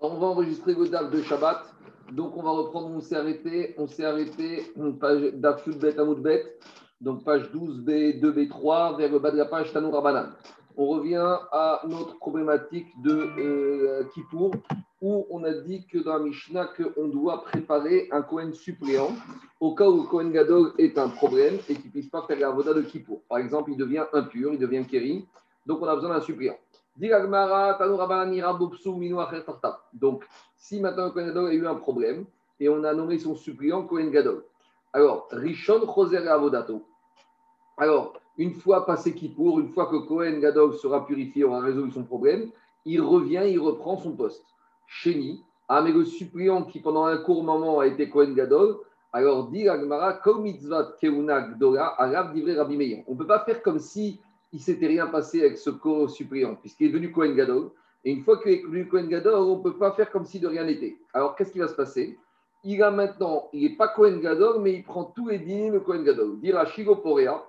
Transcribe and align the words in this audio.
On 0.00 0.14
va 0.14 0.28
enregistrer 0.28 0.74
le 0.74 0.88
DAF 0.88 1.10
de 1.10 1.22
Shabbat. 1.22 1.74
Donc, 2.12 2.36
on 2.36 2.42
va 2.42 2.50
reprendre, 2.50 2.88
on 2.88 3.00
s'est 3.00 3.16
arrêté, 3.16 3.74
on 3.78 3.88
s'est 3.88 4.04
arrêté, 4.04 4.72
page 5.00 5.32
DAF 5.34 5.68
Bet 5.76 5.98
Amoudbet, 5.98 6.56
donc 7.00 7.24
page 7.24 7.50
12B, 7.52 8.20
2B3, 8.20 8.96
vers 8.96 9.10
le 9.10 9.18
bas 9.18 9.32
de 9.32 9.38
la 9.38 9.46
page 9.46 9.72
Tanour 9.72 9.94
Rabanan. 9.94 10.30
On 10.76 10.86
revient 10.86 11.36
à 11.50 11.82
notre 11.88 12.16
problématique 12.18 12.86
de 13.02 13.28
euh, 13.38 14.04
Kippour, 14.14 14.52
où 15.02 15.26
on 15.30 15.42
a 15.42 15.52
dit 15.52 15.84
que 15.86 15.98
dans 15.98 16.14
la 16.14 16.20
Mishnah, 16.20 16.68
qu'on 16.76 17.08
doit 17.08 17.42
préparer 17.42 18.08
un 18.12 18.22
Kohen 18.22 18.52
suppléant 18.54 19.10
au 19.58 19.74
cas 19.74 19.88
où 19.88 20.02
le 20.02 20.08
Kohen 20.08 20.30
Gadol 20.30 20.74
est 20.78 20.96
un 20.96 21.08
problème 21.08 21.56
et 21.68 21.74
qu'il 21.74 21.86
ne 21.86 21.90
puisse 21.90 22.08
pas 22.08 22.22
faire 22.22 22.38
la 22.38 22.50
voda 22.50 22.72
de 22.72 22.82
Kippour. 22.82 23.20
Par 23.28 23.38
exemple, 23.38 23.72
il 23.72 23.76
devient 23.76 24.04
impur, 24.12 24.52
il 24.52 24.60
devient 24.60 24.84
kéri, 24.88 25.26
donc 25.66 25.82
on 25.82 25.86
a 25.86 25.96
besoin 25.96 26.10
d'un 26.10 26.20
suppléant. 26.20 26.56
Donc, 29.92 30.24
si 30.56 30.80
maintenant 30.80 31.10
Kohen 31.10 31.26
Gadol 31.26 31.46
a 31.46 31.52
eu 31.54 31.66
un 31.66 31.74
problème 31.74 32.24
et 32.60 32.68
on 32.68 32.82
a 32.84 32.92
nommé 32.92 33.18
son 33.18 33.34
suppléant 33.36 33.84
Kohen 33.84 34.10
Gadol, 34.10 34.44
alors, 34.92 35.28
Rishon 35.30 35.86
Choser 35.86 36.26
Avodato. 36.26 36.82
Alors, 37.76 38.14
une 38.38 38.54
fois 38.54 38.86
passé 38.86 39.14
Kippour, 39.14 39.60
une 39.60 39.68
fois 39.68 39.86
que 39.86 39.96
Kohen 39.96 40.40
Gadol 40.40 40.74
sera 40.74 41.06
purifié, 41.06 41.44
aura 41.44 41.60
résolu 41.60 41.90
son 41.92 42.04
problème, 42.04 42.50
il 42.84 43.00
revient, 43.02 43.44
il 43.46 43.60
reprend 43.60 43.98
son 43.98 44.12
poste. 44.12 44.44
Chéni, 44.86 45.44
ah, 45.68 45.82
mais 45.82 45.92
le 45.92 46.04
suppléant 46.04 46.62
qui 46.62 46.80
pendant 46.80 47.04
un 47.04 47.18
court 47.18 47.44
moment 47.44 47.80
a 47.80 47.86
été 47.86 48.08
Kohen 48.08 48.34
Gadol, 48.34 48.78
alors 49.12 49.48
dit 49.48 49.68
Agmara, 49.68 50.14
comme 50.14 50.42
mitzvah 50.42 50.94
keuna 51.00 51.42
gdola, 51.42 51.94
arabe 51.98 52.34
divrei 52.34 52.56
Rabbi. 52.56 53.04
On 53.06 53.12
ne 53.12 53.18
peut 53.18 53.26
pas 53.26 53.40
faire 53.40 53.62
comme 53.62 53.78
si 53.78 54.20
il 54.52 54.60
s'était 54.60 54.86
rien 54.86 55.06
passé 55.06 55.40
avec 55.40 55.58
ce 55.58 55.70
co-suppléant, 55.70 56.56
puisqu'il 56.56 56.86
est 56.86 56.90
devenu 56.90 57.12
Kohen 57.12 57.34
Gadol. 57.34 57.70
Et 58.04 58.12
une 58.12 58.22
fois 58.22 58.38
qu'il 58.40 58.52
est 58.52 58.62
devenu 58.62 58.88
Kohen 58.88 59.08
Gadol, 59.08 59.34
on 59.34 59.58
ne 59.58 59.62
peut 59.62 59.76
pas 59.76 59.92
faire 59.92 60.10
comme 60.10 60.24
si 60.24 60.40
de 60.40 60.46
rien 60.46 60.64
n'était. 60.64 60.96
Alors, 61.12 61.36
qu'est-ce 61.36 61.52
qui 61.52 61.58
va 61.58 61.68
se 61.68 61.74
passer? 61.74 62.18
Il 62.64 62.82
a 62.82 62.90
maintenant, 62.90 63.48
il 63.52 63.62
n'est 63.62 63.76
pas 63.76 63.88
Kohen 63.88 64.20
Gadol, 64.20 64.60
mais 64.60 64.72
il 64.72 64.82
prend 64.84 65.04
tous 65.04 65.28
les 65.28 65.38
dîmes 65.38 65.74
de 65.74 65.78
Kohen 65.78 66.04
Gadol. 66.04 66.40
Dira 66.40 66.66
Shigo 66.66 66.96
Porea, 66.96 67.44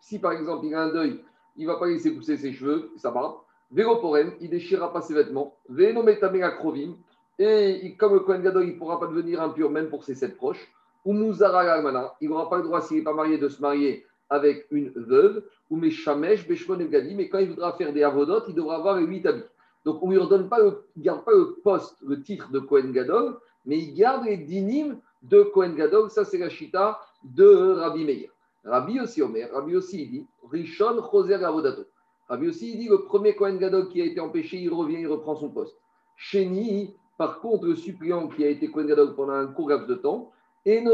si 0.00 0.18
par 0.18 0.32
exemple 0.32 0.66
il 0.66 0.74
a 0.74 0.82
un 0.82 0.92
deuil, 0.92 1.22
il 1.56 1.66
ne 1.66 1.72
va 1.72 1.78
pas 1.78 1.86
laisser 1.86 2.12
pousser 2.14 2.36
ses 2.36 2.52
cheveux, 2.52 2.90
ça 2.96 3.10
va. 3.10 3.36
Véloporem, 3.70 4.32
il 4.40 4.46
ne 4.46 4.50
déchirera 4.50 4.92
pas 4.92 5.00
ses 5.00 5.14
vêtements. 5.14 5.54
Vénometamega 5.68 6.50
Krovim, 6.52 6.96
et 7.38 7.94
comme 7.96 8.14
le 8.14 8.20
Kohen 8.20 8.42
Gadol, 8.42 8.64
il 8.64 8.74
ne 8.74 8.78
pourra 8.78 8.98
pas 8.98 9.06
devenir 9.06 9.40
impur 9.40 9.70
même 9.70 9.88
pour 9.88 10.04
ses 10.04 10.14
sept 10.14 10.36
proches. 10.36 10.70
Ou 11.04 11.14
Muzara 11.14 11.78
il 12.20 12.28
n'aura 12.28 12.50
pas 12.50 12.58
le 12.58 12.64
droit, 12.64 12.80
s'il 12.82 12.98
n'est 12.98 13.02
pas 13.02 13.14
marié, 13.14 13.38
de 13.38 13.48
se 13.48 13.62
marier 13.62 14.04
avec 14.30 14.66
une 14.70 14.90
veuve, 14.94 15.44
ou 15.68 15.76
Meshamesh, 15.76 16.46
Beshmon 16.46 16.76
Gadim, 16.76 17.16
mais 17.16 17.28
quand 17.28 17.38
il 17.38 17.50
voudra 17.50 17.72
faire 17.72 17.92
des 17.92 18.02
avodotes, 18.02 18.44
il 18.48 18.54
devra 18.54 18.76
avoir 18.76 18.98
huit 18.98 19.26
habits. 19.26 19.42
Donc 19.84 20.02
on 20.02 20.06
ne 20.06 20.12
lui 20.12 20.18
redonne 20.18 20.48
pas, 20.48 20.60
le, 20.60 20.82
garde 20.98 21.24
pas 21.24 21.32
le 21.32 21.56
poste, 21.64 21.96
le 22.06 22.22
titre 22.22 22.50
de 22.50 22.60
Kohen 22.60 22.92
Gadol, 22.92 23.38
mais 23.66 23.78
il 23.78 23.94
garde 23.94 24.24
les 24.24 24.36
dynimes 24.36 24.98
de 25.22 25.42
Kohen 25.42 25.74
Gadol. 25.74 26.10
Ça, 26.10 26.24
c'est 26.24 26.38
la 26.38 26.48
chita 26.48 27.00
de 27.24 27.74
Rabbi 27.74 28.04
Meir. 28.04 28.30
Rabbi 28.64 29.00
aussi, 29.00 29.22
Omer, 29.22 29.50
Rabbi 29.52 29.76
aussi, 29.76 30.02
il 30.02 30.10
dit 30.10 30.26
Rishon 30.50 31.02
Choser 31.10 31.34
Avodato. 31.34 31.84
Rabbi 32.28 32.48
aussi, 32.48 32.72
il 32.72 32.78
dit 32.78 32.88
le 32.88 33.02
premier 33.02 33.34
Kohen 33.34 33.58
Gadol 33.58 33.88
qui 33.88 34.00
a 34.00 34.04
été 34.04 34.20
empêché, 34.20 34.58
il 34.58 34.72
revient, 34.72 35.00
il 35.00 35.08
reprend 35.08 35.34
son 35.34 35.48
poste. 35.48 35.76
Chéni, 36.16 36.94
par 37.16 37.40
contre, 37.40 37.64
le 37.64 37.74
suppléant 37.74 38.28
qui 38.28 38.44
a 38.44 38.48
été 38.48 38.70
Kohen 38.70 38.86
Gadol 38.86 39.14
pendant 39.14 39.32
un 39.32 39.46
court 39.46 39.70
laps 39.70 39.88
de 39.88 39.94
temps, 39.94 40.30
et 40.66 40.84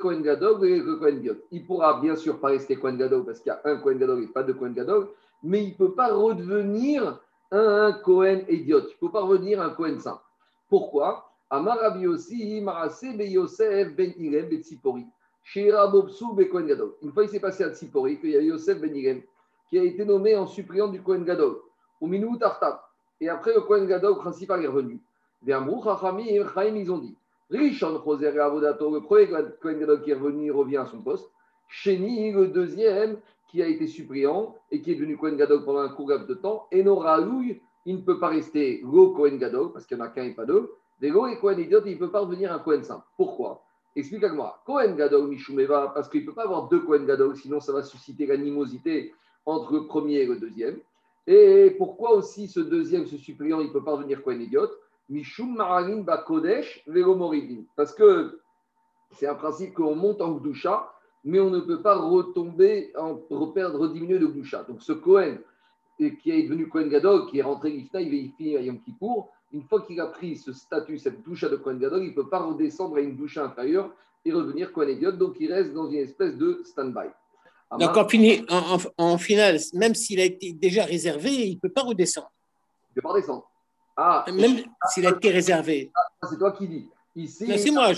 Kohen 0.00 0.22
Gadol, 0.22 0.58
Il 1.52 1.66
pourra 1.66 2.00
bien 2.00 2.16
sûr 2.16 2.40
pas 2.40 2.48
rester 2.48 2.76
Kohen 2.76 2.96
Gadol 2.96 3.24
parce 3.24 3.40
qu'il 3.40 3.50
y 3.50 3.54
a 3.54 3.60
un 3.64 3.76
Kohen 3.76 3.98
Gadol 3.98 4.24
et 4.24 4.26
pas 4.26 4.42
de 4.42 4.52
Kohen 4.52 4.74
Gadol, 4.74 5.08
mais 5.42 5.62
il 5.62 5.70
ne 5.70 5.74
peut 5.74 5.94
pas 5.94 6.12
redevenir 6.12 7.20
un 7.52 7.92
Kohen 7.92 8.44
idiot. 8.48 8.80
Il 8.80 8.94
ne 8.94 9.06
peut 9.06 9.12
pas 9.12 9.22
revenir 9.22 9.62
un 9.62 9.70
Kohen 9.70 10.00
saint. 10.00 10.20
Pourquoi? 10.68 11.28
Aussi, 12.08 12.60
Marase 12.62 13.14
Be 13.14 13.28
Yosef 13.28 13.94
Ben 13.94 14.12
Irem 14.16 14.48
Ben 14.48 14.62
Tzipori. 14.62 15.06
Une 15.54 17.12
fois, 17.12 17.24
il 17.24 17.28
s'est 17.28 17.40
passé 17.40 17.62
à 17.64 17.70
Tzipori 17.70 18.18
qu'il 18.18 18.30
y 18.30 18.36
a 18.36 18.40
Yosef 18.40 18.80
Ben 18.80 18.96
Irem 18.96 19.20
qui 19.68 19.78
a 19.78 19.84
été 19.84 20.04
nommé 20.04 20.34
en 20.34 20.46
suppléant 20.46 20.88
du 20.88 21.02
Kohen 21.02 21.24
Gadol. 21.24 21.56
Au 22.00 22.06
Minou 22.06 22.36
Tartab. 22.36 22.80
Et 23.20 23.28
après, 23.28 23.54
le 23.54 23.60
Kohen 23.60 23.86
Gadol 23.86 24.16
principal 24.16 24.64
est 24.64 24.68
revenu. 24.68 25.00
Vers 25.42 25.64
Chachamim 25.82 26.24
et 26.24 26.80
ils 26.80 26.90
ont 26.90 26.98
dit 26.98 27.16
Rishon 27.52 28.00
Choser 28.02 28.38
Avodato, 28.38 28.90
le 28.90 29.02
premier 29.02 29.28
Kohen 29.60 29.78
Gadol 29.78 30.02
qui 30.02 30.10
est 30.10 30.14
revenu, 30.14 30.50
revient 30.50 30.78
à 30.78 30.86
son 30.86 31.02
poste. 31.02 31.30
Sheni, 31.68 32.32
le 32.32 32.48
deuxième, 32.48 33.18
qui 33.48 33.62
a 33.62 33.66
été 33.66 33.86
suppléant 33.86 34.56
et 34.70 34.80
qui 34.80 34.92
est 34.92 34.94
devenu 34.94 35.18
Kohen 35.18 35.36
Gadol 35.36 35.64
pendant 35.64 35.80
un 35.80 35.90
court 35.90 36.08
laps 36.08 36.26
de 36.26 36.34
temps. 36.34 36.66
Et 36.72 36.82
Noraoui, 36.82 37.60
il 37.84 37.96
ne 37.96 38.00
peut 38.00 38.18
pas 38.18 38.28
rester 38.28 38.80
Go 38.82 39.10
Kohen 39.10 39.38
Gadol, 39.38 39.72
parce 39.72 39.84
qu'il 39.84 39.98
n'y 39.98 40.02
en 40.02 40.06
a 40.06 40.08
qu'un 40.08 40.24
et 40.24 40.34
pas 40.34 40.46
deux. 40.46 40.72
Des 41.00 41.10
Go 41.10 41.26
et 41.26 41.38
Kohen 41.38 41.58
Idiot, 41.58 41.82
il 41.84 41.94
ne 41.94 41.98
peut 41.98 42.10
pas 42.10 42.20
revenir 42.20 42.52
un 42.52 42.58
Kohen 42.58 42.82
Saint. 42.82 43.04
Pourquoi? 43.18 43.62
Explique-moi. 43.94 44.62
Kohen 44.64 44.96
Gadol 44.96 45.28
Mishumeva, 45.28 45.92
parce 45.94 46.08
qu'il 46.08 46.22
ne 46.22 46.26
peut 46.26 46.34
pas 46.34 46.44
avoir 46.44 46.68
deux 46.68 46.80
Kohen 46.80 47.04
Gadol, 47.04 47.36
sinon 47.36 47.60
ça 47.60 47.72
va 47.72 47.82
susciter 47.82 48.24
l'animosité 48.24 49.12
entre 49.44 49.74
le 49.74 49.86
premier 49.86 50.20
et 50.20 50.26
le 50.26 50.36
deuxième. 50.36 50.78
Et 51.26 51.74
pourquoi 51.76 52.14
aussi 52.14 52.48
ce 52.48 52.60
deuxième, 52.60 53.06
ce 53.06 53.18
suppléant, 53.18 53.60
il 53.60 53.68
ne 53.68 53.72
peut 53.72 53.84
pas 53.84 53.92
revenir 53.92 54.22
Kohen 54.22 54.40
Idiot? 54.40 54.70
Mishum 55.12 55.54
Mararin 55.56 56.00
Bakodesh 56.00 56.82
Velomoridin. 56.86 57.64
Parce 57.76 57.94
que 57.94 58.40
c'est 59.12 59.26
un 59.26 59.34
principe 59.34 59.74
qu'on 59.74 59.94
monte 59.94 60.22
en 60.22 60.32
Gdusha, 60.32 60.90
mais 61.24 61.38
on 61.38 61.50
ne 61.50 61.60
peut 61.60 61.82
pas 61.82 61.96
retomber, 61.96 62.92
en, 62.98 63.20
reperdre, 63.30 63.78
rediminuer 63.78 64.18
de 64.18 64.26
Gdusha. 64.26 64.64
Donc 64.64 64.82
ce 64.82 64.92
Kohen, 64.92 65.38
qui 65.98 66.30
est 66.30 66.44
devenu 66.44 66.68
Kohen 66.68 66.88
Gadol, 66.88 67.26
qui 67.28 67.38
est 67.38 67.42
rentré 67.42 67.72
Gifta, 67.72 68.00
il 68.00 68.10
vérifie 68.10 68.56
à 68.56 68.62
Yom 68.62 68.80
Kippour, 68.80 69.30
une 69.52 69.62
fois 69.64 69.82
qu'il 69.82 70.00
a 70.00 70.06
pris 70.06 70.36
ce 70.36 70.52
statut, 70.54 70.98
cette 70.98 71.22
doucha 71.22 71.48
de 71.50 71.56
Kohen 71.56 71.78
Gadol, 71.78 72.02
il 72.02 72.10
ne 72.10 72.14
peut 72.14 72.28
pas 72.28 72.40
redescendre 72.40 72.96
à 72.96 73.00
une 73.00 73.14
doucha 73.14 73.44
inférieure 73.44 73.90
et 74.24 74.32
revenir 74.32 74.72
Kohen 74.72 74.88
Idiot, 74.88 75.12
donc 75.12 75.36
il 75.38 75.52
reste 75.52 75.74
dans 75.74 75.90
une 75.90 75.98
espèce 75.98 76.36
de 76.36 76.62
stand-by. 76.64 77.08
Donc 77.78 77.96
en, 77.96 78.06
en, 78.50 78.78
en, 78.98 79.18
finale, 79.18 79.58
même 79.74 79.94
s'il 79.94 80.20
a 80.20 80.24
été 80.24 80.52
déjà 80.52 80.84
réservé, 80.84 81.30
il 81.30 81.54
ne 81.54 81.60
peut 81.60 81.70
pas 81.70 81.82
redescendre. 81.82 82.30
Il 82.30 82.90
ne 82.90 82.94
peut 82.96 83.00
pas 83.02 83.14
redescendre. 83.14 83.51
Ah, 83.96 84.24
Même 84.32 84.62
s'il 84.90 85.06
a 85.06 85.10
été 85.10 85.30
réservé. 85.30 85.92
Ah, 85.94 86.26
c'est 86.28 86.38
toi 86.38 86.52
qui 86.52 86.68
dis. 86.68 86.88
Ici, 87.14 87.58
c'est 87.58 87.70
moi. 87.70 87.92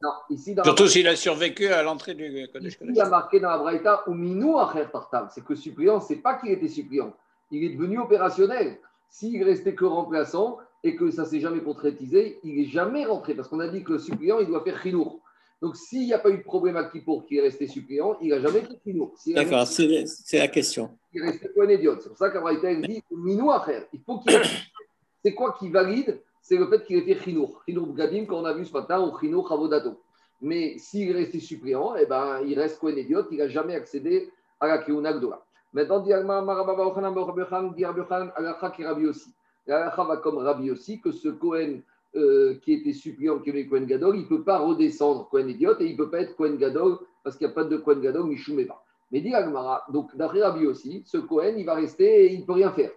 Non, 0.00 0.10
ici 0.30 0.54
Surtout 0.62 0.86
s'il 0.86 1.08
a 1.08 1.16
survécu 1.16 1.66
à 1.68 1.82
l'entrée 1.82 2.14
du 2.14 2.46
Kodesh 2.52 2.78
Il 2.82 3.00
a 3.00 3.08
marqué 3.08 3.40
dans 3.40 3.50
la 3.50 3.58
Braïta 3.58 4.04
ou 4.06 4.14
Minou 4.14 4.56
Tartam. 4.92 5.28
C'est 5.30 5.44
que 5.44 5.54
suppléant, 5.54 6.00
c'est 6.00 6.16
pas 6.16 6.34
qu'il 6.34 6.50
était 6.50 6.68
suppléant. 6.68 7.12
Il 7.50 7.64
est 7.64 7.70
devenu 7.70 7.98
opérationnel. 7.98 8.78
S'il 9.08 9.42
restait 9.42 9.74
que 9.74 9.84
remplaçant 9.84 10.58
et 10.84 10.94
que 10.94 11.10
ça 11.10 11.24
s'est 11.24 11.40
jamais 11.40 11.60
concrétisé, 11.60 12.38
il 12.44 12.56
n'est 12.56 12.68
jamais 12.68 13.06
rentré. 13.06 13.34
Parce 13.34 13.48
qu'on 13.48 13.58
a 13.60 13.68
dit 13.68 13.82
que 13.82 13.94
le 13.94 13.98
suppléant, 13.98 14.38
il 14.38 14.46
doit 14.46 14.62
faire 14.62 14.80
chinour. 14.80 15.20
Donc, 15.60 15.76
s'il 15.76 16.06
n'y 16.06 16.12
a 16.12 16.20
pas 16.20 16.30
eu 16.30 16.38
de 16.38 16.42
problème 16.44 16.76
à 16.76 16.84
Kippour 16.84 17.26
qui 17.26 17.38
est 17.38 17.40
resté 17.40 17.66
suppléant, 17.66 18.16
il 18.20 18.28
n'a 18.28 18.40
jamais 18.40 18.60
fait 18.60 18.78
chinour. 18.84 19.12
D'accord, 19.34 19.66
c'est 19.66 20.04
la 20.34 20.48
question. 20.48 20.96
Il 21.12 21.22
est 21.22 21.30
resté 21.30 21.48
un 21.60 21.68
idiot. 21.68 21.96
C'est 22.00 22.08
pour 22.08 22.18
ça 22.18 22.30
qu'Abraïta 22.30 22.72
dit 22.76 23.02
Minou 23.10 23.50
Il 23.92 24.00
faut 24.06 24.20
qu'il 24.20 24.40
c'est 25.24 25.34
quoi 25.34 25.54
qui 25.58 25.68
valide? 25.68 26.20
C'est 26.40 26.56
le 26.56 26.66
fait 26.68 26.84
qu'il 26.84 26.96
ait 26.96 27.02
fait 27.02 27.22
Chinour. 27.22 27.62
Chinour 27.66 27.94
Gadim, 27.94 28.24
qu'on 28.26 28.44
a 28.44 28.52
vu 28.52 28.64
ce 28.64 28.72
matin, 28.72 29.00
ou 29.00 29.18
Chinour 29.18 29.48
Chavodato. 29.48 30.00
Mais 30.40 30.78
s'il 30.78 31.14
restait 31.14 31.40
suppléant, 31.40 31.94
eh 31.96 32.06
ben, 32.06 32.40
il 32.46 32.58
reste 32.58 32.82
un 32.84 32.88
idiot, 32.88 33.24
il 33.30 33.38
n'a 33.38 33.48
jamais 33.48 33.74
accédé 33.74 34.30
à 34.60 34.68
la 34.68 34.78
Kiuna 34.78 35.12
Gdora. 35.12 35.44
Maintenant, 35.72 36.00
Diarbechan, 36.00 36.46
Alakha 38.36 38.70
qui 38.70 38.84
Rabbi 38.84 39.06
aussi. 39.06 39.34
Alakha 39.66 40.04
va 40.04 40.16
comme 40.18 40.38
Rabbi 40.38 40.70
aussi, 40.70 41.00
que 41.00 41.10
ce 41.10 41.28
Cohen 41.28 41.80
euh, 42.16 42.54
qui 42.62 42.72
était 42.72 42.92
suppléant, 42.92 43.40
qui 43.40 43.50
est 43.50 43.66
Cohen 43.66 43.82
Gadol, 43.82 44.16
il 44.16 44.22
ne 44.22 44.28
peut 44.28 44.42
pas 44.42 44.58
redescendre 44.58 45.28
Cohen 45.28 45.48
idiot 45.48 45.78
et 45.80 45.86
il 45.86 45.92
ne 45.92 45.96
peut 45.96 46.08
pas 46.08 46.20
être 46.20 46.36
Cohen 46.36 46.54
Gadol 46.54 46.98
parce 47.22 47.36
qu'il 47.36 47.46
n'y 47.46 47.52
a 47.52 47.54
pas 47.54 47.64
de 47.64 47.76
Cohen 47.76 48.00
Gadol, 48.00 48.24
Mishumeva. 48.26 48.80
Mais 49.10 49.20
dit 49.20 49.34
Agmara, 49.34 49.84
donc 49.92 50.16
d'après 50.16 50.40
Rabbi 50.42 50.66
aussi, 50.66 51.02
ce 51.04 51.18
Cohen, 51.18 51.54
il 51.56 51.66
va 51.66 51.74
rester 51.74 52.24
et 52.24 52.32
il 52.32 52.40
ne 52.40 52.46
peut 52.46 52.52
rien 52.52 52.70
faire. 52.72 52.92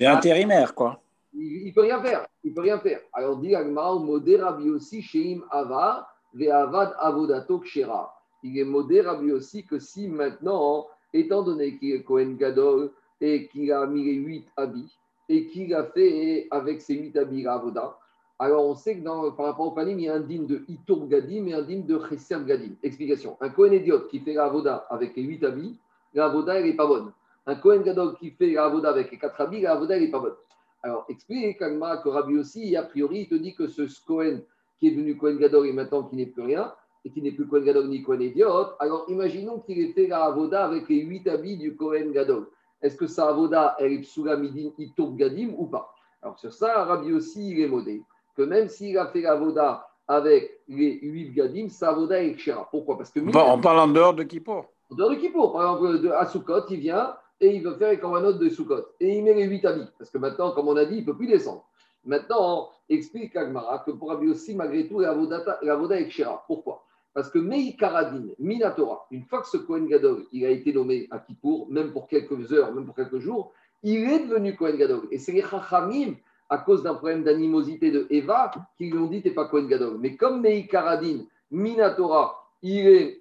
C'est 0.00 0.06
intérimaire, 0.06 0.74
quoi. 0.74 1.00
Il 1.40 1.66
ne 1.66 1.72
peut 1.72 1.82
rien 1.82 2.02
faire. 2.02 2.26
Il 2.42 2.52
peut 2.52 2.62
rien 2.62 2.78
faire. 2.78 3.00
Alors 3.12 3.36
dit 3.36 3.54
Agmara, 3.54 3.98
modé 3.98 4.36
Rabbi 4.36 4.70
aussi, 4.70 5.02
Sheim 5.02 5.44
Ava, 5.50 6.08
Ve'avad 6.34 6.94
Avodato 6.98 7.60
Kshera. 7.60 8.12
Il 8.42 8.58
est 8.58 8.64
modé 8.64 9.00
Rabbi 9.00 9.30
aussi 9.32 9.64
que 9.64 9.78
si 9.78 10.08
maintenant, 10.08 10.86
étant 11.12 11.42
donné 11.42 11.78
qu'il 11.78 11.92
est 11.92 12.02
Kohen 12.02 12.36
Gadol 12.36 12.90
et 13.20 13.48
qu'il 13.48 13.72
a 13.72 13.86
mis 13.86 14.04
les 14.04 14.14
huit 14.14 14.46
habits 14.56 14.98
et 15.28 15.46
qu'il 15.46 15.74
a 15.74 15.84
fait 15.84 16.48
avec 16.50 16.80
ses 16.80 16.94
huit 16.94 17.16
habits 17.16 17.46
Avoda, 17.46 17.98
alors 18.40 18.66
on 18.66 18.74
sait 18.74 18.96
que 18.96 19.30
par 19.30 19.46
rapport 19.46 19.66
au 19.66 19.70
panim, 19.72 19.98
il 19.98 20.04
y 20.04 20.08
a 20.08 20.14
un 20.14 20.20
dîme 20.20 20.46
de 20.46 20.64
Itour 20.68 21.08
Gadim 21.08 21.46
et 21.46 21.54
un 21.54 21.62
dîme 21.62 21.86
de 21.86 21.98
Chesem 22.08 22.46
Gadim. 22.46 22.74
Explication. 22.82 23.36
Un 23.40 23.48
Kohen 23.48 23.72
Idiot 23.72 24.02
qui 24.08 24.20
fait 24.20 24.34
l'Avoda 24.34 24.86
avec 24.90 25.16
les 25.16 25.22
huit 25.22 25.42
habits, 25.42 25.76
l'Avoda, 26.14 26.54
elle 26.54 26.66
n'est 26.66 26.76
pas 26.76 26.86
bonne. 26.86 27.12
Un 27.46 27.56
Kohen 27.56 27.82
Gadol 27.82 28.16
qui 28.16 28.30
fait 28.30 28.50
l'Avoda 28.50 28.90
avec 28.90 29.10
les 29.10 29.18
quatre 29.18 29.40
habits, 29.40 29.60
l'Avoda, 29.60 29.96
elle 29.96 30.02
n'est 30.02 30.10
pas 30.10 30.20
bonne. 30.20 30.36
Alors, 30.82 31.04
explique 31.08 31.58
Kalma 31.58 31.98
que 31.98 32.08
Rabbi 32.08 32.36
aussi, 32.38 32.76
a 32.76 32.82
priori, 32.82 33.20
il 33.20 33.28
te 33.28 33.34
dit 33.34 33.54
que 33.54 33.66
ce 33.66 33.82
Cohen 34.06 34.40
qui 34.78 34.88
est 34.88 34.90
devenu 34.92 35.16
Cohen 35.16 35.36
Gadol 35.36 35.66
et 35.66 35.72
maintenant 35.72 36.04
qui 36.04 36.16
n'est 36.16 36.26
plus 36.26 36.42
rien, 36.42 36.72
et 37.04 37.10
qui 37.10 37.22
n'est 37.22 37.32
plus 37.32 37.46
Cohen 37.46 37.62
Gadol 37.62 37.88
ni 37.88 38.02
Cohen 38.02 38.20
Idiot, 38.20 38.66
alors 38.78 39.04
imaginons 39.08 39.58
qu'il 39.60 39.80
ait 39.80 39.92
fait 39.92 40.06
la 40.06 40.24
Avoda 40.24 40.64
avec 40.64 40.88
les 40.88 41.00
huit 41.00 41.26
habits 41.26 41.56
du 41.56 41.76
Cohen 41.76 42.10
Gadol. 42.12 42.48
Est-ce 42.80 42.96
que 42.96 43.06
sa 43.06 43.28
Avoda, 43.28 43.76
elle 43.78 43.92
est 43.92 44.00
Psula 44.00 44.36
Midin 44.36 44.70
Itour 44.78 45.16
Gadim 45.16 45.52
ou 45.56 45.66
pas? 45.66 45.92
Alors 46.22 46.38
sur 46.38 46.52
ça, 46.52 46.84
Rabbi 46.84 47.12
aussi, 47.12 47.50
il 47.50 47.60
est 47.60 47.68
modé. 47.68 48.02
Que 48.36 48.42
même 48.42 48.68
s'il 48.68 48.96
a 48.98 49.06
fait 49.08 49.22
la 49.22 49.34
voda 49.34 49.88
avec 50.06 50.60
les 50.68 51.00
huit 51.02 51.32
gadim, 51.32 51.68
sa 51.68 51.92
voda 51.92 52.22
est 52.22 52.34
kshera. 52.34 52.68
Pourquoi? 52.70 52.96
Parce 52.96 53.10
que. 53.10 53.20
on 53.20 53.60
parle 53.60 53.78
en 53.78 53.88
dehors 53.88 54.14
de 54.14 54.22
Kippour. 54.22 54.66
En 54.90 54.94
dehors 54.94 55.10
de 55.10 55.16
Kippour. 55.16 55.52
Par 55.52 55.62
exemple, 55.62 56.00
de, 56.00 56.08
à 56.10 56.24
Soukot, 56.26 56.66
il 56.70 56.78
vient 56.78 57.14
et 57.40 57.54
il 57.54 57.62
veut 57.62 57.74
faire 57.76 57.90
les 57.90 57.98
korbanot 57.98 58.32
de 58.32 58.48
Soukot. 58.48 58.84
Et 59.00 59.16
il 59.16 59.24
met 59.24 59.34
les 59.34 59.44
huit 59.44 59.64
habits. 59.64 59.88
Parce 59.98 60.10
que 60.10 60.18
maintenant, 60.18 60.52
comme 60.52 60.68
on 60.68 60.76
a 60.76 60.84
dit, 60.84 60.96
il 60.96 61.00
ne 61.00 61.06
peut 61.06 61.16
plus 61.16 61.26
descendre. 61.26 61.64
Maintenant, 62.04 62.70
explique 62.88 63.36
Agmara 63.36 63.80
que 63.80 63.90
pour 63.90 64.08
Rabbi 64.08 64.28
aussi, 64.28 64.54
malgré 64.54 64.88
tout, 64.88 65.00
la 65.00 65.12
voda, 65.12 66.00
est 66.00 66.08
kshera. 66.08 66.44
Pourquoi? 66.46 66.84
Parce 67.12 67.30
que 67.30 67.38
Mei 67.38 67.74
Karadin, 67.76 68.28
Minatora, 68.38 69.06
une 69.10 69.24
fois 69.24 69.42
que 69.42 69.48
ce 69.48 69.56
Kohen 69.56 69.88
Gadol 69.88 70.24
il 70.32 70.44
a 70.44 70.50
été 70.50 70.72
nommé 70.72 71.08
à 71.10 71.18
Kippour, 71.18 71.68
même 71.70 71.92
pour 71.92 72.06
quelques 72.06 72.52
heures, 72.52 72.72
même 72.72 72.86
pour 72.86 72.94
quelques 72.94 73.18
jours, 73.18 73.52
il 73.82 74.08
est 74.08 74.26
devenu 74.26 74.54
Kohen 74.54 74.76
Gadol. 74.76 75.08
Et 75.10 75.18
c'est 75.18 75.32
les 75.32 75.42
Chachamim, 75.42 76.14
à 76.48 76.58
cause 76.58 76.82
d'un 76.82 76.94
problème 76.94 77.24
d'animosité 77.24 77.90
de 77.90 78.06
Eva, 78.10 78.52
qui 78.76 78.90
lui 78.90 78.98
ont 78.98 79.06
dit 79.06 79.22
T'es 79.22 79.32
pas 79.32 79.46
Kohen 79.46 79.66
Gadol. 79.66 79.98
Mais 79.98 80.16
comme 80.16 80.40
Mei 80.40 80.66
Karadin, 80.66 81.24
Minatora, 81.50 82.36
il 82.62 82.86
est, 82.86 83.20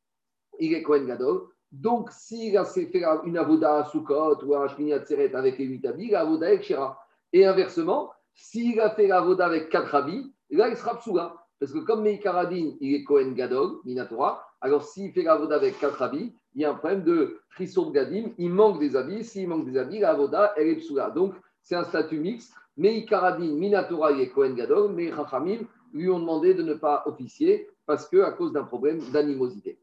il 0.60 0.74
est 0.74 0.82
Kohen 0.82 1.06
Gadol, 1.06 1.48
donc 1.72 2.10
s'il 2.10 2.56
a 2.56 2.64
fait 2.64 2.90
une 3.24 3.38
avoda 3.38 3.78
à 3.78 3.84
Sukkot 3.84 4.44
ou 4.44 4.54
à 4.54 4.68
Shmini 4.68 4.92
Atzeret 4.92 5.34
avec 5.34 5.58
les 5.58 5.66
huit 5.66 5.86
habits, 5.86 6.10
l'avoda 6.10 6.52
est 6.52 6.62
Shira. 6.62 6.98
Et 7.32 7.46
inversement, 7.46 8.10
s'il 8.34 8.80
a 8.80 8.90
fait 8.90 9.06
l'avoda 9.06 9.46
avec 9.46 9.68
quatre 9.68 9.94
habits, 9.94 10.34
là 10.50 10.68
il 10.68 10.76
sera 10.76 10.98
Psula. 10.98 11.36
Parce 11.60 11.72
que 11.72 11.78
comme 11.78 12.02
Meikaradin, 12.02 12.72
il 12.80 12.94
est 12.94 13.04
Kohen 13.04 13.34
Gadol, 13.34 13.80
Minatora, 13.84 14.42
alors 14.60 14.82
s'il 14.82 15.12
fait 15.12 15.22
l'avoda 15.22 15.56
avec 15.56 15.78
quatre 15.78 16.02
habits, 16.02 16.34
il 16.54 16.62
y 16.62 16.64
a 16.64 16.70
un 16.70 16.74
problème 16.74 17.04
de 17.04 17.40
Trisson 17.50 17.90
Gadim, 17.90 18.30
il 18.38 18.50
manque 18.50 18.80
des 18.80 18.96
habits. 18.96 19.24
S'il 19.24 19.48
manque 19.48 19.66
des 19.66 19.78
habits, 19.78 20.00
l'avoda, 20.00 20.52
elle 20.56 20.68
est 20.68 20.76
Psula. 20.76 21.10
Donc, 21.10 21.34
c'est 21.62 21.76
un 21.76 21.84
statut 21.84 22.18
mixte. 22.18 22.52
Meikaradin, 22.76 23.54
Minatora, 23.54 24.12
il 24.12 24.20
est 24.20 24.30
Kohen 24.30 24.54
Gadol, 24.54 24.92
mais 24.92 25.10
Rachamim 25.10 25.60
lui 25.92 26.08
ont 26.10 26.18
demandé 26.18 26.54
de 26.54 26.62
ne 26.62 26.74
pas 26.74 27.02
officier 27.06 27.68
parce 27.86 28.08
que 28.08 28.22
à 28.22 28.32
cause 28.32 28.52
d'un 28.52 28.64
problème 28.64 29.00
d'animosité. 29.12 29.78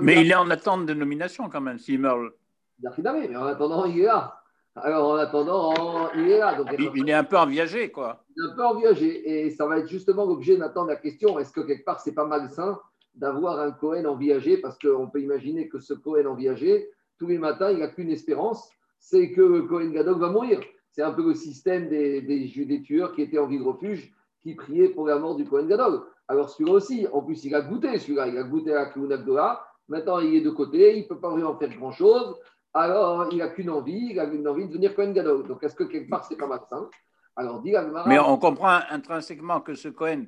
Mais 0.00 0.20
il 0.20 0.30
est 0.30 0.34
en 0.34 0.50
attente 0.50 0.86
de 0.86 0.94
nomination 0.94 1.48
quand 1.48 1.60
même, 1.60 1.78
s'il 1.78 2.00
meurt. 2.00 2.32
Mais 2.80 3.36
en 3.36 3.44
attendant, 3.44 3.84
il 3.84 4.00
est 4.00 4.04
là. 4.04 4.40
Alors, 4.76 5.10
en 5.10 5.16
attendant, 5.16 6.12
il 6.14 6.30
est 6.30 6.38
là. 6.38 6.54
Donc, 6.54 6.68
il, 6.94 7.08
est 7.08 7.12
un 7.12 7.24
peu 7.24 7.36
en 7.36 7.46
viager, 7.46 7.90
quoi. 7.90 8.24
Il 8.36 8.44
est 8.44 8.52
un 8.52 8.54
peu 8.54 8.64
en 8.64 8.74
viager. 8.74 9.46
Et 9.46 9.50
ça 9.50 9.66
va 9.66 9.78
être 9.78 9.88
justement 9.88 10.24
l'objet 10.24 10.56
d'attendre 10.56 10.88
la 10.88 10.96
question 10.96 11.38
est-ce 11.38 11.52
que 11.52 11.60
quelque 11.60 11.84
part, 11.84 12.00
c'est 12.00 12.14
pas 12.14 12.24
malsain 12.24 12.78
d'avoir 13.14 13.58
un 13.58 13.72
Cohen 13.72 14.04
en 14.04 14.14
viager 14.14 14.58
Parce 14.58 14.78
qu'on 14.78 15.08
peut 15.08 15.20
imaginer 15.20 15.68
que 15.68 15.80
ce 15.80 15.94
Cohen 15.94 16.26
en 16.26 16.34
viager, 16.34 16.88
tous 17.18 17.26
les 17.26 17.38
matins, 17.38 17.70
il 17.70 17.78
n'a 17.78 17.88
qu'une 17.88 18.10
espérance 18.10 18.70
c'est 18.98 19.30
que 19.32 19.60
Cohen 19.60 19.90
Gadok 19.90 20.18
va 20.18 20.30
mourir. 20.30 20.60
C'est 20.90 21.02
un 21.02 21.12
peu 21.12 21.26
le 21.28 21.34
système 21.34 21.88
des, 21.88 22.20
des, 22.22 22.82
tueurs 22.82 23.12
qui 23.12 23.22
étaient 23.22 23.38
en 23.38 23.46
vie 23.46 23.58
de 23.58 23.62
refuge, 23.62 24.12
qui 24.42 24.54
priaient 24.54 24.88
pour 24.88 25.06
la 25.06 25.18
mort 25.18 25.36
du 25.36 25.44
Cohen 25.44 25.66
Gadol. 25.66 26.02
Alors, 26.28 26.50
celui-là 26.50 26.72
aussi, 26.72 27.06
en 27.12 27.22
plus, 27.22 27.44
il 27.44 27.54
a 27.54 27.62
goûté, 27.62 27.98
celui-là, 27.98 28.28
il 28.28 28.38
a 28.38 28.42
goûté 28.42 28.72
à 28.72 28.90
la 28.94 29.64
Maintenant, 29.88 30.18
il 30.20 30.34
est 30.34 30.40
de 30.42 30.50
côté, 30.50 30.98
il 30.98 31.02
ne 31.04 31.08
peut 31.08 31.18
pas 31.18 31.30
vraiment 31.30 31.56
faire 31.56 31.74
grand-chose 31.74 32.36
alors 32.74 33.28
il 33.32 33.38
n'a 33.38 33.48
qu'une 33.48 33.70
envie, 33.70 34.08
il 34.10 34.20
a 34.20 34.24
une 34.24 34.46
envie 34.46 34.64
de 34.64 34.68
devenir 34.68 34.94
Cohen 34.94 35.12
Gadol. 35.12 35.46
Donc 35.46 35.62
est-ce 35.62 35.74
que 35.74 35.84
quelque 35.84 36.08
part 36.08 36.24
c'est 36.24 36.36
pas 36.36 36.46
malsain 36.46 36.88
Alors 37.36 37.60
dit 37.62 37.74
Mais 38.06 38.18
on 38.18 38.36
comprend 38.38 38.80
intrinsèquement 38.90 39.60
que 39.60 39.74
ce 39.74 39.88
Cohen 39.88 40.26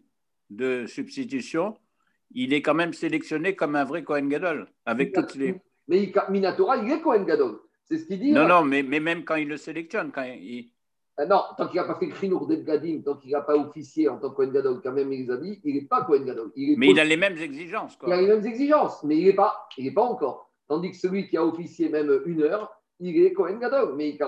de 0.49 0.87
substitution, 0.87 1.77
il 2.33 2.53
est 2.53 2.63
quand 2.63 2.75
même 2.75 2.93
sélectionné 2.93 3.55
comme 3.55 3.77
un 3.77 3.85
vrai 3.85 4.03
Cohen 4.03 4.27
Gadol, 4.27 4.67
avec 4.87 5.13
toutes 5.13 5.35
les. 5.35 5.61
Mais 5.89 6.13
Minatora, 6.29 6.79
il 6.79 6.91
est 6.91 7.01
Cohen 7.01 7.25
Gadol. 7.25 7.61
C'est 7.85 7.99
ce 7.99 8.07
qu'il 8.07 8.21
dit. 8.21 8.33
Non, 8.33 8.47
non, 8.47 8.65
mais, 8.65 8.83
mais, 8.83 9.01
même 9.01 9.25
quand 9.25 9.35
il 9.35 9.49
le 9.49 9.57
sélectionne, 9.57 10.13
quand 10.13 10.23
il. 10.23 10.71
Ah 11.23 11.27
non, 11.27 11.43
tant 11.55 11.69
qu'il 11.69 11.79
n'a 11.79 11.87
pas 11.87 11.97
fait 11.97 12.09
Krinour 12.09 12.47
de 12.47 12.55
Gadim, 12.55 13.03
tant 13.05 13.15
qu'il 13.15 13.33
n'a 13.33 13.43
pas 13.43 13.55
officié 13.55 14.09
en 14.09 14.17
tant 14.17 14.31
que 14.31 14.37
Cohen 14.37 14.53
Gadol, 14.53 14.81
quand 14.83 14.93
même, 14.93 15.13
il 15.13 15.31
a 15.31 15.37
dit, 15.37 15.61
il 15.65 15.75
n'est 15.75 15.83
pas 15.83 16.03
Cohen 16.03 16.25
Gadol. 16.25 16.51
mais 16.57 16.89
il 16.89 16.99
a 16.99 17.05
les 17.05 17.19
mêmes 17.19 17.37
exigences. 17.37 17.95
Quoi. 17.97 18.09
Il 18.09 18.13
a 18.15 18.23
les 18.23 18.29
mêmes 18.29 18.47
exigences, 18.47 19.05
mais 19.05 19.19
il 19.19 19.27
n'est 19.27 19.35
pas, 19.35 19.69
il 19.77 19.93
pas 19.93 20.03
encore. 20.03 20.51
Tandis 20.67 20.93
que 20.93 20.97
celui 20.97 21.29
qui 21.29 21.37
a 21.37 21.45
officié 21.45 21.91
même 21.91 22.11
une 22.25 22.43
heure, 22.43 22.73
il 23.01 23.23
est 23.23 23.35
Kohen 23.35 23.59
Gadol, 23.59 23.97
mais 23.97 24.09
il 24.09 24.19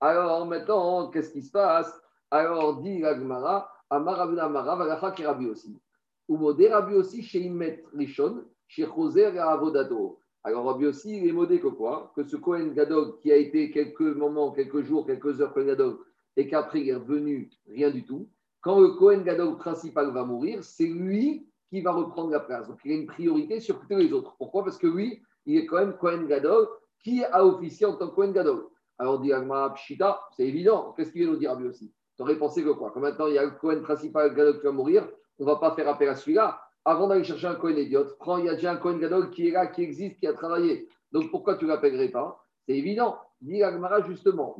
Alors 0.00 0.46
maintenant, 0.46 1.10
qu'est-ce 1.10 1.30
qui 1.30 1.42
se 1.42 1.52
passe? 1.52 1.92
Alors 2.32 2.82
dit 2.82 3.04
Agmara, 3.04 3.70
Amaravuna 3.88 4.48
Mara, 4.48 4.74
Valacha 4.74 5.12
qui 5.12 5.24
Rabbi 5.24 5.46
aussi. 5.46 5.78
Ou 6.26 6.38
modé 6.38 6.68
Rabbi 6.68 6.94
aussi 6.94 7.22
chez 7.22 7.38
Imet 7.38 7.84
Rishon, 7.94 8.42
chez 8.66 8.82
et 8.82 9.38
Avodato. 9.38 10.18
Alors 10.42 10.64
Rabbi 10.64 10.86
aussi, 10.86 11.18
il 11.18 11.28
est 11.28 11.32
modé 11.32 11.60
que 11.60 11.68
quoi? 11.68 12.12
Que 12.16 12.24
ce 12.24 12.36
Kohen 12.36 12.74
Gadol 12.74 13.18
qui 13.20 13.30
a 13.30 13.36
été 13.36 13.70
quelques 13.70 14.00
moments, 14.00 14.50
quelques 14.50 14.82
jours, 14.82 15.06
quelques 15.06 15.40
heures 15.40 15.52
Kohen 15.52 15.68
Gadol, 15.68 15.98
et 16.36 16.48
qu'après 16.48 16.80
il 16.80 16.88
est 16.88 16.94
revenu 16.94 17.50
rien 17.68 17.90
du 17.90 18.04
tout. 18.04 18.28
Quand 18.60 18.80
le 18.80 18.90
Kohen 18.90 19.22
Gadol 19.22 19.56
principal 19.56 20.12
va 20.12 20.24
mourir, 20.24 20.62
c'est 20.64 20.86
lui 20.86 21.46
qui 21.70 21.80
va 21.80 21.92
reprendre 21.92 22.30
la 22.30 22.40
place. 22.40 22.68
Donc 22.68 22.78
il 22.84 22.92
a 22.92 22.94
une 22.96 23.06
priorité 23.06 23.60
sur 23.60 23.80
tous 23.80 23.96
les 23.96 24.12
autres. 24.12 24.34
Pourquoi? 24.38 24.64
Parce 24.64 24.78
que 24.78 24.86
lui, 24.86 25.22
il 25.46 25.56
est 25.56 25.66
quand 25.66 25.78
même 25.78 25.96
Kohen 25.96 26.26
Gadol, 26.26 26.68
qui 27.02 27.24
a 27.24 27.44
officié 27.44 27.86
en 27.86 27.94
tant 27.94 28.08
que 28.08 28.14
Kohen 28.14 28.32
Gadol. 28.32 28.66
Alors, 28.98 29.20
dit 29.20 29.32
Agma 29.32 29.70
Pshita, 29.70 30.20
c'est 30.36 30.46
évident. 30.46 30.92
Qu'est-ce 30.96 31.12
qu'il 31.12 31.22
vient 31.22 31.30
nous 31.30 31.36
dire 31.36 31.54
lui 31.54 31.68
aussi? 31.68 31.92
Tu 32.16 32.22
aurais 32.22 32.38
pensé 32.38 32.64
que 32.64 32.70
quoi? 32.70 32.90
Quand 32.92 33.00
maintenant 33.00 33.26
il 33.26 33.34
y 33.34 33.38
a 33.38 33.44
le 33.44 33.50
Kohen 33.50 33.82
principal 33.82 34.34
Gadol 34.34 34.58
qui 34.58 34.64
va 34.64 34.72
mourir, 34.72 35.08
on 35.38 35.44
ne 35.44 35.48
va 35.50 35.56
pas 35.56 35.74
faire 35.74 35.88
appel 35.88 36.08
à 36.08 36.14
celui-là. 36.14 36.60
Avant 36.84 37.08
d'aller 37.08 37.24
chercher 37.24 37.48
un 37.48 37.56
Kohen 37.56 37.76
idiot, 37.76 38.06
prends, 38.18 38.38
il 38.38 38.46
y 38.46 38.48
a 38.48 38.54
déjà 38.54 38.72
un 38.72 38.76
Kohen 38.76 38.98
Gadol 38.98 39.30
qui 39.30 39.48
est 39.48 39.50
là, 39.50 39.66
qui 39.66 39.82
existe, 39.82 40.18
qui 40.18 40.26
a 40.26 40.32
travaillé. 40.32 40.88
Donc 41.12 41.30
pourquoi 41.30 41.56
tu 41.56 41.64
ne 41.66 41.70
l'appellerais 41.70 42.08
pas? 42.08 42.44
C'est 42.66 42.76
évident. 42.76 43.18
Dit 43.40 43.62
Agmara 43.62 44.02
justement, 44.02 44.56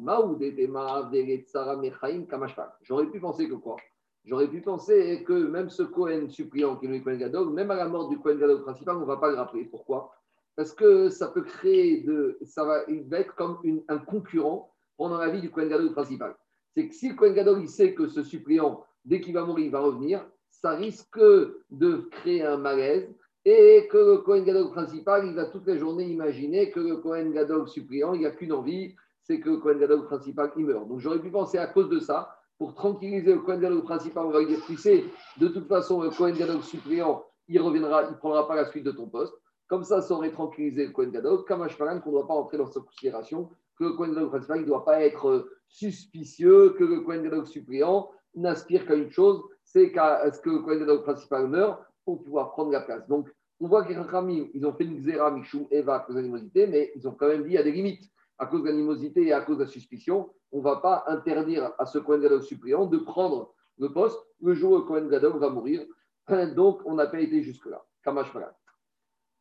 J'aurais 2.83 3.07
pu 3.07 3.21
penser 3.21 3.49
que 3.49 3.55
quoi? 3.55 3.77
J'aurais 4.25 4.49
pu 4.49 4.61
penser 4.61 5.23
que 5.25 5.33
même 5.33 5.71
ce 5.71 5.83
Kohen 5.85 6.29
suppliant 6.29 6.77
qui 6.77 6.87
est 6.87 6.89
le 6.89 7.01
Kohen 7.01 7.17
Gadol, 7.17 7.51
même 7.51 7.71
à 7.71 7.77
la 7.77 7.89
mort 7.89 8.09
du 8.09 8.19
Kohen 8.19 8.39
Gadol 8.39 8.63
principal, 8.63 8.97
on 8.97 9.01
ne 9.01 9.07
va 9.07 9.19
pas 9.19 9.31
le 9.31 9.37
rappeler. 9.37 9.65
Pourquoi? 9.65 10.13
Parce 10.57 10.73
que 10.73 11.09
ça 11.09 11.29
peut 11.29 11.43
créer 11.43 12.03
de. 12.03 12.39
Ça 12.43 12.65
va, 12.65 12.83
il 12.89 13.09
va 13.09 13.21
être 13.21 13.35
comme 13.35 13.59
un 13.89 13.99
concurrent 13.99 14.75
pendant 14.97 15.19
la 15.19 15.29
vie 15.29 15.41
du 15.41 15.51
Kohen 15.51 15.69
Gadol 15.69 15.93
principal. 15.93 16.35
C'est 16.75 16.89
que 16.89 16.95
si 16.95 17.09
le 17.09 17.15
Kohen 17.15 17.35
Gadol 17.35 17.61
il 17.63 17.69
sait 17.69 17.95
que 17.95 18.09
ce 18.09 18.25
suppliant, 18.25 18.85
dès 19.05 19.21
qu'il 19.21 19.35
va 19.35 19.45
mourir, 19.45 19.67
il 19.67 19.71
va 19.71 19.81
revenir, 19.81 20.27
ça 20.51 20.71
risque 20.71 21.19
de 21.19 22.09
créer 22.11 22.43
un 22.43 22.57
malaise 22.57 23.15
et 23.49 23.87
que 23.87 23.97
le 23.97 24.19
Kohen 24.19 24.43
Gadol 24.43 24.73
principal, 24.73 25.25
il 25.25 25.35
va 25.35 25.45
toute 25.45 25.69
la 25.69 25.77
journée 25.77 26.05
imaginer 26.05 26.73
que 26.73 26.81
le 26.81 26.97
Kohen 26.97 27.33
Gadol 27.33 27.69
suppliant, 27.69 28.13
il 28.13 28.21
n'y 28.21 28.27
a 28.27 28.33
qu'une 28.33 28.53
envie, 28.53 28.97
c'est 29.23 29.39
que 29.39 29.51
le 29.51 29.59
Kohen 29.59 29.79
Gadol 29.79 30.05
principal, 30.05 30.51
il 30.57 30.67
meurt. 30.67 30.89
Donc 30.89 30.99
j'aurais 30.99 31.21
pu 31.21 31.31
penser 31.31 31.57
à 31.57 31.69
cause 31.69 31.89
de 31.89 32.01
ça, 32.01 32.37
pour 32.59 32.75
tranquilliser 32.75 33.35
le 33.35 33.39
Kohen 33.39 33.61
Gadol 33.61 33.85
principal, 33.85 34.27
on 34.27 34.31
va 34.31 34.41
lui 34.41 34.49
dire, 34.49 34.59
tu 34.67 34.77
sais, 34.77 35.05
de 35.39 35.47
toute 35.47 35.69
façon, 35.69 36.03
le 36.03 36.11
Kohen 36.11 36.35
Gadol 36.35 36.61
suppliant, 36.61 37.25
il 37.47 37.61
reviendra, 37.61 38.03
il 38.07 38.11
ne 38.11 38.17
prendra 38.17 38.49
pas 38.49 38.57
la 38.57 38.65
suite 38.65 38.83
de 38.83 38.91
ton 38.91 39.07
poste. 39.07 39.35
Comme 39.69 39.85
ça, 39.85 40.01
ça 40.01 40.15
aurait 40.15 40.33
tranquillisé 40.33 40.87
le 40.87 40.91
Kohen 40.91 41.13
Gadol, 41.13 41.45
comme 41.45 41.63
un 41.63 41.69
qu'on 41.69 42.11
ne 42.11 42.15
doit 42.17 42.27
pas 42.27 42.35
entrer 42.35 42.59
dans 42.59 42.67
cette 42.67 42.83
considération, 42.83 43.49
que 43.79 43.85
le 43.85 43.93
Kohen 43.93 44.13
Gadol 44.13 44.31
principal 44.31 44.61
ne 44.63 44.67
doit 44.67 44.85
pas 44.85 45.03
être 45.03 45.49
suspicieux, 45.69 46.71
que 46.71 46.83
le 46.83 47.03
Kohen 47.03 47.23
Gadol 47.23 47.47
suppliant 47.47 48.11
n'aspire 48.35 48.87
qu'à 48.87 48.97
une 48.97 49.11
chose, 49.11 49.41
c'est 49.63 49.93
qu'à 49.93 50.33
ce 50.33 50.41
que 50.41 50.51
le 50.51 50.59
Kohen 50.59 50.81
Gadol 50.81 51.05
principal 51.05 51.47
meure 51.47 51.87
pour 52.07 52.23
pouvoir 52.23 52.53
prendre 52.53 52.71
la 52.71 52.81
place. 52.81 53.07
Donc, 53.09 53.29
on 53.61 53.69
voit 53.69 53.85
que 53.85 53.93
les 53.93 54.51
ils 54.55 54.65
ont 54.67 54.73
fait 54.73 54.85
une 54.85 54.97
xéra, 54.97 55.31
Michou, 55.31 55.67
Eva 55.71 55.97
à 55.97 56.01
cause 56.01 56.15
de 56.15 56.21
l'animosité, 56.21 56.67
mais 56.67 56.93
ils 56.95 57.07
ont 57.09 57.13
quand 57.13 57.29
même 57.29 57.45
dit 57.45 57.59
a 57.59 57.63
des 57.63 57.73
limites. 57.73 58.11
À 58.39 58.47
cause 58.47 58.63
de 58.63 58.69
l'animosité 58.69 59.27
et 59.27 59.33
à 59.33 59.41
cause 59.41 59.59
de 59.59 59.65
la 59.65 59.69
suspicion, 59.69 60.31
on 60.53 60.59
ne 60.59 60.63
va 60.63 60.77
pas 60.77 61.05
interdire 61.09 61.73
à 61.79 61.87
ce 61.87 61.99
Kohen 61.99 62.21
Gadol 62.21 62.43
suppliant 62.43 62.87
de 62.87 62.99
prendre 62.99 63.55
le 63.79 63.93
poste 63.93 64.19
le 64.43 64.55
jour 64.55 64.73
où 64.73 64.77
le 64.77 64.83
Kohen 64.83 65.09
va 65.09 65.51
mourir. 65.51 65.85
Donc, 66.55 66.81
on 66.85 66.95
n'a 66.95 67.07
pas 67.07 67.21
été 67.21 67.43
jusque-là. 67.43 67.83
Kamash 68.05 68.33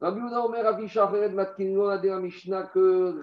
Rabbi 0.02 0.20
Uda 0.20 0.46
Omer 0.46 0.64
Rabbi 0.64 1.34
Matkinlo 1.34 1.88
a 1.88 1.98
dit 1.98 2.08
la 2.08 2.20
Mishnah 2.20 2.64
que 2.64 3.22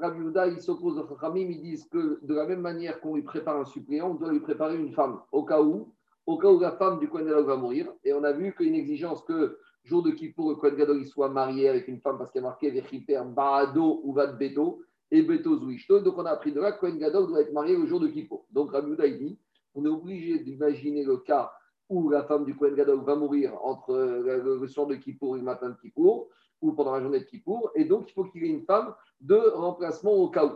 Rabbi 0.00 0.20
Uda 0.20 0.46
il 0.48 0.60
s'oppose 0.60 0.98
aux 0.98 1.08
Chachamim, 1.08 1.50
ils 1.50 1.62
disent 1.62 1.88
que 1.88 2.20
de 2.22 2.34
la 2.34 2.46
même 2.46 2.60
manière 2.60 3.00
qu'on 3.00 3.14
lui 3.14 3.22
prépare 3.22 3.56
un 3.56 3.64
suppléant, 3.64 4.10
on 4.10 4.14
doit 4.14 4.30
lui 4.30 4.40
préparer 4.40 4.76
une 4.76 4.92
femme 4.92 5.20
au 5.32 5.44
cas 5.44 5.60
où, 5.60 5.93
au 6.26 6.38
cas 6.38 6.48
où 6.48 6.58
la 6.58 6.72
femme 6.72 6.98
du 6.98 7.08
Kohen 7.08 7.26
Gadol 7.26 7.44
va 7.44 7.56
mourir. 7.56 7.92
Et 8.04 8.12
on 8.12 8.24
a 8.24 8.32
vu 8.32 8.54
qu'il 8.56 8.66
y 8.66 8.68
a 8.70 8.72
une 8.72 8.78
exigence 8.78 9.22
que 9.22 9.58
jour 9.84 10.02
de 10.02 10.10
Kippour, 10.10 10.50
le 10.50 10.56
Kohen 10.56 10.76
Gadol 10.76 10.98
il 10.98 11.06
soit 11.06 11.28
marié 11.28 11.68
avec 11.68 11.88
une 11.88 12.00
femme 12.00 12.18
parce 12.18 12.30
qu'il 12.30 12.40
y 12.40 12.44
a 12.44 12.48
marqué 12.48 12.70
Vechiper 12.70 13.22
Baado 13.24 14.00
ou 14.04 14.12
Vad 14.12 14.38
Beto 14.38 14.82
et 15.10 15.22
Beto 15.22 15.56
Zouishto. 15.56 16.00
Donc 16.00 16.18
on 16.18 16.24
a 16.24 16.30
appris 16.30 16.52
de 16.52 16.60
là 16.60 16.72
que 16.72 16.80
Kohen 16.80 16.98
Gadol 16.98 17.26
doit 17.26 17.40
être 17.40 17.52
marié 17.52 17.76
le 17.76 17.86
jour 17.86 18.00
de 18.00 18.08
Kippour. 18.08 18.46
Donc 18.50 18.72
Rabbi 18.72 18.96
dit 19.18 19.38
on 19.74 19.84
est 19.84 19.88
obligé 19.88 20.38
d'imaginer 20.38 21.04
le 21.04 21.18
cas 21.18 21.52
où 21.88 22.08
la 22.08 22.24
femme 22.24 22.44
du 22.44 22.56
Kohen 22.56 22.74
Gadol 22.74 23.04
va 23.04 23.14
mourir 23.16 23.52
entre 23.62 23.90
euh, 23.90 24.58
le 24.58 24.68
soir 24.68 24.86
de 24.86 24.94
Kippour 24.94 25.36
et 25.36 25.40
le 25.40 25.44
matin 25.44 25.68
de 25.68 25.76
Kippour, 25.76 26.28
ou 26.62 26.72
pendant 26.72 26.94
la 26.94 27.02
journée 27.02 27.20
de 27.20 27.24
Kippour, 27.24 27.70
et 27.74 27.84
donc 27.84 28.08
il 28.08 28.12
faut 28.14 28.24
qu'il 28.24 28.42
y 28.42 28.46
ait 28.46 28.50
une 28.50 28.64
femme 28.64 28.94
de 29.20 29.36
remplacement 29.36 30.12
au 30.12 30.28
cas 30.28 30.46
où. 30.46 30.52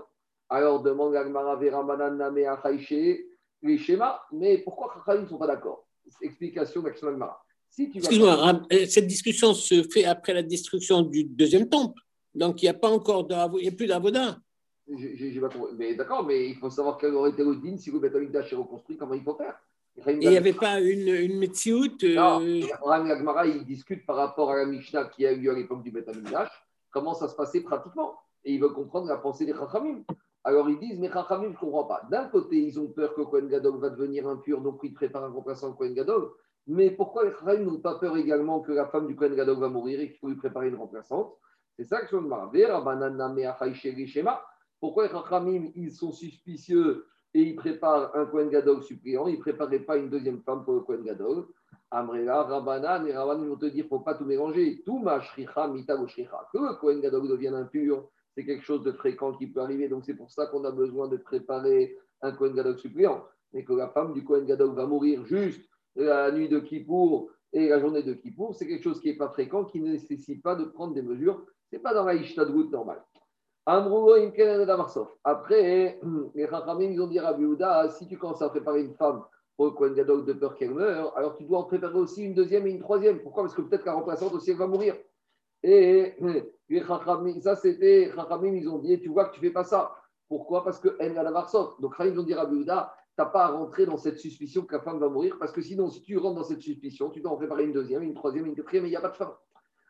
Alors 0.48 0.82
demande 0.82 1.14
Agmara 1.14 1.56
Vera 1.56 1.84
les 3.62 3.78
schémas, 3.78 4.20
mais 4.32 4.58
pourquoi 4.58 4.94
les 5.14 5.22
ne 5.22 5.26
sont 5.26 5.38
pas 5.38 5.46
d'accord? 5.46 5.86
Explication 6.22 6.82
d'Action 6.82 7.08
Agmara. 7.08 7.42
Si 7.70 7.90
Excuse-moi, 7.94 8.62
euh, 8.72 8.86
cette 8.86 9.06
discussion 9.06 9.52
se 9.54 9.82
fait 9.82 10.04
après 10.04 10.32
la 10.32 10.42
destruction 10.42 11.02
du 11.02 11.24
deuxième 11.24 11.68
temple, 11.68 12.00
donc 12.34 12.62
il 12.62 12.64
n'y 12.64 12.70
a 12.70 12.74
pas 12.74 12.88
encore 12.88 13.24
de, 13.24 13.34
il 13.58 13.64
y 13.66 13.68
a 13.68 13.72
plus 13.72 13.86
d'avoda. 13.86 14.38
J'ai- 14.90 15.16
j'ai- 15.16 15.32
j'ai 15.32 15.40
pas 15.40 15.50
compris. 15.50 15.74
Mais 15.76 15.94
d'accord, 15.94 16.24
mais 16.24 16.48
il 16.48 16.56
faut 16.56 16.70
savoir 16.70 16.96
quel 16.96 17.14
aurait 17.14 17.30
été 17.30 17.44
le 17.44 17.56
din 17.56 17.76
si 17.76 17.90
le 17.90 17.98
Beth 17.98 18.14
Amikdash 18.14 18.52
est 18.52 18.56
reconstruit, 18.56 18.96
comment 18.96 19.14
il 19.14 19.22
faut 19.22 19.34
faire? 19.34 19.54
Et 19.98 20.12
il 20.12 20.18
n'y 20.20 20.36
avait 20.36 20.52
pas 20.54 20.80
une, 20.80 21.08
une 21.08 21.38
Metsiout 21.38 21.98
Non, 22.04 22.40
euh, 22.40 22.60
Ram 22.80 23.06
et 23.06 23.10
Agmara, 23.10 23.46
ils 23.46 23.64
discutent 23.66 24.06
par 24.06 24.16
rapport 24.16 24.50
à 24.52 24.56
la 24.56 24.64
Mishnah 24.64 25.06
qui 25.06 25.26
a 25.26 25.32
eu 25.32 25.40
lieu 25.40 25.50
à 25.50 25.54
l'époque 25.54 25.82
du 25.82 25.90
Beth 25.90 26.08
Amikdash, 26.08 26.48
comment 26.90 27.14
ça 27.14 27.28
se 27.28 27.34
passait 27.34 27.60
pratiquement? 27.60 28.14
Et 28.44 28.54
ils 28.54 28.60
veulent 28.60 28.72
comprendre 28.72 29.08
la 29.08 29.18
pensée 29.18 29.44
des 29.44 29.52
Chachamim. 29.52 30.04
Alors 30.48 30.70
ils 30.70 30.78
disent, 30.78 30.98
mais 30.98 31.10
Chachamim, 31.12 31.48
je 31.48 31.50
ne 31.50 31.56
comprends 31.56 31.84
pas. 31.84 32.00
D'un 32.10 32.24
côté, 32.24 32.56
ils 32.56 32.80
ont 32.80 32.86
peur 32.86 33.12
que 33.14 33.20
Kohen 33.20 33.48
Gadol 33.48 33.78
va 33.78 33.90
devenir 33.90 34.26
impur, 34.26 34.62
donc 34.62 34.80
ils 34.82 34.94
préparent 34.94 35.24
un 35.24 35.30
remplaçant 35.30 35.68
de 35.68 35.76
Kohen 35.76 35.92
Gadol. 35.92 36.30
Mais 36.66 36.90
pourquoi 36.90 37.26
les 37.26 37.32
Chachamim 37.32 37.66
n'ont 37.66 37.80
pas 37.80 37.98
peur 37.98 38.16
également 38.16 38.60
que 38.60 38.72
la 38.72 38.86
femme 38.86 39.06
du 39.06 39.14
Kohen 39.14 39.34
Gadol 39.34 39.58
va 39.58 39.68
mourir 39.68 40.00
et 40.00 40.08
qu'il 40.08 40.16
faut 40.16 40.28
lui 40.28 40.36
préparer 40.36 40.68
une 40.68 40.76
remplaçante? 40.76 41.36
C'est 41.76 41.84
ça 41.84 42.00
que 42.00 42.06
je 42.10 42.16
me. 42.16 42.30
Pourquoi 44.80 45.02
les 45.02 45.10
Chachamim, 45.10 45.70
ils 45.74 45.92
sont 45.92 46.12
suspicieux 46.12 47.04
et 47.34 47.42
ils 47.42 47.54
préparent 47.54 48.16
un 48.16 48.24
Kohen 48.24 48.48
Gadol 48.48 48.82
suppléant, 48.82 49.26
ils 49.26 49.36
ne 49.36 49.42
préparaient 49.42 49.80
pas 49.80 49.98
une 49.98 50.08
deuxième 50.08 50.40
femme 50.40 50.64
pour 50.64 50.72
le 50.72 50.80
Kohen 50.80 51.02
Gadol? 51.02 51.46
Amrela, 51.90 52.44
Rabbanan 52.44 53.06
et 53.06 53.12
Rabbanan 53.12 53.48
vont 53.48 53.56
te 53.56 53.66
dire, 53.66 53.80
il 53.80 53.82
ne 53.82 53.88
faut 53.88 54.00
pas 54.00 54.14
tout 54.14 54.24
mélanger. 54.24 54.82
Tout 54.86 54.98
ma 54.98 55.20
shricha. 55.20 55.70
Que 56.54 56.58
le 56.58 56.74
Kohen 56.80 57.02
Gadol 57.02 57.28
devienne 57.28 57.54
impur, 57.54 58.08
c'est 58.38 58.44
quelque 58.44 58.64
chose 58.64 58.84
de 58.84 58.92
fréquent 58.92 59.32
qui 59.32 59.48
peut 59.48 59.60
arriver. 59.60 59.88
Donc 59.88 60.04
c'est 60.04 60.14
pour 60.14 60.30
ça 60.30 60.46
qu'on 60.46 60.62
a 60.64 60.70
besoin 60.70 61.08
de 61.08 61.16
préparer 61.16 61.96
un 62.22 62.30
Kohen 62.30 62.54
Gadol 62.54 62.78
suppléant. 62.78 63.24
Mais 63.52 63.64
que 63.64 63.72
la 63.72 63.88
femme 63.88 64.12
du 64.12 64.22
Kohen 64.22 64.46
Gadol 64.46 64.76
va 64.76 64.86
mourir 64.86 65.26
juste 65.26 65.60
la 65.96 66.30
nuit 66.30 66.48
de 66.48 66.60
Kippour 66.60 67.32
et 67.52 67.68
la 67.68 67.80
journée 67.80 68.04
de 68.04 68.12
Kippour, 68.12 68.54
c'est 68.54 68.68
quelque 68.68 68.84
chose 68.84 69.00
qui 69.00 69.08
n'est 69.08 69.16
pas 69.16 69.30
fréquent, 69.30 69.64
qui 69.64 69.80
ne 69.80 69.90
nécessite 69.90 70.40
pas 70.40 70.54
de 70.54 70.66
prendre 70.66 70.94
des 70.94 71.02
mesures. 71.02 71.44
Ce 71.68 71.74
n'est 71.74 71.82
pas 71.82 71.92
dans 71.92 72.04
la 72.04 72.14
Ishtadrout 72.14 72.70
normale. 72.70 73.02
Après, 75.24 75.98
les 76.36 76.46
Chachamim, 76.46 76.92
ils 76.92 77.00
ont 77.00 77.08
dit 77.08 77.18
à 77.18 77.36
Yehuda, 77.36 77.88
si 77.88 78.06
tu 78.06 78.18
commences 78.18 78.42
à 78.42 78.50
préparer 78.50 78.82
une 78.82 78.94
femme 78.94 79.24
le 79.58 79.70
Kohen 79.70 79.94
Gadol 79.94 80.24
de 80.24 80.32
peur 80.34 80.54
qu'elle 80.54 80.74
meure, 80.74 81.12
alors 81.18 81.34
tu 81.34 81.42
dois 81.42 81.58
en 81.58 81.64
préparer 81.64 81.98
aussi 81.98 82.22
une 82.22 82.34
deuxième 82.34 82.68
et 82.68 82.70
une 82.70 82.78
troisième. 82.78 83.18
Pourquoi? 83.18 83.42
Parce 83.42 83.54
que 83.56 83.62
peut-être 83.62 83.84
la 83.84 83.94
remplaçante 83.94 84.32
aussi, 84.32 84.52
elle 84.52 84.58
va 84.58 84.68
mourir. 84.68 84.94
Et 85.62 86.14
les 86.68 86.82
Chachamim, 86.84 87.40
ça 87.40 87.56
c'était, 87.56 88.10
ils 88.12 88.68
ont 88.68 88.78
dit, 88.78 89.00
tu 89.00 89.08
vois 89.08 89.26
que 89.26 89.34
tu 89.34 89.40
fais 89.40 89.50
pas 89.50 89.64
ça. 89.64 89.94
Pourquoi? 90.28 90.62
Parce 90.62 90.78
que 90.78 90.96
elle 91.00 91.14
va 91.14 91.30
Varsov. 91.30 91.80
Donc 91.80 91.96
Chachamim, 91.96 92.14
ils 92.14 92.20
ont 92.20 92.24
dit 92.24 92.34
Rabbi 92.34 92.64
tu 93.18 93.24
n'as 93.24 93.30
pas 93.30 93.46
à 93.46 93.48
rentrer 93.48 93.84
dans 93.84 93.96
cette 93.96 94.18
suspicion 94.18 94.62
que 94.62 94.76
la 94.76 94.80
femme 94.80 95.00
va 95.00 95.08
mourir, 95.08 95.38
parce 95.40 95.50
que 95.50 95.60
sinon, 95.60 95.90
si 95.90 96.02
tu 96.02 96.16
rentres 96.18 96.36
dans 96.36 96.44
cette 96.44 96.60
suspicion, 96.60 97.10
tu 97.10 97.20
dois 97.20 97.32
en 97.32 97.36
préparer 97.36 97.64
une 97.64 97.72
deuxième, 97.72 98.04
une 98.04 98.14
troisième, 98.14 98.46
une 98.46 98.54
quatrième, 98.54 98.84
et 98.84 98.88
il 98.88 98.90
n'y 98.90 98.96
a 98.96 99.00
pas 99.00 99.08
de 99.08 99.16
femme. 99.16 99.32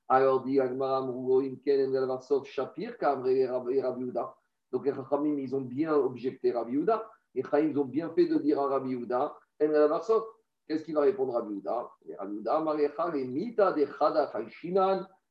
Alors 0.08 0.40
dit 0.42 0.58
Imken, 0.58 2.06
Varsov, 2.06 2.46
Shapir, 2.46 2.96
et 3.02 3.46
Rabbi. 3.46 4.12
Donc 4.72 4.86
les 4.86 5.42
ils 5.42 5.54
ont 5.54 5.60
bien 5.60 5.92
objecté 5.92 6.52
Rabbi 6.52 6.72
Yehuda. 6.72 7.06
Les 7.34 7.42
Chachamim, 7.42 7.68
ils 7.68 7.78
ont 7.78 7.84
bien 7.84 8.08
fait 8.08 8.26
de 8.26 8.38
dire 8.38 8.60
à 8.60 8.68
Rabbi 8.68 8.96
En. 8.96 9.32
Qu'est-ce 10.66 10.84
qu'il 10.84 10.94
va 10.94 11.02
répondre 11.02 11.34
Rabbi 11.34 11.62
Et 12.06 12.16
Rabbi 12.16 12.36
Yehuda, 12.36 12.60
Marecha, 12.60 13.10
mita 13.12 13.72
de 13.72 13.84
Chada 13.84 14.32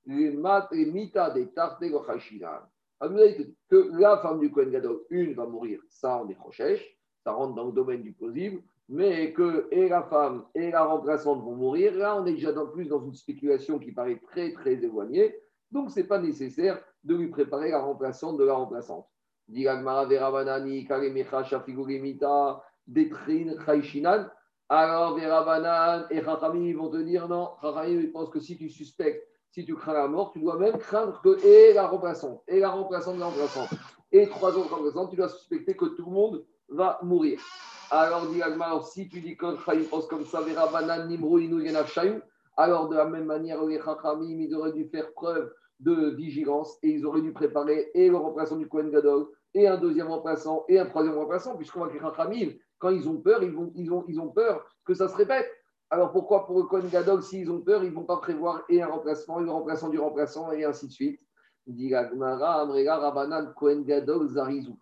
les 0.08 0.32
mat- 0.32 0.70
les 0.72 0.86
mita 0.86 1.30
de 1.30 1.44
Tarte 1.44 1.84
Chayshinan. 1.84 2.62
Rabbi 3.00 3.16
Yehuda, 3.16 3.28
il 3.28 3.38
te 3.38 3.42
dit 3.44 3.58
que 3.70 3.92
la 4.00 4.18
femme 4.18 4.40
du 4.40 4.52
Kohen 4.52 4.72
Gadol, 4.72 5.02
une 5.10 5.34
va 5.34 5.46
mourir, 5.46 5.80
ça 5.90 6.22
on 6.24 6.30
est 6.30 6.36
crochèche, 6.36 6.98
ça 7.24 7.32
rentre 7.34 7.54
dans 7.54 7.66
le 7.66 7.74
domaine 7.74 8.02
du 8.02 8.14
possible, 8.14 8.64
mais 8.90 9.34
que 9.34 9.68
et 9.70 9.90
la 9.90 10.04
femme 10.04 10.46
et 10.56 10.72
la 10.72 10.84
remplaçante 10.86 11.44
vont 11.44 11.56
mourir, 11.56 11.94
là 11.96 12.20
on 12.20 12.26
est 12.26 12.34
déjà 12.34 12.54
dans 12.54 12.68
plus 12.68 12.88
dans 12.88 13.04
une 13.06 13.14
spéculation 13.14 13.78
qui 13.78 13.92
paraît 13.92 14.20
très 14.32 14.54
très 14.54 14.74
éloignée, 14.74 15.36
donc 15.70 15.92
ce 15.92 16.00
n'est 16.00 16.08
pas 16.08 16.20
nécessaire 16.20 16.82
de 17.04 17.16
lui 17.16 17.28
préparer 17.28 17.70
la 17.72 17.82
remplaçante 17.82 18.38
de 18.38 18.46
la 18.46 18.54
remplaçante. 18.54 19.08
Alors 24.70 25.16
Verabanan 25.16 26.08
et 26.10 26.22
Chachamim 26.22 26.78
vont 26.78 26.90
te 26.90 26.98
dire 26.98 27.28
non, 27.28 27.52
Chachamim 27.62 28.00
ils 28.02 28.12
pensent 28.12 28.30
que 28.30 28.40
si 28.40 28.58
tu 28.58 28.70
suspectes, 28.70 29.26
si 29.58 29.66
tu 29.66 29.74
crains 29.74 29.94
la 29.94 30.08
mort, 30.08 30.34
tu 30.34 30.40
dois 30.40 30.56
même 30.60 30.78
craindre 30.78 31.20
que 31.24 31.44
et 31.44 31.74
la 31.74 31.88
remplaçante, 31.88 32.44
et 32.48 32.60
la 32.60 32.70
remplaçante 32.70 33.16
de 33.16 33.22
la 33.22 33.26
remplaçante, 33.26 33.70
et 34.12 34.30
trois 34.30 34.56
autres 34.56 34.72
remplaçantes, 34.76 35.10
tu 35.10 35.16
dois 35.16 35.30
suspecter 35.30 35.76
que 35.76 35.86
tout 35.86 36.06
le 36.06 36.12
monde 36.12 36.46
va 36.70 37.00
mourir. 37.02 37.40
Alors, 37.90 38.28
dit 38.28 38.44
Agmar, 38.44 38.86
si 38.86 39.10
tu 39.10 39.20
dis 39.20 39.36
que 39.36 39.56
Chachamim 39.56 39.86
pense 39.90 40.06
comme 40.06 40.26
ça, 40.26 40.42
Vera 40.42 40.68
Banan, 40.68 41.08
Nimrou, 41.08 41.40
Inou, 41.40 41.60
Yenav, 41.60 41.88
Shayou, 41.88 42.20
alors 42.56 42.88
de 42.88 42.98
la 42.98 43.06
même 43.06 43.26
manière, 43.26 43.64
les 43.66 43.82
Chachamim, 43.82 44.40
ils 44.40 44.54
auraient 44.54 44.74
dû 44.74 44.88
faire 44.90 45.12
preuve 45.14 45.52
de 45.80 46.12
vigilance 46.12 46.78
et 46.84 46.90
ils 46.90 47.04
auraient 47.08 47.22
dû 47.22 47.34
préparer 47.34 47.90
et 47.96 48.10
le 48.10 48.18
remplaçant 48.18 48.58
du 48.58 48.68
Kohen 48.68 48.92
Gadol, 48.92 49.26
et 49.56 49.68
un 49.68 49.78
deuxième 49.78 50.10
remplaçant, 50.10 50.66
et 50.70 50.78
un 50.78 50.86
troisième 50.86 51.18
remplaçant, 51.18 51.56
puisqu'on 51.58 51.80
voit 51.80 51.88
que 51.88 51.94
les 51.96 52.00
Chachamim, 52.00 52.52
quand 52.78 52.90
ils 52.92 53.10
ont 53.10 53.18
peur, 53.18 53.42
ils, 53.42 53.52
vont, 53.52 53.72
ils, 53.74 53.92
ont, 53.92 54.06
ils 54.08 54.20
ont 54.20 54.30
peur 54.30 54.64
que 54.86 54.94
ça 54.94 55.08
se 55.08 55.16
répète. 55.16 55.50
Alors 55.90 56.12
pourquoi 56.12 56.46
pour 56.46 56.58
le 56.58 56.64
Kohen 56.64 56.90
Gadol, 56.90 57.24
s'ils 57.24 57.50
ont 57.50 57.62
peur, 57.62 57.84
ils 57.84 57.92
ne 57.92 57.96
vont 57.96 58.04
pas 58.04 58.18
prévoir 58.18 58.64
et 58.70 58.82
un 58.82 58.88
remplacement, 58.88 59.40
et 59.40 59.44
le 59.44 59.52
remplaçant 59.52 59.90
du 59.90 60.00
remplaçant, 60.00 60.52
et 60.52 60.66
ainsi 60.66 60.88
de 60.88 60.92
suite 60.92 61.22
Dit 61.66 61.94
Amrega, 61.94 62.98
Rabanan, 62.98 63.54
Kohen 63.54 63.84
Gadol, 63.84 64.28
Zarizou 64.30 64.78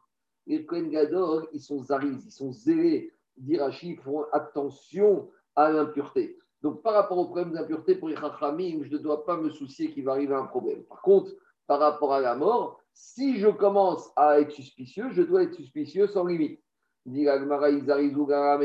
les 0.47 0.65
Kohen 0.65 0.89
Gadol, 0.89 1.47
ils 1.53 1.61
sont 1.61 1.83
zariz, 1.83 2.23
ils 2.25 2.31
sont 2.31 2.51
zélés. 2.51 3.11
D'Irachi, 3.37 3.91
ils 3.91 3.99
font 3.99 4.25
attention 4.31 5.29
à 5.55 5.69
l'impureté. 5.69 6.37
Donc, 6.61 6.81
par 6.81 6.93
rapport 6.93 7.17
au 7.17 7.25
problème 7.25 7.51
d'impureté, 7.51 7.95
pour 7.95 8.07
les 8.07 8.15
Chachamim, 8.15 8.83
je 8.83 8.93
ne 8.93 8.97
dois 8.97 9.25
pas 9.25 9.35
me 9.35 9.49
soucier 9.49 9.91
qu'il 9.91 10.05
va 10.05 10.13
arriver 10.13 10.33
un 10.33 10.45
problème. 10.45 10.83
Par 10.83 11.01
contre, 11.01 11.31
par 11.67 11.79
rapport 11.79 12.13
à 12.13 12.21
la 12.21 12.35
mort, 12.35 12.79
si 12.93 13.37
je 13.37 13.49
commence 13.49 14.09
à 14.15 14.39
être 14.39 14.51
suspicieux, 14.51 15.09
je 15.11 15.21
dois 15.21 15.43
être 15.43 15.53
suspicieux 15.53 16.07
sans 16.07 16.25
limite. 16.25 16.61
Dit 17.05 17.27
Agmara, 17.27 17.71
Izarizu, 17.71 18.25
Garam, 18.25 18.61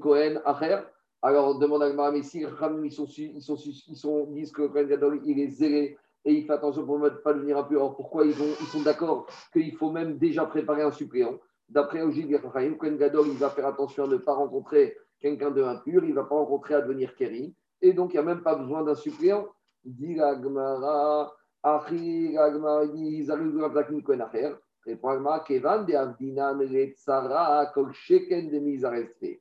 Kohen, 0.00 0.40
Acher. 0.46 0.80
Alors, 1.26 1.58
demande 1.58 1.82
à 1.82 1.86
Agmara, 1.86 2.12
mais 2.12 2.22
si 2.22 2.42
ils, 2.42 2.92
sont, 2.92 3.06
ils, 3.06 3.40
sont, 3.40 3.56
ils 3.56 3.96
sont, 3.96 4.26
disent 4.26 4.52
que 4.52 4.60
le 4.60 4.68
Kohen 4.68 4.86
Gadol, 4.86 5.22
il 5.24 5.40
est 5.40 5.48
zélé 5.48 5.96
et 6.22 6.34
il 6.34 6.44
fait 6.44 6.52
attention 6.52 6.84
pour 6.84 6.98
ne 6.98 7.08
pas 7.08 7.32
devenir 7.32 7.56
impur, 7.56 7.80
alors 7.80 7.96
pourquoi 7.96 8.26
ils, 8.26 8.38
ont, 8.42 8.54
ils 8.60 8.66
sont 8.66 8.82
d'accord 8.82 9.26
qu'il 9.50 9.74
faut 9.74 9.90
même 9.90 10.18
déjà 10.18 10.44
préparer 10.44 10.82
un 10.82 10.90
suppléant? 10.90 11.38
D'après 11.66 12.02
Ojid 12.02 12.28
Gachachayim, 12.28 12.74
Kohen 12.74 12.98
Gadol, 12.98 13.28
il 13.28 13.38
va 13.38 13.48
faire 13.48 13.66
attention 13.66 14.04
à 14.04 14.06
ne 14.06 14.18
pas 14.18 14.34
rencontrer 14.34 14.98
quelqu'un 15.18 15.50
de 15.50 15.62
impur, 15.62 16.04
il 16.04 16.10
ne 16.10 16.14
va 16.14 16.24
pas 16.24 16.34
rencontrer 16.34 16.74
à 16.74 16.82
devenir 16.82 17.16
Kéri, 17.16 17.54
et 17.80 17.94
donc 17.94 18.12
il 18.12 18.16
n'y 18.16 18.20
a 18.20 18.22
même 18.22 18.42
pas 18.42 18.56
besoin 18.56 18.82
d'un 18.82 18.94
suppléant. 18.94 19.46
Dit 19.82 20.16
la 20.16 20.38
Gemara, 20.42 21.34
Achi, 21.62 22.36
dit, 22.92 23.16
ils 23.16 23.30
arrivent 23.30 23.64
à 23.64 23.70
plaquer 23.70 24.02
Kohen 24.02 24.20
Acher. 24.20 24.52
Répond 24.84 25.08
la 25.08 25.16
Gemara, 25.16 25.40
Kevan 25.40 25.86
de 25.86 25.94
Avdinan 25.94 26.58
Retzara, 26.58 27.64
Kol 27.72 27.94
Sheken 27.94 28.50
de 28.50 28.58
Mizareste. 28.58 29.40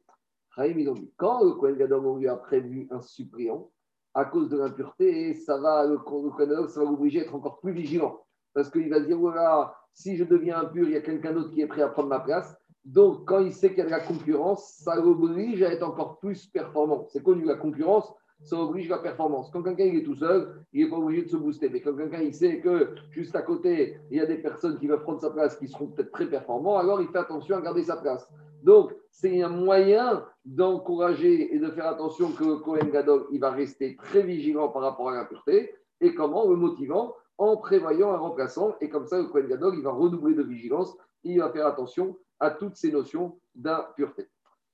Quand 1.18 1.44
le 1.44 1.54
Kohen 1.54 1.78
Gadol, 1.78 2.20
lui 2.20 2.28
a 2.28 2.36
prévu 2.36 2.88
un 2.92 3.02
suppléant, 3.02 3.72
à 4.14 4.26
cause 4.26 4.50
de 4.50 4.58
l'impureté, 4.58 5.34
ça 5.34 5.58
va, 5.58 5.86
le, 5.86 5.98
Kohen 5.98 6.32
Gadol, 6.38 6.70
ça 6.70 6.84
va 6.84 6.90
l'obliger 6.90 7.22
à 7.22 7.24
être 7.24 7.36
encore 7.36 7.60
plus 7.60 7.74
vigilant. 7.74 8.20
Parce 8.54 8.70
qu'il 8.70 8.90
va 8.90 9.00
dire, 9.00 9.18
voilà, 9.18 9.76
si 9.94 10.16
je 10.16 10.24
deviens 10.24 10.60
impur, 10.60 10.88
il 10.88 10.94
y 10.94 10.98
a 10.98 11.02
quelqu'un 11.02 11.34
d'autre 11.34 11.52
qui 11.52 11.62
est 11.62 11.68
prêt 11.68 11.82
à 11.82 11.90
prendre 11.90 12.10
ma 12.10 12.20
place. 12.20 12.56
Donc, 12.86 13.26
quand 13.28 13.40
il 13.40 13.54
sait 13.54 13.70
qu'il 13.70 13.80
y 13.80 13.82
a 13.82 13.86
de 13.86 13.92
la 13.92 14.02
concurrence, 14.02 14.76
ça 14.84 14.96
l'oblige 14.96 15.64
à 15.64 15.72
être 15.72 15.84
encore 15.84 16.20
plus 16.20 16.46
performant. 16.48 17.08
C'est 17.10 17.24
connu, 17.24 17.46
la 17.46 17.56
concurrence, 17.56 18.14
ça 18.44 18.58
oblige 18.58 18.90
la 18.90 18.98
performance. 18.98 19.50
Quand 19.52 19.64
quelqu'un 19.64 19.86
est 19.86 20.04
tout 20.04 20.16
seul, 20.16 20.66
il 20.74 20.84
n'est 20.84 20.90
pas 20.90 20.98
obligé 20.98 21.24
de 21.24 21.30
se 21.30 21.38
booster. 21.38 21.70
Mais 21.70 21.82
quand 21.82 21.96
quelqu'un 21.96 22.32
sait 22.32 22.60
que 22.60 22.96
juste 23.12 23.36
à 23.36 23.42
côté, 23.42 23.98
il 24.12 24.18
y 24.18 24.22
a 24.22 24.26
des 24.26 24.38
personnes 24.38 24.78
qui 24.78 24.88
veulent 24.88 25.02
prendre 25.02 25.22
sa 25.22 25.32
place, 25.32 25.56
qui 25.56 25.68
seront 25.68 25.88
peut-être 25.88 26.12
très 26.12 26.28
performants, 26.28 26.78
alors 26.78 27.02
il 27.02 27.08
fait 27.08 27.20
attention 27.20 27.58
à 27.58 27.62
garder 27.62 27.84
sa 27.84 27.98
place. 27.98 28.30
Donc, 28.64 28.96
c'est 29.12 29.42
un 29.42 29.50
moyen 29.50 30.26
d'encourager 30.46 31.54
et 31.54 31.60
de 31.60 31.70
faire 31.72 31.88
attention 31.88 32.32
que 32.32 32.56
Cohen 32.62 32.90
Gadol, 32.92 33.28
il 33.32 33.40
va 33.40 33.52
rester 33.52 33.96
très 33.98 34.24
vigilant 34.24 34.70
par 34.70 34.82
rapport 34.82 35.10
à 35.10 35.16
l'impureté. 35.16 35.74
Et 36.02 36.14
comment 36.14 36.48
Le 36.50 36.56
motivant 36.56 37.14
en 37.38 37.58
prévoyant 37.58 38.12
un 38.12 38.18
remplaçant. 38.18 38.76
Et 38.82 38.90
comme 38.90 39.06
ça, 39.06 39.18
le 39.18 39.26
Cohen 39.26 39.48
Gadol, 39.48 39.76
il 39.76 39.84
va 39.84 39.92
redoubler 39.92 40.34
de 40.34 40.44
vigilance. 40.44 40.96
Et 41.24 41.32
il 41.32 41.40
va 41.40 41.52
faire 41.52 41.68
attention 41.68 42.18
à 42.40 42.52
toutes 42.52 42.76
ces 42.76 42.92
notions 42.92 43.38
d'impureté. 43.56 44.28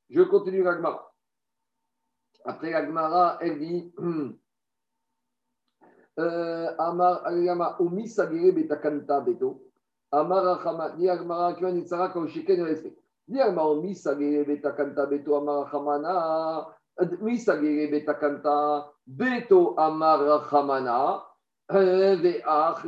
Je 0.10 0.22
continue 0.22 0.64
l'Agmara. 0.64 1.09
Après 2.46 2.72
l'Agmara, 2.72 3.38
elle 3.42 3.60
dit 3.60 3.94
euh, 6.20 6.72
Amar 6.78 7.26
Aliyama 7.26 7.78
Omi 7.80 8.08
Sagire 8.08 8.54
Betakanta 8.54 9.22
Beto. 9.22 9.64
Amar 10.12 10.48
Achama, 10.48 10.96
ni 10.98 11.08
Agmara 11.08 11.54
Kyon 11.54 11.78
Itzara 11.78 12.10
Kausheken 12.10 12.64
Respe. 12.64 12.94
Ni 13.28 13.40
Agmara 13.40 13.70
Omi 13.70 13.96
Sagire 13.96 14.44
Betakanta 14.46 15.06
Beto 15.06 15.36
Amar 15.36 15.68
Achamana. 15.68 16.68
Mi 17.22 17.38
Sagire 17.38 17.90
Betakanta 17.92 18.90
Beto 19.08 19.76
Amar 19.78 20.22
Achamana. 20.22 21.24
Ve'ach. 21.70 22.84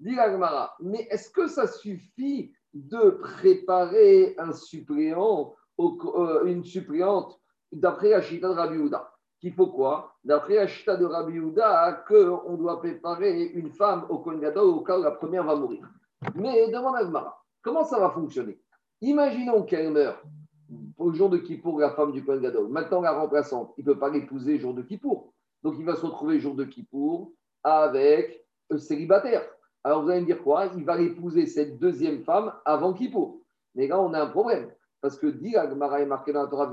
Dit 0.00 0.18
Agmara, 0.18 0.74
mais 0.80 1.06
est-ce 1.10 1.28
que 1.30 1.46
ça 1.46 1.66
suffit 1.66 2.52
de 2.72 3.10
préparer 3.10 4.34
un 4.38 4.52
suppléant, 4.52 5.54
euh, 5.78 6.44
une 6.46 6.64
suppléante 6.64 7.39
d'après 7.72 8.10
la 8.10 8.20
Chita 8.22 8.48
de 8.48 8.54
Rabbi 8.54 8.78
Houda 8.78 9.12
Qu'il 9.40 9.52
faut 9.52 9.68
quoi? 9.68 10.14
D'après 10.24 10.56
la 10.56 10.66
Chita 10.66 10.96
de 10.96 11.04
Rabbi 11.04 11.38
Houda, 11.38 12.04
qu'on 12.06 12.54
doit 12.56 12.80
préparer 12.80 13.44
une 13.54 13.70
femme 13.70 14.06
au 14.08 14.18
Kohen 14.18 14.40
Gadol 14.40 14.68
au 14.68 14.80
cas 14.80 14.98
où 14.98 15.02
la 15.02 15.12
première 15.12 15.44
va 15.44 15.56
mourir. 15.56 15.88
Mais 16.34 16.70
demande 16.70 16.96
à 16.96 17.00
Agmara, 17.00 17.42
Comment 17.62 17.84
ça 17.84 17.98
va 17.98 18.10
fonctionner? 18.10 18.58
Imaginons 19.00 19.62
qu'elle 19.62 19.92
meurt 19.92 20.22
au 20.98 21.12
jour 21.12 21.30
de 21.30 21.38
Kippour, 21.38 21.80
la 21.80 21.90
femme 21.90 22.12
du 22.12 22.24
Kohen 22.24 22.40
Gadol. 22.40 22.68
Maintenant, 22.68 23.00
la 23.00 23.12
remplaçante, 23.12 23.72
il 23.76 23.84
ne 23.84 23.92
peut 23.92 23.98
pas 23.98 24.10
l'épouser 24.10 24.58
jour 24.58 24.74
de 24.74 24.82
Kippour. 24.82 25.32
Donc, 25.62 25.74
il 25.78 25.84
va 25.84 25.96
se 25.96 26.06
retrouver 26.06 26.38
jour 26.38 26.54
de 26.54 26.64
Kippour 26.64 27.32
avec 27.62 28.46
un 28.70 28.78
célibataire. 28.78 29.42
Alors, 29.84 30.02
vous 30.02 30.10
allez 30.10 30.20
me 30.20 30.26
dire 30.26 30.42
quoi? 30.42 30.66
Il 30.76 30.84
va 30.84 31.00
épouser 31.00 31.46
cette 31.46 31.78
deuxième 31.78 32.22
femme 32.24 32.52
avant 32.64 32.92
Kippour. 32.92 33.40
Mais 33.74 33.88
là, 33.88 34.00
on 34.00 34.12
a 34.12 34.22
un 34.22 34.26
problème. 34.26 34.70
Parce 35.00 35.18
que 35.18 35.26
dit 35.26 35.56
Agmara 35.56 36.00
est 36.00 36.06
marqué 36.06 36.32
dans 36.32 36.42
la 36.42 36.48
Torah 36.48 36.70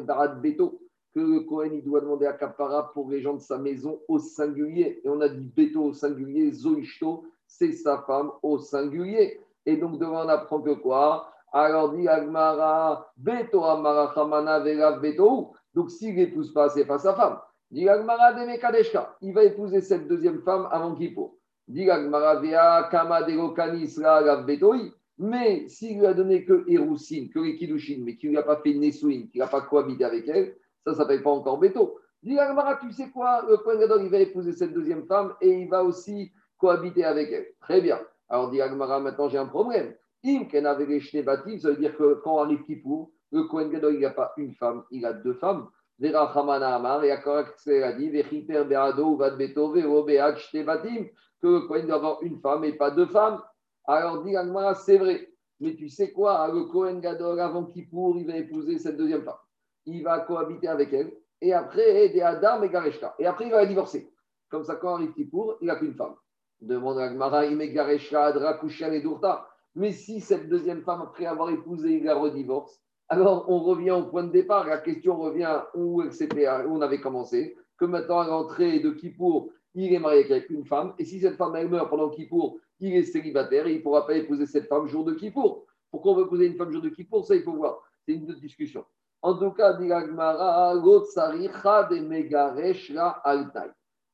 Barad 0.00 0.40
Beto 0.40 0.80
que 1.12 1.20
le 1.20 1.40
Kohen 1.40 1.72
il 1.74 1.82
doit 1.82 2.00
demander 2.00 2.26
à 2.26 2.34
Kapara 2.34 2.92
pour 2.92 3.10
les 3.10 3.22
gens 3.22 3.34
de 3.34 3.40
sa 3.40 3.56
maison 3.58 4.00
au 4.06 4.18
singulier. 4.18 5.00
Et 5.02 5.08
on 5.08 5.20
a 5.20 5.28
dit 5.28 5.50
Beto 5.56 5.82
au 5.82 5.92
singulier, 5.92 6.52
Zoishto, 6.52 7.24
c'est 7.46 7.72
sa 7.72 8.02
femme 8.06 8.30
au 8.42 8.58
singulier. 8.58 9.40
Et 9.64 9.76
donc, 9.78 9.98
devant 9.98 10.24
on 10.24 10.28
apprend 10.28 10.60
que 10.60 10.74
quoi? 10.74 11.32
Alors 11.52 11.94
dit 11.94 12.06
Agmara, 12.06 13.10
Beto 13.16 13.64
Amara 13.64 14.12
Hamana 14.14 14.60
Beto. 14.98 15.52
Donc, 15.74 15.90
s'il 15.90 16.14
n'épouse 16.14 16.52
pas, 16.52 16.68
c'est 16.68 16.84
pas 16.84 16.98
sa 16.98 17.14
femme. 17.14 17.38
Dit 17.70 17.88
Agmara 17.88 18.34
Demekadeshka. 18.34 19.16
Il 19.22 19.32
va 19.32 19.42
épouser 19.44 19.80
cette 19.80 20.06
deuxième 20.06 20.42
femme 20.42 20.68
avant 20.70 20.94
Kippo. 20.94 21.38
Dit 21.66 21.90
Agmara 21.90 22.36
Vea 22.40 22.88
Kama 22.90 23.22
Derokanisra 23.22 24.42
Betoi. 24.42 24.92
Mais 25.18 25.68
s'il 25.68 25.98
lui 25.98 26.06
a 26.06 26.14
donné 26.14 26.44
que 26.44 26.64
Héroussine, 26.68 27.30
que 27.30 27.38
les 27.38 27.56
Kidushin, 27.56 28.02
mais 28.04 28.16
qu'il 28.16 28.30
lui 28.30 28.38
a 28.38 28.42
pas 28.42 28.60
fait 28.62 28.74
Nesouine, 28.74 29.28
qu'il 29.28 29.40
n'a 29.40 29.46
pas 29.46 29.62
cohabité 29.62 30.04
avec 30.04 30.28
elle, 30.28 30.56
ça 30.84 30.90
ne 30.90 30.96
s'appelle 30.96 31.22
pas 31.22 31.30
encore 31.30 31.58
Beto. 31.58 31.98
Dit 32.22 32.38
Agmara, 32.38 32.76
tu 32.76 32.92
sais 32.92 33.10
quoi 33.10 33.44
Le 33.48 33.56
Kohen 33.58 33.80
Gadol, 33.80 34.02
il 34.04 34.10
va 34.10 34.18
épouser 34.18 34.52
cette 34.52 34.72
deuxième 34.72 35.06
femme 35.06 35.34
et 35.40 35.50
il 35.50 35.68
va 35.68 35.84
aussi 35.84 36.32
cohabiter 36.58 37.04
avec 37.04 37.30
elle. 37.32 37.46
Très 37.60 37.80
bien. 37.80 38.00
Alors 38.28 38.50
dit 38.50 38.60
Agmara, 38.60 39.00
maintenant 39.00 39.28
j'ai 39.28 39.38
un 39.38 39.46
problème. 39.46 39.94
Im 40.24 40.44
Ken 40.46 40.66
avait 40.66 41.00
ça 41.00 41.70
veut 41.70 41.76
dire 41.76 41.96
que 41.96 42.20
quand 42.24 42.38
arrive 42.38 42.62
Kippour, 42.64 43.10
le 43.32 43.44
Kohen 43.44 43.70
Gadol, 43.70 43.94
il 43.94 44.00
n'a 44.00 44.10
pas 44.10 44.32
une 44.36 44.54
femme, 44.54 44.82
il 44.90 45.04
a 45.06 45.12
deux 45.12 45.34
femmes. 45.34 45.68
Vera 45.98 46.30
Hamana 46.32 46.74
Amar, 46.74 47.04
et 47.04 47.10
Akorak 47.10 47.54
a 47.66 47.92
dit, 47.92 48.10
Vechiter 48.10 48.64
Beado, 48.64 49.16
Vad 49.16 49.38
Beto, 49.38 49.72
Vero 49.72 50.04
Batim, 50.04 51.06
que 51.40 51.46
le 51.46 51.60
Kohen 51.60 51.86
doit 51.86 52.18
une 52.22 52.38
femme 52.40 52.64
et 52.64 52.72
pas 52.72 52.90
deux 52.90 53.06
femmes. 53.06 53.40
Alors 53.86 54.22
dit 54.24 54.36
Agmara, 54.36 54.74
c'est 54.74 54.98
vrai. 54.98 55.28
Mais 55.60 55.74
tu 55.74 55.88
sais 55.88 56.12
quoi 56.12 56.48
Le 56.52 56.64
Kohen 56.64 57.00
Gadol, 57.00 57.40
avant 57.40 57.64
Kippour, 57.64 58.16
il 58.18 58.26
va 58.26 58.36
épouser 58.36 58.78
cette 58.78 58.96
deuxième 58.96 59.22
femme. 59.22 59.38
Il 59.86 60.02
va 60.02 60.20
cohabiter 60.20 60.68
avec 60.68 60.92
elle. 60.92 61.12
Et 61.40 61.52
après, 61.52 62.08
des 62.08 62.20
Adam 62.20 62.62
et 62.62 62.68
Gareshka. 62.68 63.14
Et 63.18 63.26
après, 63.26 63.46
il 63.46 63.50
va 63.50 63.58
la 63.58 63.66
divorcer. 63.66 64.10
Comme 64.50 64.64
ça, 64.64 64.76
quand 64.76 64.94
arrive 64.94 65.12
Kippour, 65.12 65.56
il 65.60 65.66
n'a 65.66 65.76
qu'une 65.76 65.94
femme. 65.94 66.14
Demande 66.60 66.98
Agmara, 66.98 67.46
et 67.46 69.00
Dourta. 69.02 69.48
Mais 69.74 69.92
si 69.92 70.20
cette 70.20 70.48
deuxième 70.48 70.82
femme, 70.82 71.02
après 71.02 71.26
avoir 71.26 71.50
épousé, 71.50 71.98
il 71.98 72.04
la 72.04 72.14
redivorce, 72.14 72.80
alors 73.08 73.44
on 73.48 73.60
revient 73.60 73.90
au 73.90 74.04
point 74.04 74.24
de 74.24 74.32
départ. 74.32 74.66
La 74.66 74.78
question 74.78 75.16
revient 75.18 75.62
où, 75.74 76.02
où 76.02 76.70
on 76.70 76.80
avait 76.80 77.00
commencé. 77.00 77.56
Que 77.78 77.84
maintenant, 77.84 78.20
à 78.20 78.26
l'entrée 78.26 78.80
de 78.80 78.90
Kippour, 78.90 79.50
il 79.84 79.92
est 79.92 79.98
marié 79.98 80.24
avec 80.30 80.50
une 80.50 80.64
femme. 80.64 80.94
Et 80.98 81.04
si 81.04 81.20
cette 81.20 81.36
femme, 81.36 81.52
meurt 81.68 81.90
pendant 81.90 82.08
Kippour, 82.10 82.58
il 82.80 82.94
est 82.94 83.04
célibataire 83.04 83.66
et 83.66 83.72
il 83.72 83.78
ne 83.78 83.82
pourra 83.82 84.06
pas 84.06 84.14
épouser 84.14 84.46
cette 84.46 84.66
femme 84.68 84.86
jour 84.86 85.04
de 85.04 85.14
Kippour. 85.14 85.66
Pourquoi 85.90 86.12
on 86.12 86.16
veut 86.16 86.24
épouser 86.24 86.46
une 86.46 86.56
femme 86.56 86.72
jour 86.72 86.82
de 86.82 86.88
Kippour? 86.88 87.24
Ça, 87.24 87.34
il 87.34 87.42
faut 87.42 87.54
voir. 87.54 87.80
C'est 88.04 88.14
une 88.14 88.30
autre 88.30 88.40
discussion. 88.40 88.84
En 89.22 89.34
tout 89.38 89.50
cas. 89.52 89.78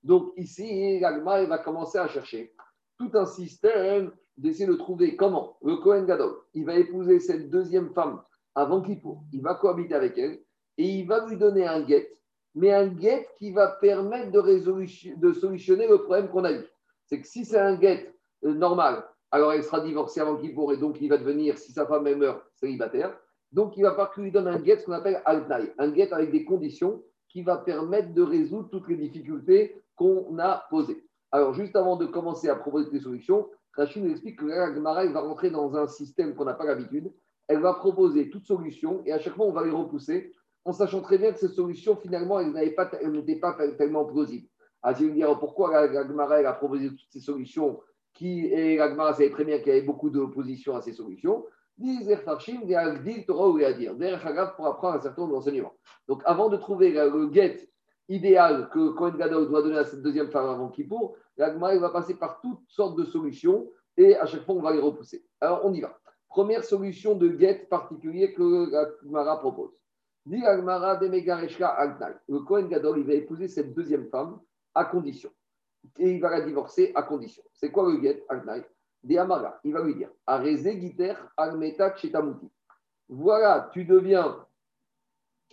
Donc 0.03 0.33
ici, 0.37 1.01
l'Agma 1.01 1.45
va 1.45 1.59
commencer 1.59 1.99
à 1.99 2.09
chercher 2.09 2.55
tout 2.99 3.11
un 3.15 3.27
système 3.27 4.13
d'essayer 4.37 4.67
de 4.67 4.75
trouver 4.75 5.17
comment 5.17 5.57
le 5.63 5.77
Kohen 5.77 6.07
Gadol, 6.07 6.35
il 6.55 6.65
va 6.65 6.77
épouser 6.77 7.21
cette 7.21 7.51
deuxième 7.51 7.93
femme 7.93 8.23
avant 8.55 8.81
Kippour, 8.83 9.25
il 9.33 9.43
va 9.43 9.55
cohabiter 9.55 9.95
avec 9.95 10.17
elle 10.19 10.41
et 10.79 10.85
il 10.85 11.07
va 11.07 11.27
lui 11.27 11.37
donner 11.37 11.67
un 11.67 11.83
guet, 11.83 12.17
mais 12.55 12.73
un 12.73 12.87
guet 12.87 13.27
qui 13.39 13.53
va 13.53 13.69
permettre 13.69 14.31
de, 14.31 15.33
solutionner 15.33 15.89
le 15.89 16.03
problème 16.03 16.29
qu'on 16.29 16.45
a 16.45 16.53
eu. 16.53 16.65
C'est 17.07 17.21
que 17.21 17.27
si 17.27 17.45
c'est 17.45 17.59
un 17.59 17.77
guet 17.77 18.15
euh, 18.45 18.55
normal, 18.55 19.05
alors 19.31 19.53
elle 19.53 19.65
sera 19.65 19.81
divorcée 19.81 20.21
avant 20.21 20.37
Kippour 20.37 20.73
et 20.73 20.77
donc 20.77 21.01
il 21.01 21.09
va 21.09 21.19
devenir, 21.19 21.59
si 21.59 21.73
sa 21.73 21.87
femme 21.87 22.13
meurt, 22.15 22.43
célibataire. 22.55 23.17
Donc 23.53 23.77
il 23.77 23.83
va 23.83 23.91
falloir 23.91 24.13
qu'il 24.13 24.25
lui 24.25 24.33
donne 24.33 24.49
un 24.49 24.59
guet, 24.59 24.79
ce 24.79 24.87
qu'on 24.87 24.93
appelle 24.93 25.23
Altaï, 25.25 25.73
un 25.79 25.91
guet 25.91 26.13
avec 26.13 26.31
des 26.31 26.45
conditions 26.45 27.03
qui 27.29 27.43
va 27.43 27.57
permettre 27.57 28.13
de 28.13 28.23
résoudre 28.23 28.69
toutes 28.71 28.89
les 28.89 28.97
difficultés 28.97 29.83
qu'on 29.97 30.39
a 30.39 30.67
posées. 30.71 31.07
Alors, 31.31 31.55
juste 31.55 31.77
avant 31.77 31.97
de 31.97 32.05
commencer 32.05 32.49
à 32.51 32.57
proposer 32.57 32.91
des 32.91 33.01
solutions, 33.01 33.49
Rachid 33.75 34.05
nous 34.05 34.11
explique 34.11 34.39
que 34.39 34.45
la 34.45 34.75
Gemara 34.75 35.07
va 35.07 35.21
rentrer 35.21 35.51
dans 35.51 35.75
un 35.77 35.87
système 35.87 36.35
qu'on 36.35 36.45
n'a 36.45 36.53
pas 36.53 36.67
l'habitude. 36.67 37.11
Elle 37.49 37.61
va 37.61 37.73
proposer 37.73 38.29
toutes 38.29 38.45
solutions 38.45 39.03
et 39.07 39.13
à 39.13 39.19
chaque 39.19 39.35
fois, 39.35 39.47
on 39.47 39.53
va 39.53 39.65
les 39.65 39.71
repousser 39.71 40.33
en 40.65 40.73
sachant 40.73 41.01
très 41.01 41.19
bien 41.19 41.33
que 41.33 41.39
ces 41.39 41.49
solutions, 41.49 41.97
finalement, 41.97 42.41
elles 42.41 42.53
n'étaient 42.53 43.37
pas, 43.37 43.55
tellement 43.79 44.05
plausibles. 44.05 44.49
Si 44.97 45.09
vous 45.09 45.15
dire 45.15 45.39
pourquoi 45.39 45.87
la 45.87 46.49
a 46.49 46.53
proposé 46.55 46.89
toutes 46.89 47.11
ces 47.11 47.21
solutions, 47.21 47.81
qui, 48.13 48.47
et 48.47 48.77
la 48.77 49.13
savait 49.13 49.31
très 49.31 49.45
bien 49.45 49.59
qu'il 49.59 49.69
y 49.69 49.71
avait 49.71 49.83
beaucoup 49.83 50.11
d'opposition 50.11 50.77
à 50.77 50.83
ces 50.83 50.93
solutions, 50.93 51.45
Torah 53.27 54.47
pour 54.57 54.67
apprendre 54.67 54.97
un 54.97 55.01
certain 55.01 55.23
nombre 55.23 55.35
d'enseignements. 55.35 55.75
Donc, 56.07 56.23
avant 56.25 56.49
de 56.49 56.57
trouver 56.57 56.91
le 56.93 57.27
guet 57.29 57.69
idéal 58.09 58.69
que 58.73 58.91
Cohen 58.91 59.17
Gadol 59.17 59.49
doit 59.49 59.63
donner 59.63 59.79
à 59.79 59.85
cette 59.85 60.03
deuxième 60.03 60.31
femme 60.31 60.49
avant 60.49 60.69
Kippour, 60.69 61.17
l'Agma 61.37 61.77
va 61.79 61.91
passer 61.91 62.15
par 62.15 62.41
toutes 62.41 62.63
sortes 62.69 62.97
de 62.99 63.05
solutions 63.05 63.71
et 63.97 64.17
à 64.17 64.27
chaque 64.27 64.45
fois, 64.45 64.55
on 64.55 64.63
va 64.63 64.73
les 64.73 64.81
repousser. 64.81 65.25
Alors, 65.41 65.63
on 65.65 65.73
y 65.73 65.81
va. 65.81 65.99
Première 66.29 66.65
solution 66.65 67.15
de 67.15 67.29
guet 67.29 67.67
particulier 67.69 68.33
que 68.33 68.71
l'Agmara 68.71 69.39
propose. 69.39 69.82
De 70.25 70.37
Le 72.29 72.39
Cohen 72.41 72.67
Gadol, 72.69 72.99
il 73.01 73.07
va 73.07 73.15
épouser 73.15 73.49
cette 73.49 73.75
deuxième 73.75 74.09
femme 74.09 74.41
à 74.75 74.85
condition. 74.85 75.31
Et 75.99 76.13
il 76.13 76.21
va 76.21 76.31
la 76.31 76.43
divorcer 76.43 76.93
à 76.95 77.03
condition. 77.03 77.43
C'est 77.53 77.73
quoi 77.73 77.91
le 77.91 77.97
guet 77.99 78.25
Agnaï. 78.29 78.65
Il 79.05 79.17
va 79.73 79.83
lui 79.83 79.97
dire 79.97 80.11
Almeta 81.37 81.97
Chetamuti. 81.97 82.49
Voilà, 83.09 83.69
tu 83.73 83.85
deviens, 83.85 84.47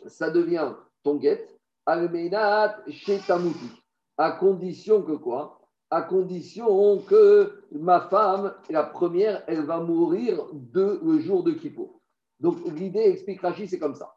ça 0.05 0.29
devient 0.29 0.75
ton 1.01 1.15
guet 1.15 1.47
Almenat 1.87 2.77
Shetamuti. 2.87 3.83
À 4.17 4.33
condition 4.33 5.01
que 5.01 5.13
quoi? 5.13 5.59
À 5.89 6.03
condition 6.03 6.99
que 6.99 7.63
ma 7.71 8.01
femme, 8.01 8.53
la 8.69 8.83
première, 8.83 9.43
elle 9.47 9.65
va 9.65 9.79
mourir 9.79 10.45
le 10.75 11.19
jour 11.19 11.43
de 11.43 11.53
Kippour. 11.53 11.99
Donc 12.39 12.59
l'idée, 12.67 12.99
explique 12.99 13.41
Rachid, 13.41 13.67
c'est 13.67 13.79
comme 13.79 13.95
ça. 13.95 14.15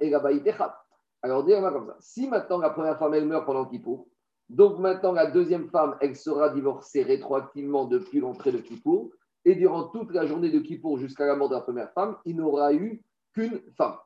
Erabaitechat. 0.00 0.78
Alors, 1.22 1.44
dis-moi 1.44 1.72
comme 1.72 1.86
ça. 1.86 1.96
Si 2.00 2.28
maintenant 2.28 2.58
la 2.58 2.70
première 2.70 2.98
femme, 2.98 3.14
elle 3.14 3.26
meurt 3.26 3.46
pendant 3.46 3.64
Kippour, 3.64 4.06
donc 4.48 4.78
maintenant 4.78 5.12
la 5.12 5.30
deuxième 5.30 5.68
femme, 5.70 5.96
elle 6.00 6.16
sera 6.16 6.50
divorcée 6.50 7.02
rétroactivement 7.02 7.86
depuis 7.86 8.20
l'entrée 8.20 8.52
de 8.52 8.58
Kippour, 8.58 9.10
et 9.44 9.54
durant 9.54 9.84
toute 9.84 10.12
la 10.12 10.26
journée 10.26 10.50
de 10.50 10.58
Kippour 10.58 10.98
jusqu'à 10.98 11.26
la 11.26 11.34
mort 11.34 11.48
de 11.48 11.54
la 11.54 11.62
première 11.62 11.90
femme, 11.92 12.16
il 12.24 12.36
n'aura 12.36 12.74
eu 12.74 13.02
qu'une 13.32 13.60
femme. 13.76 13.96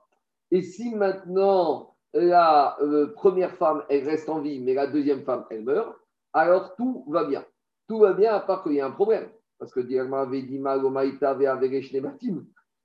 Et 0.51 0.63
si 0.63 0.95
maintenant 0.95 1.97
la 2.15 2.77
euh, 2.81 3.13
première 3.15 3.57
femme, 3.57 3.83
elle 3.89 4.09
reste 4.09 4.29
en 4.29 4.41
vie, 4.41 4.61
mais 4.61 4.75
la 4.75 4.87
deuxième 4.87 5.25
femme, 5.25 5.45
elle 5.51 5.65
meurt, 5.65 5.97
alors 6.33 6.77
tout 6.77 7.05
va 7.09 7.25
bien. 7.25 7.45
Tout 7.89 7.99
va 7.99 8.13
bien 8.13 8.35
à 8.35 8.41
part 8.41 8.63
qu'il 8.63 8.75
y 8.75 8.81
a 8.81 8.87
un 8.87 8.91
problème. 8.91 9.29
Parce 9.59 9.73
que 9.73 9.81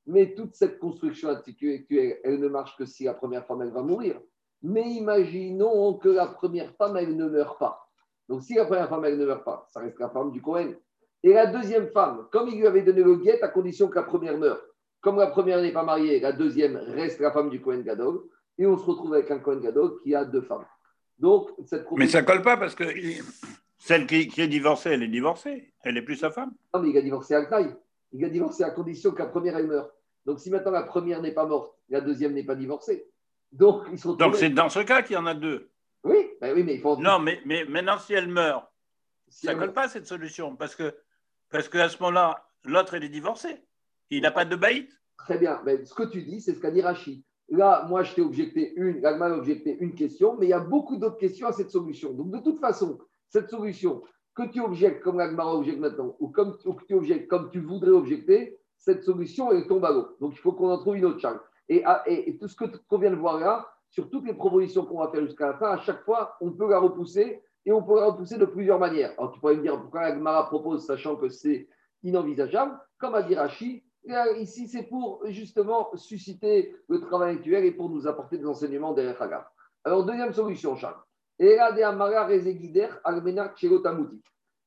mais 0.08 0.34
toute 0.34 0.56
cette 0.56 0.80
construction 0.80 1.30
intellectuelle, 1.30 2.20
elle 2.24 2.40
ne 2.40 2.48
marche 2.48 2.76
que 2.78 2.86
si 2.86 3.04
la 3.04 3.14
première 3.14 3.46
femme, 3.46 3.62
elle 3.62 3.72
va 3.72 3.84
mourir. 3.84 4.20
Mais 4.64 4.90
imaginons 4.90 5.96
que 5.96 6.10
la 6.10 6.28
première 6.28 6.74
femme, 6.76 6.98
elle 6.98 7.16
ne 7.16 7.28
meurt 7.28 7.60
pas. 7.60 7.88
Donc 8.30 8.44
si 8.44 8.56
la 8.56 8.66
première 8.66 8.90
femme, 8.90 9.06
elle 9.06 9.18
ne 9.18 9.26
meurt 9.26 9.44
pas, 9.44 9.66
ça 9.70 9.80
reste 9.80 10.00
la 10.00 10.10
femme 10.10 10.32
du 10.32 10.42
Cohen. 10.42 10.74
Et 11.24 11.34
la 11.34 11.48
deuxième 11.48 11.88
femme, 11.90 12.28
comme 12.32 12.48
il 12.48 12.58
lui 12.58 12.68
avait 12.68 12.82
donné 12.82 13.04
le 13.04 13.16
guet 13.16 13.42
à 13.42 13.48
condition 13.48 13.88
que 13.88 13.96
la 13.96 14.04
première 14.04 14.38
meure, 14.38 14.62
comme 15.02 15.18
la 15.18 15.28
première 15.28 15.62
n'est 15.62 15.74
pas 15.74 15.84
mariée, 15.84 16.20
la 16.20 16.32
deuxième 16.32 16.78
reste 16.78 17.20
la 17.20 17.32
femme 17.32 17.50
du 17.50 17.62
Cohen 17.62 17.82
Gadol, 17.82 18.22
et 18.58 18.66
on 18.66 18.78
se 18.78 18.86
retrouve 18.86 19.14
avec 19.14 19.30
un 19.32 19.40
Cohen 19.40 19.60
Gadol 19.60 20.00
qui 20.02 20.16
a 20.16 20.26
deux 20.26 20.42
femmes. 20.42 20.66
Donc, 21.18 21.50
cette 21.66 21.86
Mais 21.92 22.08
ça 22.08 22.24
colle 22.24 22.42
pas 22.42 22.58
parce 22.58 22.74
que 22.74 22.84
celle 23.82 24.06
qui, 24.06 24.30
est 24.38 24.48
divorcée, 24.48 24.92
elle 24.92 25.02
est 25.02 25.08
divorcée. 25.08 25.74
Elle 25.82 25.96
n'est 25.96 26.04
plus 26.04 26.16
sa 26.16 26.30
femme. 26.30 26.52
Non, 26.72 26.82
mais 26.82 26.92
il 26.92 26.98
a 27.00 27.02
divorcé 27.02 27.34
à 27.34 27.44
taille. 27.48 27.76
Il 28.12 28.24
a 28.24 28.30
divorcé 28.30 28.64
à 28.64 28.70
condition 28.70 29.10
que 29.12 29.18
la 29.18 29.26
première, 29.26 29.58
elle 29.58 29.66
meure. 29.66 29.90
Donc, 30.24 30.40
si 30.40 30.52
maintenant 30.52 30.70
la 30.70 30.84
première 30.84 31.20
n'est 31.20 31.34
pas 31.34 31.48
morte, 31.48 31.74
la 31.90 32.00
deuxième 32.00 32.34
n'est 32.34 32.44
pas 32.44 32.54
divorcée. 32.54 33.10
Donc, 33.52 33.86
ils 33.92 33.98
sont 33.98 34.14
Donc, 34.14 34.36
c'est 34.36 34.52
dans 34.52 34.70
ce 34.70 34.82
cas 34.82 35.02
qu'il 35.02 35.16
y 35.16 35.18
en 35.18 35.26
a 35.26 35.34
deux. 35.34 35.72
Oui, 36.04 36.30
ben 36.40 36.54
oui 36.56 36.64
mais 36.64 36.76
il 36.76 36.80
faut. 36.82 36.96
Non, 36.98 37.18
mais, 37.18 37.42
mais 37.46 37.66
maintenant, 37.66 37.98
si 37.98 38.14
elle 38.14 38.28
meurt, 38.28 38.72
ça 39.30 39.56
ne 39.56 39.60
colle 39.60 39.74
pas 39.74 39.90
cette 39.90 40.06
solution 40.06 40.56
parce 40.56 40.76
que 40.76 40.96
parce 41.50 41.68
qu'à 41.68 41.90
ce 41.90 41.98
moment-là, 42.04 42.48
l'autre, 42.66 42.96
il 42.98 43.04
est 43.04 43.10
divorcé. 43.10 43.64
Il 44.12 44.22
n'a 44.22 44.32
pas 44.32 44.46
de 44.46 44.56
baït. 44.56 44.92
Très 45.18 45.40
bien. 45.40 45.60
Mais 45.66 45.84
ce 45.86 45.96
que 45.96 46.04
tu 46.04 46.22
dis, 46.22 46.40
c'est 46.40 46.54
ce 46.54 46.60
qu'a 46.60 46.70
dit 46.70 46.82
Rachid. 46.82 47.24
Là, 47.50 47.88
moi, 47.90 48.04
je 48.04 48.14
t'ai 48.14 48.22
objecté 48.22 48.74
une, 48.76 49.02
Gagman 49.02 49.32
a 49.32 49.38
objecté 49.38 49.76
une 49.80 49.96
question, 49.96 50.38
mais 50.38 50.46
il 50.46 50.50
y 50.50 50.54
a 50.54 50.60
beaucoup 50.60 50.98
d'autres 50.98 51.18
questions 51.18 51.48
à 51.48 51.52
cette 51.52 51.72
solution. 51.72 52.14
Donc, 52.14 52.30
de 52.30 52.38
toute 52.38 52.60
façon, 52.60 53.00
cette 53.32 53.50
solution, 53.50 54.04
que 54.36 54.44
tu 54.44 54.62
objectes 54.62 55.02
comme 55.02 55.18
l'Agmara 55.18 55.56
objecte 55.56 55.80
maintenant, 55.80 56.16
ou, 56.20 56.28
comme, 56.28 56.58
que 56.58 56.86
tu 56.86 56.94
objectes 56.94 57.28
comme 57.28 57.50
tu 57.50 57.60
voudrais 57.60 57.92
objecter, 57.92 58.60
cette 58.78 59.04
solution, 59.04 59.52
elle 59.52 59.68
tombe 59.68 59.86
à 59.86 59.92
l'eau. 59.92 60.08
Donc, 60.20 60.34
il 60.34 60.40
faut 60.40 60.52
qu'on 60.52 60.70
en 60.70 60.78
trouve 60.78 60.98
une 60.98 61.06
autre 61.06 61.20
charge. 61.20 61.40
Ah, 61.86 62.04
et, 62.06 62.38
tout 62.38 62.48
ce 62.48 62.56
qu'on 62.56 62.98
vient 62.98 63.12
de 63.12 63.16
voir 63.16 63.40
là, 63.40 63.68
sur 63.90 64.10
toutes 64.10 64.26
les 64.26 64.34
propositions 64.34 64.86
qu'on 64.86 65.00
va 65.00 65.10
faire 65.10 65.26
jusqu'à 65.26 65.48
la 65.48 65.54
fin, 65.54 65.72
à 65.72 65.78
chaque 65.78 66.04
fois, 66.04 66.36
on 66.42 66.52
peut 66.52 66.70
la 66.70 66.80
repousser 66.80 67.42
et 67.66 67.72
on 67.72 67.84
peut 67.84 67.96
la 67.96 68.08
repousser 68.08 68.38
de 68.38 68.46
plusieurs 68.46 68.80
manières. 68.80 69.14
Alors, 69.18 69.32
tu 69.32 69.40
pourrais 69.40 69.56
me 69.56 69.62
dire 69.62 69.80
pourquoi 69.80 70.02
l'Agmara 70.02 70.48
propose, 70.48 70.86
sachant 70.86 71.16
que 71.16 71.30
c'est 71.30 71.70
inenvisageable, 72.04 72.78
comme 72.98 73.16
a 73.16 73.22
dit 73.22 73.36
Rashi, 73.36 73.84
ici, 74.40 74.68
c'est 74.68 74.84
pour 74.84 75.22
justement 75.28 75.90
susciter 75.96 76.76
le 76.90 77.00
travail 77.00 77.36
actuel 77.36 77.64
et 77.64 77.72
pour 77.72 77.90
nous 77.90 78.08
apporter 78.08 78.38
des 78.38 78.46
enseignements 78.48 78.94
derrière 78.94 79.22
Hagar. 79.22 79.52
Alors, 79.84 80.04
deuxième 80.06 80.34
solution, 80.34 80.76
Charles. 80.76 81.00
Il 81.44 81.48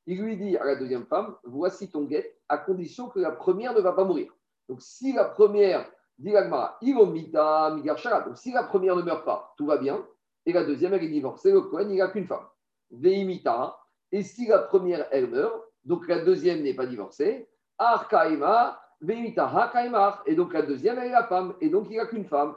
lui 0.06 0.36
dit 0.36 0.56
à 0.56 0.64
la 0.64 0.74
deuxième 0.74 1.06
femme 1.06 1.36
Voici 1.44 1.88
ton 1.88 2.02
guet, 2.02 2.36
à 2.48 2.58
condition 2.58 3.08
que 3.08 3.20
la 3.20 3.30
première 3.30 3.74
ne 3.74 3.80
va 3.80 3.92
pas 3.92 4.02
mourir. 4.02 4.32
Donc, 4.68 4.82
si 4.82 5.12
la 5.12 5.24
première, 5.24 5.88
dit 6.18 6.32
donc 6.32 6.52
si 8.36 8.52
la 8.52 8.64
première 8.64 8.96
ne 8.96 9.02
meurt 9.02 9.24
pas, 9.24 9.54
tout 9.56 9.66
va 9.66 9.76
bien, 9.76 10.04
et 10.46 10.52
la 10.52 10.64
deuxième, 10.64 10.94
elle 10.94 11.04
est 11.04 11.08
divorcée, 11.08 11.52
le 11.52 11.60
Cohen, 11.60 11.90
il 11.90 11.98
n'a 11.98 12.08
qu'une 12.08 12.26
femme. 12.26 12.48
Et 14.10 14.24
si 14.24 14.48
la 14.48 14.58
première, 14.58 15.06
elle 15.12 15.30
meurt, 15.30 15.54
donc 15.84 16.08
la 16.08 16.24
deuxième 16.24 16.62
n'est 16.62 16.74
pas 16.74 16.86
divorcée, 16.86 17.48
Arkaima, 17.78 18.82
Veimita, 19.00 19.72
et 20.26 20.34
donc 20.34 20.52
la 20.52 20.62
deuxième, 20.62 20.98
elle 20.98 21.06
est 21.06 21.12
la 21.12 21.28
femme, 21.28 21.54
et 21.60 21.68
donc 21.68 21.86
il 21.88 21.98
n'a 21.98 22.06
qu'une 22.06 22.26
femme. 22.26 22.56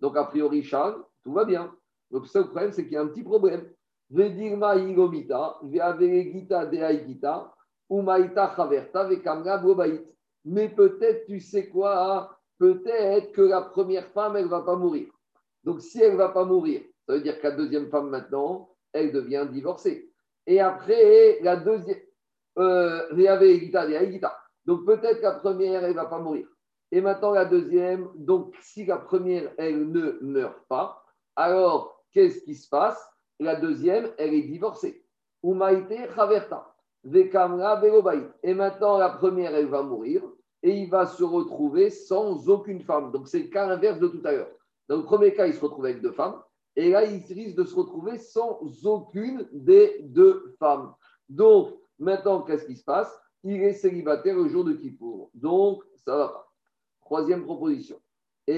Donc, 0.00 0.16
a 0.16 0.24
priori, 0.24 0.62
Charles, 0.62 1.04
tout 1.22 1.34
va 1.34 1.44
bien. 1.44 1.70
Donc, 2.10 2.26
ça, 2.26 2.40
le 2.40 2.46
problème, 2.46 2.72
c'est 2.72 2.84
qu'il 2.84 2.94
y 2.94 2.96
a 2.96 3.02
un 3.02 3.08
petit 3.08 3.22
problème. 3.22 3.68
Vedirma 4.10 4.76
igomita, 4.76 5.58
veaveregita 5.62 6.66
deaigita, 6.66 7.54
umaita 7.90 8.54
chaverta, 8.56 9.08
bobait. 9.58 10.04
Mais 10.44 10.68
peut-être, 10.68 11.26
tu 11.26 11.40
sais 11.40 11.68
quoi, 11.68 12.38
peut-être 12.58 13.32
que 13.32 13.42
la 13.42 13.62
première 13.62 14.08
femme, 14.08 14.36
elle 14.36 14.44
ne 14.44 14.50
va 14.50 14.62
pas 14.62 14.76
mourir. 14.76 15.08
Donc, 15.64 15.82
si 15.82 16.00
elle 16.00 16.12
ne 16.12 16.18
va 16.18 16.30
pas 16.30 16.44
mourir, 16.44 16.82
ça 17.06 17.14
veut 17.14 17.20
dire 17.20 17.38
que 17.38 17.46
la 17.46 17.56
deuxième 17.56 17.90
femme, 17.90 18.08
maintenant, 18.08 18.70
elle 18.92 19.12
devient 19.12 19.46
divorcée. 19.50 20.10
Et 20.46 20.60
après, 20.60 21.38
la 21.42 21.56
deuxième, 21.56 21.98
euh, 22.58 23.06
donc 24.64 24.84
peut-être 24.86 25.18
que 25.18 25.22
la 25.22 25.32
première, 25.32 25.84
elle 25.84 25.90
ne 25.90 25.96
va 25.96 26.06
pas 26.06 26.18
mourir. 26.18 26.46
Et 26.90 27.00
maintenant, 27.00 27.32
la 27.32 27.44
deuxième, 27.44 28.08
donc 28.14 28.54
si 28.62 28.86
la 28.86 28.96
première, 28.96 29.52
elle 29.58 29.90
ne 29.90 30.18
meurt 30.22 30.66
pas, 30.68 31.04
alors 31.36 31.97
qu'est-ce 32.12 32.42
qui 32.44 32.54
se 32.54 32.68
passe? 32.68 32.98
La 33.40 33.56
deuxième, 33.56 34.12
elle 34.18 34.34
est 34.34 34.42
divorcée. 34.42 35.04
Umaite 35.42 36.14
Chaverta. 36.14 36.74
Vekamra 37.04 37.80
Et 38.42 38.54
maintenant, 38.54 38.98
la 38.98 39.10
première, 39.10 39.54
elle 39.54 39.68
va 39.68 39.82
mourir 39.82 40.22
et 40.62 40.76
il 40.76 40.90
va 40.90 41.06
se 41.06 41.22
retrouver 41.22 41.90
sans 41.90 42.48
aucune 42.48 42.82
femme. 42.82 43.12
Donc, 43.12 43.28
c'est 43.28 43.38
le 43.38 43.48
cas 43.48 43.68
inverse 43.68 44.00
de 44.00 44.08
tout 44.08 44.20
à 44.24 44.32
l'heure. 44.32 44.50
Dans 44.88 44.96
le 44.96 45.04
premier 45.04 45.32
cas, 45.32 45.46
il 45.46 45.54
se 45.54 45.60
retrouve 45.60 45.84
avec 45.84 46.02
deux 46.02 46.12
femmes. 46.12 46.42
Et 46.74 46.90
là, 46.90 47.04
il 47.04 47.22
risque 47.32 47.56
de 47.56 47.64
se 47.64 47.74
retrouver 47.74 48.18
sans 48.18 48.60
aucune 48.84 49.48
des 49.52 49.98
deux 50.02 50.54
femmes. 50.58 50.94
Donc, 51.28 51.74
maintenant, 51.98 52.42
qu'est-ce 52.42 52.66
qui 52.66 52.76
se 52.76 52.84
passe? 52.84 53.12
Il 53.44 53.62
est 53.62 53.72
célibataire 53.72 54.36
le 54.36 54.48
jour 54.48 54.64
de 54.64 54.72
Kippour. 54.72 55.30
Donc, 55.34 55.82
ça 55.96 56.16
va 56.16 56.28
pas. 56.28 56.52
Troisième 57.00 57.44
proposition. 57.44 58.00
Il 58.50 58.56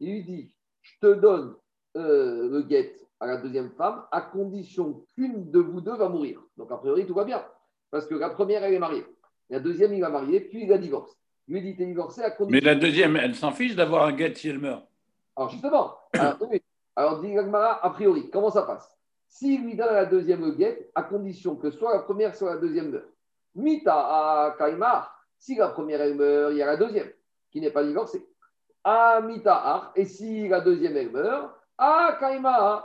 lui 0.00 0.22
dit, 0.24 0.54
je 0.80 0.92
te 0.98 1.12
donne 1.12 1.54
euh, 1.94 2.48
le 2.48 2.62
guet 2.62 2.98
à 3.20 3.26
la 3.26 3.36
deuxième 3.36 3.70
femme 3.72 4.02
à 4.10 4.22
condition 4.22 5.04
qu'une 5.14 5.50
de 5.50 5.58
vous 5.58 5.82
deux 5.82 5.94
va 5.94 6.08
mourir. 6.08 6.40
Donc 6.56 6.72
a 6.72 6.78
priori, 6.78 7.06
tout 7.06 7.12
va 7.12 7.24
bien. 7.24 7.44
Parce 7.90 8.06
que 8.06 8.14
la 8.14 8.30
première, 8.30 8.64
elle 8.64 8.72
est 8.72 8.78
mariée. 8.78 9.04
La 9.50 9.60
deuxième, 9.60 9.92
il 9.92 10.00
va 10.00 10.08
marier, 10.08 10.40
puis 10.40 10.62
il 10.62 10.70
la 10.70 10.78
divorce. 10.78 11.14
Il 11.46 11.54
lui 11.54 11.60
dit, 11.60 11.76
t'es 11.76 11.84
divorcé 11.84 12.22
à 12.22 12.30
condition... 12.30 12.54
Mais 12.54 12.60
la 12.60 12.74
deuxième, 12.74 13.16
elle 13.16 13.34
s'en 13.34 13.50
fiche 13.50 13.76
d'avoir 13.76 14.04
un 14.04 14.12
guet 14.12 14.34
si 14.34 14.48
elle 14.48 14.58
meurt. 14.58 14.86
Alors 15.36 15.50
justement, 15.50 15.98
alors, 16.14 16.38
alors 16.96 17.20
dit 17.20 17.36
a 17.36 17.90
priori, 17.90 18.30
comment 18.30 18.50
ça 18.50 18.62
passe? 18.62 18.96
S'il 19.28 19.64
lui 19.64 19.76
donne 19.76 19.88
à 19.88 19.92
la 19.92 20.06
deuxième 20.06 20.40
le 20.40 20.52
guet, 20.52 20.90
à 20.94 21.02
condition 21.02 21.56
que 21.56 21.70
soit 21.70 21.92
la 21.92 22.00
première, 22.00 22.34
soit 22.34 22.54
la 22.54 22.60
deuxième 22.60 22.90
meurt. 22.90 23.08
Mita 23.54 23.94
à 23.94 24.54
Kaimar, 24.56 25.21
si 25.42 25.56
la 25.56 25.68
première, 25.68 26.00
elle 26.00 26.14
meurt, 26.14 26.52
il 26.52 26.58
y 26.58 26.62
a 26.62 26.66
la 26.66 26.76
deuxième 26.76 27.10
qui 27.50 27.60
n'est 27.60 27.72
pas 27.72 27.82
divorcée. 27.82 28.24
Amitahar, 28.84 29.92
et 29.96 30.04
si 30.04 30.46
la 30.46 30.60
deuxième, 30.60 30.96
elle 30.96 31.10
meurt, 31.10 31.50
ah, 31.78 32.16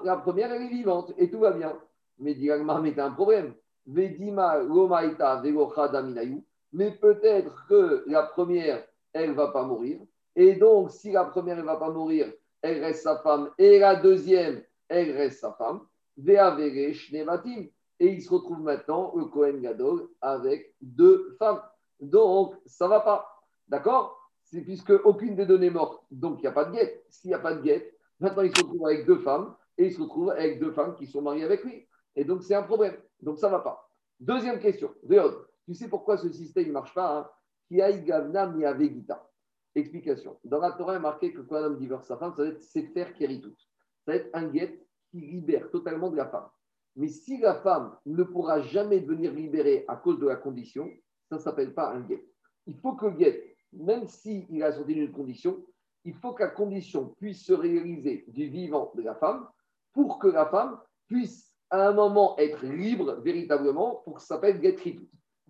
la 0.03 0.17
première, 0.17 0.51
elle 0.51 0.63
est 0.63 0.69
vivante 0.69 1.13
et 1.19 1.29
tout 1.29 1.39
va 1.39 1.51
bien. 1.51 1.77
Mais 2.17 2.33
Diragma, 2.33 2.79
mais 2.81 2.99
un 2.99 3.11
problème. 3.11 3.53
Vedima, 3.85 4.57
Lomaita, 4.57 5.43
Mais 6.73 6.91
peut-être 6.91 7.67
que 7.69 8.03
la 8.07 8.23
première, 8.23 8.83
elle 9.13 9.29
ne 9.29 9.35
va 9.35 9.49
pas 9.49 9.63
mourir. 9.63 9.99
Et 10.35 10.55
donc, 10.55 10.89
si 10.89 11.11
la 11.11 11.25
première 11.25 11.57
ne 11.57 11.61
va 11.61 11.77
pas 11.77 11.91
mourir, 11.91 12.33
elle 12.63 12.83
reste 12.83 13.03
sa 13.03 13.19
femme. 13.19 13.51
Et 13.59 13.77
la 13.77 13.97
deuxième, 13.97 14.63
elle 14.89 15.15
reste 15.15 15.41
sa 15.41 15.51
femme. 15.53 15.81
Et 16.17 18.07
il 18.07 18.21
se 18.23 18.33
retrouve 18.33 18.61
maintenant, 18.61 19.13
le 19.15 19.25
Kohen 19.25 19.61
Gadol, 19.61 20.09
avec 20.21 20.73
deux 20.81 21.35
femmes. 21.37 21.61
Donc, 21.99 22.55
ça 22.65 22.85
ne 22.85 22.89
va 22.91 22.99
pas. 22.99 23.43
D'accord? 23.67 24.31
C'est 24.43 24.61
puisque 24.61 24.93
aucune 25.03 25.35
des 25.35 25.45
deux 25.45 25.57
n'est 25.57 25.69
morte. 25.69 26.03
Donc, 26.11 26.39
il 26.39 26.41
n'y 26.41 26.47
a 26.47 26.51
pas 26.51 26.65
de 26.65 26.71
guette. 26.71 27.05
S'il 27.09 27.29
n'y 27.29 27.35
a 27.35 27.39
pas 27.39 27.53
de 27.53 27.61
guette, 27.61 27.93
maintenant, 28.19 28.43
il 28.43 28.51
se 28.51 28.61
retrouve 28.61 28.85
avec 28.85 29.05
deux 29.05 29.19
femmes 29.19 29.55
et 29.77 29.87
il 29.87 29.93
se 29.93 30.01
retrouve 30.01 30.29
avec 30.31 30.59
deux 30.59 30.71
femmes 30.71 30.95
qui 30.95 31.07
sont 31.07 31.21
mariées 31.21 31.43
avec 31.43 31.63
lui. 31.63 31.87
Et 32.15 32.23
donc, 32.23 32.43
c'est 32.43 32.55
un 32.55 32.63
problème. 32.63 32.95
Donc, 33.21 33.37
ça 33.37 33.47
ne 33.47 33.53
va 33.53 33.59
pas. 33.59 33.89
Deuxième 34.19 34.59
question. 34.59 34.93
Réod, 35.07 35.45
tu 35.65 35.73
sais 35.73 35.89
pourquoi 35.89 36.17
ce 36.17 36.31
système 36.31 36.67
ne 36.67 36.71
marche 36.71 36.93
pas 36.93 37.17
hein? 37.17 37.29
Explication. 39.75 40.39
Dans 40.45 40.59
la 40.59 40.71
Torah, 40.71 40.93
il 40.93 40.95
est 40.95 40.99
marqué 40.99 41.33
que 41.33 41.41
quand 41.41 41.57
un 41.57 41.63
homme 41.65 41.77
divorce 41.77 42.07
sa 42.07 42.17
femme, 42.17 42.33
ça 42.33 42.43
va 42.43 42.49
être 42.49 42.63
faire 42.63 43.13
tout. 43.41 43.53
Ça 44.05 44.13
va 44.13 44.15
être 44.15 44.29
un 44.33 44.47
guet 44.47 44.87
qui 45.11 45.19
libère 45.19 45.69
totalement 45.69 46.09
de 46.09 46.15
la 46.15 46.27
femme. 46.27 46.47
Mais 46.95 47.09
si 47.09 47.37
la 47.37 47.55
femme 47.55 47.95
ne 48.05 48.23
pourra 48.23 48.61
jamais 48.61 49.01
devenir 49.01 49.33
libérée 49.33 49.85
à 49.87 49.97
cause 49.97 50.17
de 50.19 50.27
la 50.27 50.37
condition, 50.37 50.89
ça 51.29 51.35
ne 51.35 51.41
s'appelle 51.41 51.73
pas 51.73 51.91
un 51.91 52.01
guet. 52.01 52.25
Il 52.65 52.77
faut 52.77 52.93
que 52.93 53.05
le 53.05 53.11
guet, 53.11 53.55
même 53.73 54.07
s'il 54.07 54.63
a 54.63 54.71
sorti 54.71 54.93
d'une 54.93 55.11
condition, 55.11 55.65
il 56.05 56.13
faut 56.13 56.33
que 56.33 56.43
la 56.43 56.49
condition 56.49 57.15
puisse 57.19 57.45
se 57.45 57.53
réaliser 57.53 58.25
du 58.27 58.47
vivant 58.47 58.91
de 58.95 59.01
la 59.01 59.15
femme 59.15 59.47
pour 59.93 60.19
que 60.19 60.27
la 60.27 60.45
femme 60.45 60.79
puisse 61.07 61.53
à 61.69 61.89
un 61.89 61.93
moment 61.93 62.37
être 62.37 62.65
libre 62.65 63.15
véritablement 63.21 64.01
pour 64.05 64.15
que 64.15 64.21
ça 64.21 64.35
s'appelle 64.35 64.61
get 64.61 64.77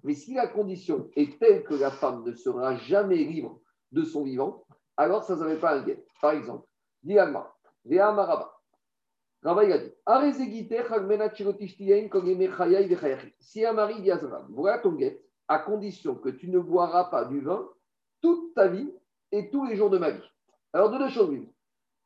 Mais 0.04 0.16
si 0.16 0.34
la 0.34 0.48
condition 0.48 1.10
est 1.16 1.38
telle 1.40 1.64
que 1.64 1.76
la 1.76 1.92
femme 1.92 2.24
ne 2.26 2.34
sera 2.34 2.76
jamais 2.76 3.18
libre 3.18 3.62
de 3.92 4.04
son 4.04 4.24
vivant, 4.24 4.66
alors 4.96 5.24
ça 5.24 5.36
ne 5.36 5.40
s'appelle 5.40 5.60
pas 5.60 5.78
un 5.78 5.86
get. 5.86 6.04
Par 6.22 6.32
exemple, 6.32 6.68
dit 7.04 7.20
Alma, 7.20 7.54
Maraba. 7.86 8.58
Rabbi 9.44 9.72
a 9.72 9.78
dit 9.78 9.94
Si 13.40 13.66
un 13.66 13.74
mari 13.74 14.02
dit 14.02 14.12
à 14.12 14.18
sa 14.18 14.28
femme, 14.28 14.48
voilà 14.50 14.80
ton 14.80 14.94
guet, 14.94 15.22
à 15.48 15.60
condition 15.60 16.16
que 16.16 16.30
tu 16.30 16.50
ne 16.50 16.60
boiras 16.60 17.06
pas 17.06 17.26
du 17.26 17.42
vin 17.42 17.68
toute 18.22 18.54
ta 18.54 18.68
vie 18.68 18.92
et 19.32 19.50
tous 19.50 19.66
les 19.66 19.76
jours 19.76 19.90
de 19.90 19.98
ma 19.98 20.12
vie. 20.12 20.32
Alors, 20.74 20.90
de 20.90 20.98
deux 20.98 21.10
choses 21.10 21.36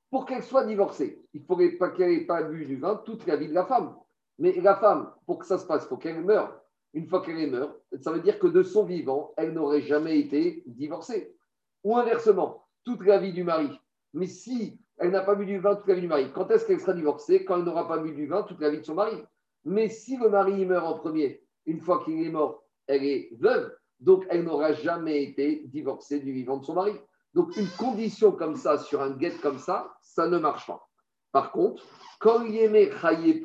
Pour 0.09 0.25
qu'elle 0.25 0.43
soit 0.43 0.65
divorcée, 0.65 1.23
il 1.33 1.41
ne 1.41 1.45
faudrait 1.45 1.71
pas 1.71 1.89
qu'elle 1.89 2.11
n'ait 2.11 2.25
pas 2.25 2.43
bu 2.43 2.65
du 2.65 2.77
vin 2.77 3.01
toute 3.05 3.25
la 3.25 3.35
vie 3.35 3.47
de 3.47 3.53
la 3.53 3.65
femme. 3.65 3.95
Mais 4.37 4.53
la 4.61 4.75
femme, 4.75 5.11
pour 5.25 5.39
que 5.39 5.45
ça 5.45 5.57
se 5.57 5.65
passe, 5.65 5.83
il 5.83 5.87
faut 5.87 5.97
qu'elle 5.97 6.23
meure. 6.23 6.61
Une 6.93 7.07
fois 7.07 7.21
qu'elle 7.21 7.39
est 7.39 7.47
meurt, 7.47 7.73
ça 8.01 8.11
veut 8.11 8.19
dire 8.19 8.37
que 8.37 8.47
de 8.47 8.63
son 8.63 8.83
vivant, 8.83 9.33
elle 9.37 9.53
n'aurait 9.53 9.81
jamais 9.81 10.19
été 10.19 10.63
divorcée. 10.65 11.35
Ou 11.83 11.95
inversement, 11.95 12.67
toute 12.83 13.05
la 13.05 13.17
vie 13.17 13.33
du 13.33 13.43
mari. 13.43 13.69
Mais 14.13 14.27
si 14.27 14.79
elle 14.97 15.11
n'a 15.11 15.21
pas 15.21 15.35
bu 15.35 15.45
du 15.45 15.57
vin 15.59 15.75
toute 15.75 15.87
la 15.87 15.95
vie 15.95 16.01
du 16.01 16.07
mari, 16.07 16.31
quand 16.33 16.49
est-ce 16.51 16.65
qu'elle 16.65 16.79
sera 16.79 16.93
divorcée 16.93 17.45
Quand 17.45 17.57
elle 17.57 17.63
n'aura 17.63 17.87
pas 17.87 17.97
bu 17.97 18.13
du 18.13 18.27
vin 18.27 18.43
toute 18.43 18.59
la 18.59 18.69
vie 18.69 18.79
de 18.79 18.85
son 18.85 18.95
mari? 18.95 19.15
Mais 19.63 19.89
si 19.89 20.17
le 20.17 20.29
mari 20.29 20.65
meurt 20.65 20.85
en 20.85 20.97
premier, 20.97 21.43
une 21.65 21.79
fois 21.79 22.03
qu'il 22.03 22.21
est 22.21 22.29
mort, 22.29 22.63
elle 22.91 23.05
est 23.05 23.29
veuve, 23.39 23.73
donc 23.99 24.25
elle 24.29 24.43
n'aura 24.43 24.73
jamais 24.73 25.23
été 25.23 25.63
divorcée 25.65 26.19
du 26.19 26.33
vivant 26.33 26.57
de 26.57 26.65
son 26.65 26.73
mari. 26.73 26.93
Donc 27.33 27.55
une 27.55 27.69
condition 27.77 28.33
comme 28.33 28.57
ça, 28.57 28.77
sur 28.77 29.01
un 29.01 29.11
guet 29.11 29.33
comme 29.41 29.59
ça, 29.59 29.93
ça 30.01 30.27
ne 30.27 30.37
marche 30.37 30.67
pas. 30.67 30.87
Par 31.31 31.51
contre, 31.53 31.83
quand 32.19 32.39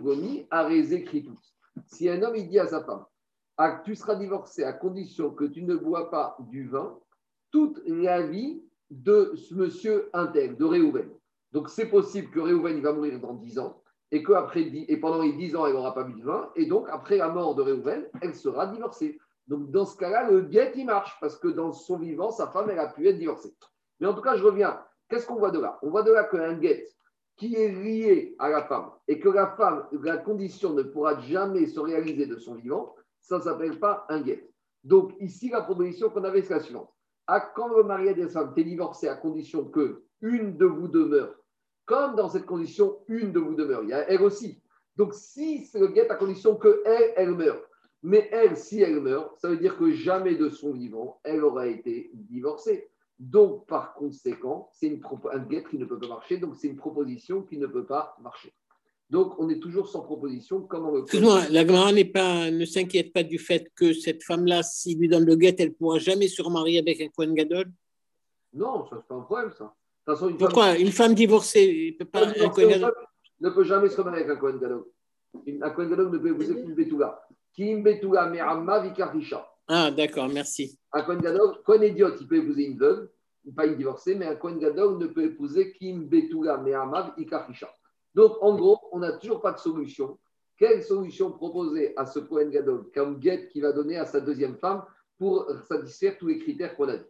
promis, 0.00 0.46
à 0.50 0.68
tout. 0.68 1.38
Si 1.86 2.08
un 2.08 2.22
homme 2.22 2.34
il 2.36 2.48
dit 2.48 2.58
à 2.58 2.66
sa 2.66 2.82
femme, 2.82 3.04
ah, 3.58 3.80
tu 3.84 3.94
seras 3.94 4.16
divorcé 4.16 4.64
à 4.64 4.72
condition 4.72 5.30
que 5.30 5.44
tu 5.44 5.62
ne 5.62 5.76
bois 5.76 6.10
pas 6.10 6.36
du 6.50 6.68
vin 6.68 6.98
toute 7.52 7.80
la 7.86 8.26
vie 8.26 8.62
de 8.90 9.32
ce 9.36 9.54
monsieur 9.54 10.10
intègre, 10.12 10.56
de 10.56 10.64
Réhouven. 10.64 11.08
Donc 11.52 11.70
c'est 11.70 11.88
possible 11.88 12.30
que 12.30 12.40
Réhouven 12.40 12.80
va 12.80 12.92
mourir 12.92 13.20
dans 13.20 13.34
10 13.34 13.60
ans 13.60 13.80
et, 14.10 14.22
qu'après, 14.22 14.62
et 14.62 14.96
pendant 14.98 15.22
les 15.22 15.32
10 15.32 15.56
ans, 15.56 15.66
elle 15.66 15.74
n'aura 15.74 15.94
pas 15.94 16.04
bu 16.04 16.20
de 16.20 16.24
vin. 16.24 16.50
Et 16.56 16.66
donc, 16.66 16.86
après 16.90 17.16
la 17.16 17.28
mort 17.28 17.54
de 17.54 17.62
Réhouven, 17.62 18.06
elle 18.20 18.34
sera 18.34 18.66
divorcée. 18.66 19.18
Donc, 19.46 19.70
dans 19.70 19.86
ce 19.86 19.96
cas-là, 19.96 20.28
le 20.30 20.42
guet, 20.42 20.72
il 20.76 20.86
marche 20.86 21.16
parce 21.20 21.38
que 21.38 21.48
dans 21.48 21.72
son 21.72 21.98
vivant, 21.98 22.30
sa 22.30 22.48
femme, 22.48 22.68
elle 22.70 22.78
a 22.78 22.88
pu 22.88 23.06
être 23.08 23.18
divorcée. 23.18 23.54
Mais 24.00 24.06
en 24.06 24.14
tout 24.14 24.22
cas, 24.22 24.36
je 24.36 24.44
reviens. 24.44 24.80
Qu'est-ce 25.08 25.26
qu'on 25.26 25.36
voit 25.36 25.52
de 25.52 25.60
là? 25.60 25.78
On 25.82 25.90
voit 25.90 26.02
de 26.02 26.12
là 26.12 26.24
qu'un 26.24 26.54
guet 26.54 26.86
qui 27.36 27.54
est 27.54 27.68
lié 27.68 28.34
à 28.38 28.48
la 28.48 28.62
femme 28.62 28.90
et 29.08 29.20
que 29.20 29.28
la 29.28 29.46
femme, 29.46 29.86
la 30.02 30.16
condition 30.16 30.72
ne 30.72 30.82
pourra 30.82 31.20
jamais 31.20 31.66
se 31.66 31.78
réaliser 31.78 32.26
de 32.26 32.36
son 32.38 32.54
vivant, 32.54 32.94
ça 33.20 33.38
ne 33.38 33.42
s'appelle 33.42 33.78
pas 33.78 34.06
un 34.08 34.22
guet. 34.22 34.50
Donc 34.84 35.14
ici, 35.20 35.50
la 35.50 35.60
proposition 35.60 36.08
qu'on 36.10 36.24
avait, 36.24 36.42
c'est 36.42 36.54
la 36.54 36.60
suivante. 36.60 36.90
À 37.26 37.40
quand 37.40 37.68
le 37.68 37.82
mariage 37.82 38.16
des 38.16 38.28
femmes 38.28 38.54
est 38.56 38.64
divorcé 38.64 39.08
à 39.08 39.16
condition 39.16 39.64
que 39.64 40.04
une 40.22 40.56
de 40.56 40.64
vous 40.64 40.88
demeure, 40.88 41.34
comme 41.84 42.14
dans 42.14 42.28
cette 42.28 42.46
condition, 42.46 42.98
une 43.08 43.32
de 43.32 43.40
vous 43.40 43.54
demeure, 43.54 43.82
il 43.82 43.90
y 43.90 43.92
a 43.92 44.08
elle 44.08 44.22
aussi. 44.22 44.62
Donc 44.96 45.12
si 45.12 45.66
c'est 45.66 45.78
le 45.78 45.88
guet 45.88 46.08
à 46.08 46.14
condition 46.14 46.56
que 46.56 46.82
elle, 46.86 47.12
elle 47.16 47.34
meurt, 47.34 47.62
mais 48.02 48.28
elle, 48.32 48.56
si 48.56 48.80
elle 48.80 49.00
meurt, 49.00 49.38
ça 49.38 49.48
veut 49.48 49.56
dire 49.56 49.76
que 49.76 49.90
jamais 49.92 50.34
de 50.34 50.48
son 50.48 50.72
vivant, 50.72 51.20
elle 51.24 51.42
aura 51.42 51.66
été 51.66 52.10
divorcée. 52.14 52.88
Donc, 53.18 53.66
par 53.66 53.94
conséquent, 53.94 54.68
c'est 54.72 55.00
un 55.32 55.38
guet 55.38 55.64
qui 55.70 55.78
ne 55.78 55.86
peut 55.86 55.98
pas 55.98 56.08
marcher. 56.08 56.36
Donc, 56.36 56.56
c'est 56.56 56.68
une 56.68 56.76
proposition 56.76 57.42
qui 57.42 57.56
ne 57.56 57.66
peut 57.66 57.86
pas 57.86 58.14
marcher. 58.22 58.52
Donc, 59.08 59.38
on 59.38 59.48
est 59.48 59.60
toujours 59.60 59.88
sans 59.88 60.00
proposition. 60.00 60.62
Comment 60.62 60.98
Excuse-moi, 60.98 61.48
la 61.50 61.64
grand 61.64 61.92
pas, 62.12 62.50
ne 62.50 62.64
s'inquiète 62.64 63.12
pas 63.12 63.22
du 63.22 63.38
fait 63.38 63.70
que 63.74 63.92
cette 63.92 64.22
femme-là, 64.24 64.62
s'il 64.62 64.98
lui 64.98 65.08
donne 65.08 65.24
le 65.24 65.36
guet, 65.36 65.54
elle 65.58 65.68
ne 65.68 65.74
pourra 65.74 65.98
jamais 65.98 66.28
se 66.28 66.42
remarier 66.42 66.80
avec 66.80 67.00
un 67.00 67.08
Kohen 67.08 67.32
Gadol? 67.34 67.66
Non, 68.52 68.84
ça, 68.86 68.96
c'est 69.00 69.08
pas 69.08 69.14
un 69.14 69.20
problème, 69.20 69.52
ça. 69.52 69.64
De 69.64 69.68
toute 70.12 70.18
façon, 70.18 70.28
une 70.28 70.36
Pourquoi? 70.36 70.72
femme... 70.72 70.80
Une 70.80 70.92
femme 70.92 71.14
divorcée 71.14 71.96
peut 71.98 72.04
pas, 72.04 72.26
un 72.26 72.48
Kohen 72.50 72.68
Gadol? 72.68 72.92
ne 73.40 73.50
peut 73.50 73.64
jamais 73.64 73.88
se 73.88 73.96
remarier 73.96 74.24
avec 74.24 74.36
un 74.36 74.40
Kohen 74.40 74.58
Gadol. 74.58 74.84
Un 75.62 75.70
Kohen 75.70 75.90
Gadol 75.90 76.10
ne 76.10 76.18
peut 76.18 76.30
épouser 76.30 76.54
qu'une 76.54 76.74
Betula. 76.74 77.26
Kim 77.56 77.82
Betula 77.82 78.28
Vikarisha. 78.82 79.48
Ah, 79.66 79.90
d'accord, 79.90 80.28
merci. 80.28 80.78
Un 80.92 81.02
Kohen 81.02 81.20
Gadol, 81.20 81.62
Kohen 81.64 81.82
idiot, 81.82 82.14
il 82.20 82.28
peut 82.28 82.36
épouser 82.36 82.66
une 82.66 82.78
veuve, 82.78 83.08
pas 83.56 83.66
une 83.66 83.76
divorcée, 83.76 84.14
mais 84.14 84.26
un 84.26 84.36
Kohen 84.36 84.58
Gadol 84.58 84.98
ne 84.98 85.06
peut 85.06 85.24
épouser 85.24 85.72
Kim 85.72 86.06
Betula 86.06 86.58
Me'amma 86.58 87.14
Vikarisha. 87.16 87.74
Donc, 88.14 88.36
en 88.42 88.54
gros, 88.56 88.78
on 88.92 88.98
n'a 88.98 89.12
toujours 89.12 89.40
pas 89.40 89.52
de 89.52 89.58
solution. 89.58 90.18
Quelle 90.58 90.82
solution 90.82 91.32
proposer 91.32 91.96
à 91.96 92.04
ce 92.04 92.18
Kohen 92.18 92.50
Gadol 92.50 92.90
comme 92.94 93.18
guette 93.18 93.48
qui 93.48 93.60
va 93.60 93.72
donner 93.72 93.96
à 93.96 94.04
sa 94.04 94.20
deuxième 94.20 94.56
femme 94.56 94.84
pour 95.18 95.50
satisfaire 95.66 96.18
tous 96.18 96.26
les 96.28 96.38
critères 96.38 96.76
qu'on 96.76 96.88
a 96.88 96.98
dit? 96.98 97.04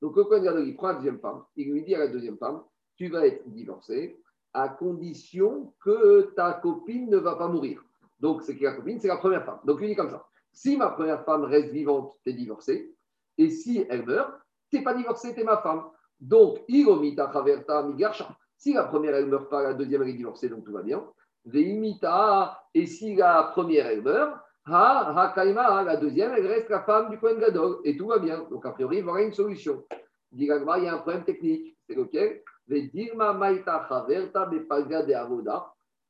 Donc, 0.00 0.16
le 0.16 0.24
Kohen 0.24 0.42
Gadol, 0.42 0.66
il 0.66 0.74
prend 0.74 0.88
la 0.88 0.94
deuxième 0.94 1.20
femme, 1.20 1.42
il 1.56 1.70
lui 1.70 1.84
dit 1.84 1.94
à 1.94 1.98
la 1.98 2.08
deuxième 2.08 2.38
femme 2.38 2.62
Tu 2.96 3.08
vas 3.08 3.26
être 3.26 3.46
divorcée 3.48 4.21
à 4.54 4.68
condition 4.68 5.72
que 5.80 6.32
ta 6.36 6.54
copine 6.54 7.10
ne 7.10 7.18
va 7.18 7.36
pas 7.36 7.48
mourir. 7.48 7.82
Donc, 8.20 8.42
c'est 8.42 8.56
qui 8.56 8.64
la 8.64 8.72
copine? 8.72 9.00
C'est 9.00 9.08
la 9.08 9.16
première 9.16 9.44
femme. 9.44 9.58
Donc, 9.64 9.78
il 9.82 9.88
dit 9.88 9.96
comme 9.96 10.10
ça 10.10 10.26
Si 10.52 10.76
ma 10.76 10.90
première 10.90 11.24
femme 11.24 11.44
reste 11.44 11.70
vivante, 11.72 12.14
tu 12.24 12.30
es 12.30 12.34
divorcée. 12.34 12.94
Et 13.38 13.50
si 13.50 13.84
elle 13.88 14.04
meurt, 14.06 14.32
tu 14.70 14.78
n'es 14.78 14.84
pas 14.84 14.94
divorcée, 14.94 15.34
tu 15.34 15.40
es 15.40 15.44
ma 15.44 15.58
femme. 15.58 15.84
Donc, 16.20 16.60
Iromita 16.68 17.30
Chaverta 17.32 17.82
Migarsha. 17.82 18.36
Si 18.56 18.72
la 18.72 18.84
première, 18.84 19.16
elle 19.16 19.26
meurt 19.26 19.50
pas, 19.50 19.62
la 19.62 19.74
deuxième, 19.74 20.02
elle 20.02 20.10
est 20.10 20.14
divorcée, 20.14 20.48
donc 20.48 20.64
tout 20.64 20.72
va 20.72 20.82
bien. 20.82 21.02
Veimita, 21.44 22.62
et 22.72 22.86
si 22.86 23.16
la 23.16 23.50
première, 23.52 23.88
elle 23.88 24.02
meurt, 24.02 24.36
ha, 24.66 25.12
ha, 25.16 25.32
kaima, 25.34 25.82
la 25.82 25.96
deuxième, 25.96 26.32
elle 26.36 26.46
reste 26.46 26.68
la 26.68 26.82
femme 26.82 27.10
du 27.10 27.18
Kohen 27.18 27.40
Gadol, 27.40 27.80
et 27.82 27.96
tout 27.96 28.06
va 28.06 28.20
bien. 28.20 28.46
Donc, 28.50 28.64
a 28.64 28.70
priori, 28.70 28.98
il 28.98 29.04
y 29.04 29.08
aura 29.08 29.20
une 29.20 29.32
solution. 29.32 29.82
il 30.30 30.44
y 30.44 30.50
a 30.50 30.94
un 30.94 30.98
problème 30.98 31.24
technique. 31.24 31.76
C'est 31.88 31.96
lequel? 31.96 32.42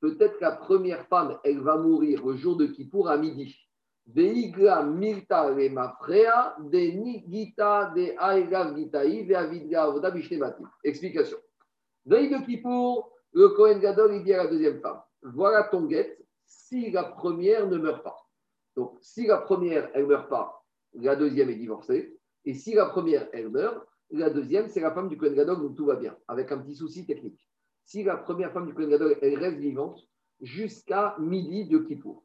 Peut-être 0.00 0.38
que 0.38 0.44
la 0.44 0.52
première 0.52 1.06
femme, 1.06 1.38
elle 1.44 1.60
va 1.60 1.76
mourir 1.76 2.24
le 2.24 2.36
jour 2.36 2.56
de 2.56 2.66
Kippour 2.66 3.08
à 3.08 3.16
midi. 3.16 3.56
Explication. 10.84 11.38
Veille 12.04 12.30
de 12.30 12.44
Kippour, 12.44 13.12
le 13.32 13.48
Kohen 13.50 13.78
Gadol, 13.80 14.14
il 14.14 14.24
dit 14.24 14.34
à 14.34 14.44
la 14.44 14.50
deuxième 14.50 14.80
femme 14.80 15.00
Voilà 15.22 15.64
ton 15.64 15.86
guette 15.86 16.18
si 16.46 16.90
la 16.90 17.04
première 17.04 17.68
ne 17.68 17.78
meurt 17.78 18.02
pas. 18.02 18.16
Donc, 18.76 18.98
si 19.00 19.26
la 19.26 19.38
première, 19.38 19.90
elle 19.94 20.02
ne 20.02 20.08
meurt 20.08 20.28
pas, 20.28 20.64
la 20.94 21.16
deuxième 21.16 21.50
est 21.50 21.56
divorcée. 21.56 22.18
Et 22.44 22.54
si 22.54 22.74
la 22.74 22.86
première, 22.86 23.28
elle 23.32 23.50
meurt, 23.50 23.86
la 24.12 24.30
deuxième, 24.30 24.68
c'est 24.68 24.80
la 24.80 24.92
femme 24.92 25.08
du 25.08 25.16
Kohen 25.16 25.34
Gadol, 25.34 25.60
donc 25.60 25.76
tout 25.76 25.86
va 25.86 25.96
bien, 25.96 26.16
avec 26.28 26.52
un 26.52 26.58
petit 26.58 26.74
souci 26.74 27.06
technique. 27.06 27.48
Si 27.84 28.04
la 28.04 28.16
première 28.16 28.52
femme 28.52 28.66
du 28.66 28.74
Kohen 28.74 28.90
Gadol, 28.90 29.16
elle 29.22 29.38
reste 29.38 29.58
vivante 29.58 30.06
jusqu'à 30.40 31.16
midi 31.18 31.66
de 31.66 31.78
Kippour. 31.78 32.24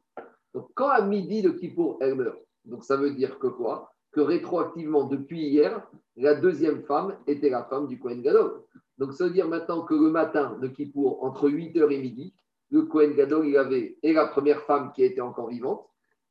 Donc, 0.53 0.69
quand 0.75 0.89
à 0.89 1.01
midi 1.01 1.41
de 1.41 1.49
Kippour, 1.49 1.97
elle 2.01 2.15
meurt, 2.15 2.37
donc 2.65 2.83
ça 2.83 2.97
veut 2.97 3.11
dire 3.11 3.39
que 3.39 3.47
quoi? 3.47 3.91
Que 4.11 4.21
rétroactivement, 4.21 5.05
depuis 5.05 5.41
hier, 5.41 5.87
la 6.15 6.35
deuxième 6.35 6.83
femme 6.83 7.17
était 7.27 7.49
la 7.49 7.63
femme 7.65 7.87
du 7.87 7.99
Kohen 7.99 8.21
Gadol. 8.21 8.63
Donc, 8.97 9.13
ça 9.13 9.25
veut 9.25 9.31
dire 9.31 9.47
maintenant 9.47 9.83
que 9.83 9.93
le 9.93 10.09
matin 10.09 10.57
de 10.61 10.67
Kippour, 10.67 11.23
entre 11.23 11.49
8h 11.49 11.91
et 11.91 11.99
midi, 11.99 12.33
le 12.71 12.83
Kohen 12.83 13.13
Gadol, 13.13 13.47
il 13.47 13.57
avait 13.57 13.97
et 14.03 14.13
la 14.13 14.27
première 14.27 14.61
femme 14.63 14.91
qui 14.93 15.03
était 15.03 15.21
encore 15.21 15.49
vivante, 15.49 15.85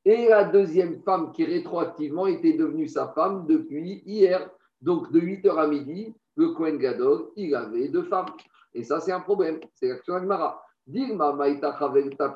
et 0.04 0.28
la 0.28 0.44
deuxième 0.44 1.02
femme 1.02 1.32
qui 1.32 1.44
rétroactivement 1.44 2.26
était 2.26 2.52
devenue 2.52 2.88
sa 2.88 3.08
femme 3.08 3.46
depuis 3.46 4.02
hier. 4.06 4.50
Donc, 4.86 5.10
de 5.10 5.20
8h 5.20 5.58
à 5.58 5.66
midi, 5.66 6.14
le 6.36 6.50
Kohen 6.50 6.78
Gadol, 6.78 7.30
il 7.34 7.52
avait 7.56 7.88
deux 7.88 8.04
femmes. 8.04 8.26
Et 8.72 8.84
ça, 8.84 9.00
c'est 9.00 9.10
un 9.10 9.18
problème. 9.18 9.58
C'est 9.74 9.88
l'action 9.88 10.14
Agmara. 10.14 10.62
Dilma 10.86 11.32
Maïta 11.32 11.72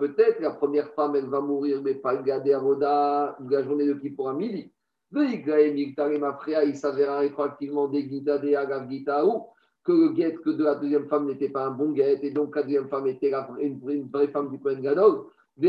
peut-être, 0.00 0.40
la 0.40 0.50
première 0.50 0.92
femme, 0.94 1.14
elle 1.14 1.28
va 1.28 1.40
mourir, 1.40 1.80
mais 1.80 1.94
pas 1.94 2.16
gadé 2.16 2.52
Avoda, 2.52 3.36
la 3.48 3.62
journée 3.62 3.86
de 3.86 3.92
qui 3.92 4.12
un 4.18 4.32
midi. 4.32 4.72
Il 5.14 6.76
s'avéra 6.76 7.20
rétroactivement 7.20 7.86
des 7.86 8.08
Gita, 8.08 8.38
des 8.38 8.56
Agav 8.56 8.90
Gita, 8.90 9.24
ou 9.24 9.46
que 9.84 9.92
le 9.92 10.08
guet 10.08 10.34
que 10.34 10.50
de 10.50 10.64
la 10.64 10.74
deuxième 10.74 11.06
femme 11.06 11.26
n'était 11.26 11.50
pas 11.50 11.66
un 11.66 11.70
bon 11.70 11.92
guet, 11.92 12.18
et 12.20 12.32
donc 12.32 12.56
la 12.56 12.64
deuxième 12.64 12.88
femme 12.88 13.06
était 13.06 13.32
une, 13.60 14.08
vraie 14.08 14.26
femme 14.28 14.50
du 14.50 14.58
Kohen 14.58 14.80
Gadol. 14.80 15.26
Et 15.62 15.68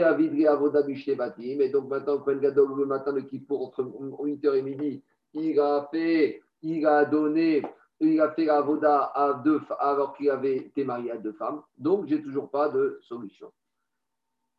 donc 1.69 1.89
maintenant, 1.89 2.17
Kohen 2.17 2.39
Gadol, 2.39 2.69
le 2.75 2.85
matin 2.85 3.13
de 3.13 3.19
Kippour, 3.19 3.67
entre 3.67 3.83
8h 3.83 4.55
et 4.55 4.61
midi, 4.63 5.03
il 5.35 5.59
a 5.59 5.87
fait, 5.91 6.41
il 6.61 6.85
a 6.85 7.05
donné 7.05 7.63
il 8.01 8.19
a 8.19 8.31
fait 8.31 8.45
la 8.45 8.61
voda 8.61 9.11
à 9.13 9.33
deux, 9.33 9.61
alors 9.79 10.15
qu'il 10.15 10.29
avait 10.29 10.57
été 10.57 10.83
marié 10.83 11.11
à 11.11 11.17
deux 11.17 11.33
femmes. 11.33 11.61
Donc, 11.77 12.07
j'ai 12.07 12.21
toujours 12.21 12.49
pas 12.49 12.67
de 12.69 12.99
solution. 13.03 13.51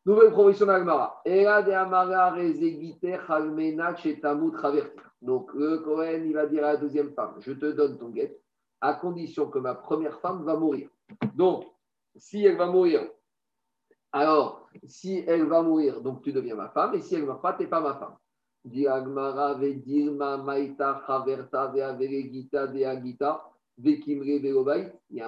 Nouvelle 0.07 0.31
proposition 0.31 0.67
d'Agmara. 0.67 1.21
Donc, 5.23 5.55
le 5.55 5.79
Cohen, 5.79 6.23
il 6.25 6.33
va 6.33 6.47
dire 6.47 6.65
à 6.65 6.73
la 6.73 6.77
deuxième 6.77 7.13
femme 7.15 7.35
Je 7.41 7.53
te 7.53 7.73
donne 7.73 7.99
ton 7.99 8.11
guet, 8.11 8.41
à 8.81 8.95
condition 8.95 9.49
que 9.49 9.59
ma 9.59 9.75
première 9.75 10.21
femme 10.21 10.45
va 10.45 10.57
mourir. 10.57 10.89
Donc, 11.35 11.65
si 12.17 12.45
elle 12.45 12.57
va 12.57 12.67
mourir, 12.67 13.09
alors, 14.13 14.69
si 14.85 15.25
elle 15.27 15.47
va 15.47 15.63
mourir, 15.63 16.01
donc 16.01 16.23
tu 16.23 16.33
deviens 16.33 16.55
ma 16.55 16.69
femme, 16.69 16.95
et 16.95 17.01
si 17.01 17.15
elle 17.15 17.23
ne 17.23 17.27
meurt 17.27 17.43
pas, 17.43 17.55
tu 17.55 17.63
n'es 17.63 17.69
pas 17.69 17.81
ma 17.81 17.95
femme. 17.95 18.17
Il 18.65 18.79
y 18.79 18.87
a 18.87 18.97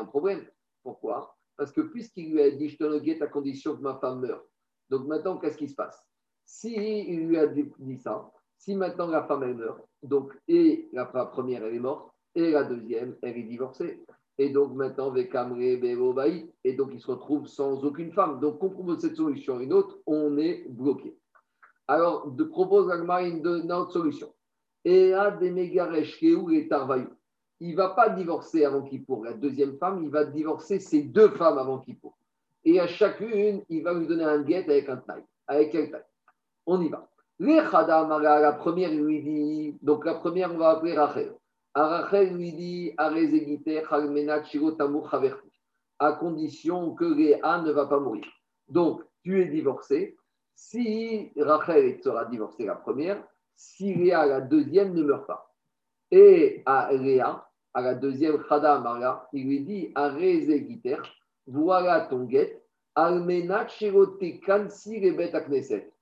un 0.01 0.05
problème. 0.05 0.45
Pourquoi? 0.83 1.37
Parce 1.57 1.73
que 1.73 1.81
puisqu'il 1.81 2.33
lui 2.33 2.43
a 2.43 2.51
dit 2.51 2.69
je 2.69 2.77
te 2.77 2.85
le 2.85 2.99
guette 3.01 3.23
à 3.23 3.27
condition 3.27 3.77
que 3.77 3.83
ma 3.83 3.97
femme 3.97 4.21
meure. 4.21 4.45
Donc 4.91 5.07
maintenant, 5.07 5.39
qu'est-ce 5.39 5.57
qui 5.57 5.69
se 5.69 5.75
passe? 5.75 6.01
Si 6.45 6.75
il 6.75 7.27
lui 7.27 7.39
a 7.39 7.47
dit 7.47 7.71
ça, 7.99 8.31
si 8.59 8.77
maintenant 8.77 9.09
la 9.09 9.25
femme 9.25 9.55
meurt, 9.55 9.81
donc 10.03 10.33
et 10.47 10.89
la 10.93 11.07
première 11.07 11.65
elle 11.65 11.75
est 11.75 11.81
morte, 11.81 12.13
et 12.35 12.51
la 12.51 12.65
deuxième 12.65 13.17
elle 13.23 13.39
est 13.39 13.45
divorcée. 13.45 14.05
Et 14.37 14.51
donc 14.51 14.75
maintenant, 14.75 15.15
et 15.15 16.73
donc 16.75 16.91
il 16.93 17.01
se 17.01 17.11
retrouve 17.11 17.47
sans 17.47 17.85
aucune 17.85 18.13
femme. 18.13 18.41
Donc 18.41 18.63
on 18.63 18.71
propose 18.71 19.01
cette 19.01 19.17
solution 19.17 19.61
une 19.61 19.73
autre, 19.73 19.99
on 20.07 20.37
est 20.39 20.67
bloqué. 20.69 21.17
Alors, 21.87 22.31
de, 22.31 22.45
propose 22.45 22.91
une, 22.91 23.73
autre 23.73 23.93
solution. 23.93 24.33
Et. 24.85 25.13
Il 27.61 27.71
ne 27.71 27.77
va 27.77 27.89
pas 27.91 28.09
divorcer 28.11 28.65
avant 28.65 28.89
pour 29.07 29.25
La 29.25 29.33
deuxième 29.33 29.77
femme, 29.79 30.03
il 30.03 30.11
va 30.11 30.25
divorcer 30.25 30.81
ses 30.81 31.03
deux 31.03 31.31
femmes 31.31 31.59
avant 31.59 31.85
pour. 32.01 32.17
Et 32.65 32.81
à 32.81 32.87
chacune, 32.87 33.63
il 33.69 33.83
va 33.83 33.95
lui 33.95 34.07
donner 34.07 34.25
un 34.25 34.43
guet 34.43 34.65
avec 34.65 34.89
un 34.89 34.97
taille. 34.97 35.25
Avec 35.47 35.71
quel 35.71 35.91
taille? 35.91 36.05
On 36.67 36.81
y 36.81 36.89
va. 36.89 37.09
La 37.39 38.53
première 38.53 38.93
lui 38.93 39.23
dit, 39.23 39.77
donc 39.83 40.05
la 40.05 40.15
première, 40.15 40.55
on 40.55 40.59
va 40.59 40.71
appeler 40.71 40.95
Rachel. 40.95 41.35
Rachel 41.75 42.35
lui 42.35 42.53
dit, 42.53 42.93
à 45.99 46.13
condition 46.13 46.95
que 46.95 47.05
Léa 47.05 47.63
ne 47.63 47.73
va 47.73 47.87
pas 47.87 47.99
mourir. 48.01 48.27
Donc, 48.69 49.03
tu 49.23 49.41
es 49.41 49.47
divorcé, 49.47 50.17
si 50.55 51.33
Rachel 51.37 52.01
sera 52.03 52.25
divorcée 52.27 52.67
la 52.67 52.75
première, 52.75 53.23
si 53.57 53.95
Léa, 53.95 54.27
la 54.27 54.41
deuxième, 54.41 54.95
ne 54.95 55.03
meurt 55.03 55.27
pas. 55.27 55.55
Et 56.11 56.63
à 56.67 56.93
Léa, 56.93 57.49
à 57.73 57.83
la 57.83 57.95
deuxième, 57.95 58.43
Chada 58.49 59.29
il 59.33 59.47
lui 59.47 59.61
dit 59.61 59.93
voilà 61.47 62.01
ton 62.03 62.25
guet, 62.25 62.63
Kansi 62.97 65.11
Rebet 65.11 65.33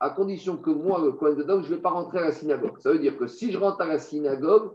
à 0.00 0.10
condition 0.10 0.58
que 0.58 0.70
moi, 0.70 1.00
le 1.00 1.12
coin 1.12 1.32
de 1.32 1.42
je 1.42 1.44
ne 1.44 1.62
vais 1.62 1.80
pas 1.80 1.90
rentrer 1.90 2.18
à 2.18 2.26
la 2.26 2.32
synagogue. 2.32 2.78
Ça 2.78 2.92
veut 2.92 2.98
dire 2.98 3.16
que 3.16 3.26
si 3.26 3.50
je 3.50 3.58
rentre 3.58 3.80
à 3.80 3.86
la 3.86 3.98
synagogue, 3.98 4.72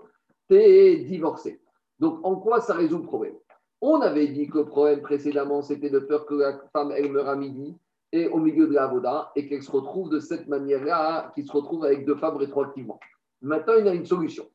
tu 0.50 0.56
es 0.56 0.98
divorcé. 0.98 1.62
Donc, 2.00 2.20
en 2.24 2.38
quoi 2.38 2.62
ça 2.62 2.74
résout 2.74 2.98
le 2.98 3.04
problème? 3.04 3.36
On 3.82 4.02
avait 4.02 4.28
dit 4.28 4.48
que 4.48 4.60
le 4.60 4.66
problème 4.66 5.02
précédemment, 5.02 5.62
c'était 5.62 5.92
de 5.92 6.00
peur 6.00 6.26
que 6.26 6.34
la 6.34 6.60
femme, 6.74 6.92
elle 6.92 7.12
meure 7.12 7.30
à 7.30 7.36
midi 7.36 7.78
et 8.12 8.28
au 8.28 8.38
milieu 8.38 8.68
de 8.68 8.74
la 8.74 8.88
voda 8.88 9.32
et 9.36 9.48
qu'elle 9.48 9.64
se 9.64 9.72
retrouve 9.72 10.10
de 10.10 10.20
cette 10.20 10.48
manière-là, 10.48 11.32
qu'il 11.36 11.46
se 11.46 11.52
retrouve 11.52 11.86
avec 11.86 12.06
deux 12.06 12.16
femmes 12.16 12.38
rétroactivement. 12.38 13.00
Maintenant, 13.42 13.76
il 13.80 13.88
a 13.88 13.94
une 13.94 14.06
solution. 14.06 14.48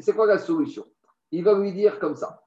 C'est 0.00 0.14
quoi 0.14 0.26
la 0.26 0.38
solution? 0.38 0.84
Il 1.30 1.44
va 1.44 1.58
lui 1.58 1.72
dire 1.72 1.98
comme 1.98 2.16
ça. 2.16 2.42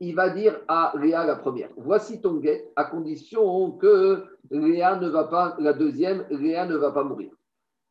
Il 0.00 0.14
va 0.14 0.30
dire 0.30 0.60
à 0.68 0.94
Léa 0.96 1.26
la 1.26 1.36
première, 1.36 1.70
voici 1.76 2.20
ton 2.20 2.36
guet 2.36 2.70
à 2.76 2.84
condition 2.84 3.72
que 3.72 4.24
Léa 4.50 4.96
ne 4.96 5.08
va 5.08 5.24
pas, 5.24 5.56
la 5.58 5.72
deuxième, 5.72 6.24
Léa 6.30 6.66
ne 6.66 6.76
va 6.76 6.92
pas 6.92 7.02
mourir. 7.02 7.32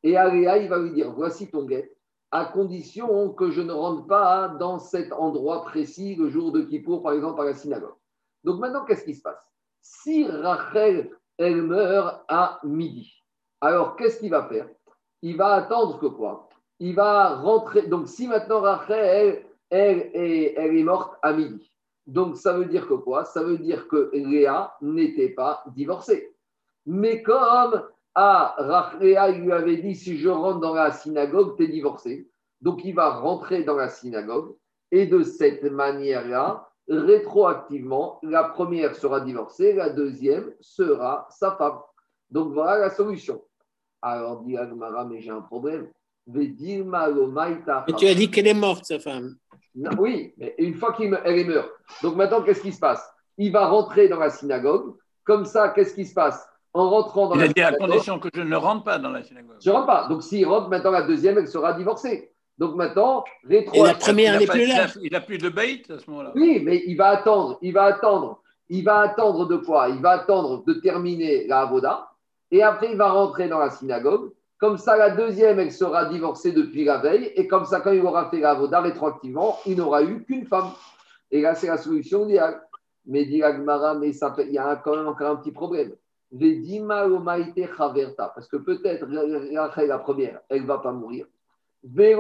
Et 0.02 0.16
à 0.16 0.34
Léa, 0.34 0.58
il 0.58 0.70
va 0.70 0.80
lui 0.80 0.94
dire, 0.94 1.12
voici 1.12 1.52
ton 1.52 1.66
guet 1.66 1.94
à 2.32 2.46
condition 2.46 3.30
que 3.34 3.52
je 3.52 3.62
ne 3.62 3.74
rentre 3.74 4.08
pas 4.08 4.48
dans 4.48 4.80
cet 4.80 5.12
endroit 5.12 5.64
précis 5.64 6.16
le 6.16 6.30
jour 6.30 6.54
de 6.54 6.62
Kippour, 6.62 7.04
par 7.04 7.12
exemple, 7.12 7.42
à 7.42 7.46
la 7.46 7.54
synagogue. 7.54 7.96
Donc 8.46 8.60
maintenant, 8.62 8.86
qu'est-ce 8.86 9.04
qui 9.04 9.14
se 9.14 9.22
passe? 9.22 9.51
Si 9.82 10.26
Rachel, 10.28 11.12
elle 11.38 11.62
meurt 11.64 12.24
à 12.28 12.60
midi, 12.64 13.14
alors 13.60 13.96
qu'est-ce 13.96 14.20
qu'il 14.20 14.32
va 14.32 14.48
faire? 14.48 14.68
Il 15.22 15.38
va 15.38 15.54
attendre 15.54 16.00
que 16.00 16.08
quoi? 16.08 16.50
Il 16.80 16.96
va 16.96 17.36
rentrer. 17.36 17.84
Donc 17.84 18.08
si 18.08 18.28
maintenant 18.28 18.62
Rachel, 18.62 19.46
elle, 19.70 20.12
est, 20.14 20.54
elle 20.58 20.78
est 20.78 20.84
morte 20.84 21.18
à 21.22 21.34
midi, 21.34 21.72
donc 22.08 22.38
ça 22.38 22.54
veut 22.54 22.66
dire 22.66 22.88
que 22.88 22.94
quoi? 22.94 23.26
Ça 23.26 23.44
veut 23.44 23.58
dire 23.58 23.88
que 23.88 24.12
Léa 24.14 24.76
n'était 24.82 25.30
pas 25.30 25.64
divorcée. 25.76 26.36
Mais 26.86 27.22
comme 27.22 27.84
ah, 28.16 28.56
Rachléa, 28.58 29.30
il 29.30 29.44
lui 29.44 29.54
avait 29.54 29.78
dit 29.78 29.96
si 29.96 30.18
je 30.18 30.30
rentre 30.30 30.60
dans 30.60 30.74
la 30.74 30.92
synagogue, 30.92 31.56
tu 31.56 31.64
es 31.64 31.68
divorcé. 31.68 32.28
Donc 32.60 32.84
il 32.84 32.94
va 32.94 33.10
rentrer 33.10 33.64
dans 33.64 33.78
la 33.78 33.88
synagogue 33.88 34.56
et 34.92 35.06
de 35.06 35.24
cette 35.24 35.64
manière-là, 35.64 36.70
rétroactivement, 36.92 38.20
la 38.24 38.44
première 38.44 38.96
sera 38.96 39.22
divorcée, 39.22 39.74
la 39.74 39.90
deuxième 39.90 40.52
sera 40.60 41.28
sa 41.30 41.56
femme. 41.56 41.80
Donc 42.30 42.54
voilà 42.54 42.78
la 42.80 42.90
solution. 42.90 43.42
Alors 44.02 44.42
dit 44.42 44.58
Agmara, 44.58 45.06
mais 45.06 45.22
j'ai 45.22 45.32
un 45.32 45.42
problème. 45.42 45.90
Mais 46.28 46.54
tu 47.98 48.08
as 48.08 48.14
dit 48.14 48.30
qu'elle 48.30 48.48
est 48.48 48.54
morte, 48.54 48.86
sa 48.86 49.00
femme. 49.00 49.36
oui, 49.98 50.34
mais 50.38 50.54
une 50.60 50.76
fois 50.76 50.94
qu'elle 50.94 51.14
est 51.14 51.44
morte. 51.44 51.72
Donc 52.04 52.16
maintenant, 52.16 52.42
qu'est-ce 52.42 52.62
qui 52.62 52.72
se 52.72 52.80
passe? 52.80 53.04
Il 53.38 53.52
va 53.52 53.68
rentrer 53.68 54.08
dans 54.08 54.20
la 54.20 54.30
synagogue. 54.30 54.96
Comme 55.24 55.46
ça, 55.46 55.70
qu'est-ce 55.70 55.94
qui 55.94 56.06
se 56.06 56.14
passe? 56.14 56.48
En 56.74 56.90
rentrant 56.90 57.28
dans 57.28 57.36
il 57.36 57.40
la 57.40 57.46
a 57.46 57.54
dit 57.54 57.62
à 57.62 57.74
condition 57.74 58.18
que 58.20 58.30
je 58.34 58.42
ne 58.42 58.56
rentre 58.56 58.84
pas 58.84 58.98
dans 58.98 59.10
la 59.10 59.24
synagogue. 59.24 59.58
Je 59.60 59.70
ne 59.70 59.76
rentre 59.76 59.88
pas. 59.88 60.08
Donc 60.08 60.24
s'il 60.24 60.48
rentre, 60.48 60.70
maintenant 60.70 60.92
la 60.92 61.02
deuxième, 61.02 61.38
elle 61.38 61.48
sera 61.48 61.74
divorcée. 61.74 62.32
Donc 62.58 62.76
maintenant, 62.76 63.24
rétro. 63.44 63.76
Et 63.76 63.88
la 63.88 63.96
première 63.96 64.40
n'est 64.40 64.48
plus 64.48 64.68
là. 64.68 64.88
Il 65.02 65.12
n'a 65.12 65.22
plus 65.22 65.38
de 65.38 65.50
bait 65.50 65.82
à 65.90 65.98
ce 65.98 66.10
moment-là. 66.10 66.32
Oui, 66.36 66.62
mais 66.64 66.84
il 66.86 66.96
va 66.96 67.08
attendre. 67.08 67.58
Il 67.62 67.74
va 67.74 67.86
attendre. 67.86 68.42
Il 68.70 68.84
va 68.84 69.00
attendre 69.00 69.48
de 69.48 69.58
quoi? 69.58 69.90
Il 69.90 70.02
va 70.02 70.12
attendre 70.12 70.64
de 70.66 70.74
terminer 70.74 71.48
la 71.48 71.62
avoda. 71.62 72.12
Et 72.52 72.64
après, 72.64 72.92
il 72.92 72.98
va 72.98 73.12
rentrer 73.12 73.50
dans 73.50 73.60
la 73.60 73.70
synagogue. 73.70 74.32
Comme 74.60 74.78
ça, 74.78 74.96
la 74.96 75.10
deuxième, 75.10 75.60
elle 75.60 75.72
sera 75.72 76.06
divorcée 76.06 76.52
depuis 76.52 76.84
la 76.84 77.00
veille. 77.00 77.32
Et 77.36 77.48
comme 77.48 77.66
ça, 77.66 77.82
quand 77.82 77.92
il 77.92 78.02
aura 78.02 78.30
fait 78.30 78.40
la 78.40 78.52
avoda 78.52 78.82
rétroactivement, 78.82 79.58
il 79.66 79.78
n'aura 79.78 80.04
eu 80.04 80.24
qu'une 80.24 80.46
femme. 80.46 80.70
Et 81.32 81.42
là, 81.42 81.56
c'est 81.56 81.68
la 81.68 81.78
solution 81.78 82.26
idéale. 82.26 82.62
Mais 83.06 83.26
dit 83.26 83.42
mais 84.00 84.14
ça, 84.14 84.36
il 84.38 84.52
y 84.52 84.60
a 84.60 84.76
quand 84.76 84.96
même 84.96 85.08
encore 85.08 85.32
un 85.32 85.38
petit 85.38 85.52
problème. 85.52 85.94
Parce 86.30 86.44
que 88.48 88.58
peut-être 88.58 89.08
la 89.08 90.00
première, 90.00 90.40
elle 90.48 90.62
ne 90.62 90.68
va 90.68 90.78
pas 90.78 90.92
mourir. 90.92 91.26
Et 91.84 92.16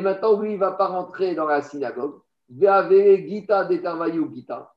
maintenant, 0.00 0.40
lui, 0.40 0.50
il 0.50 0.54
ne 0.54 0.60
va 0.60 0.72
pas 0.72 0.86
rentrer 0.86 1.34
dans 1.34 1.46
la 1.46 1.62
synagogue. 1.62 2.20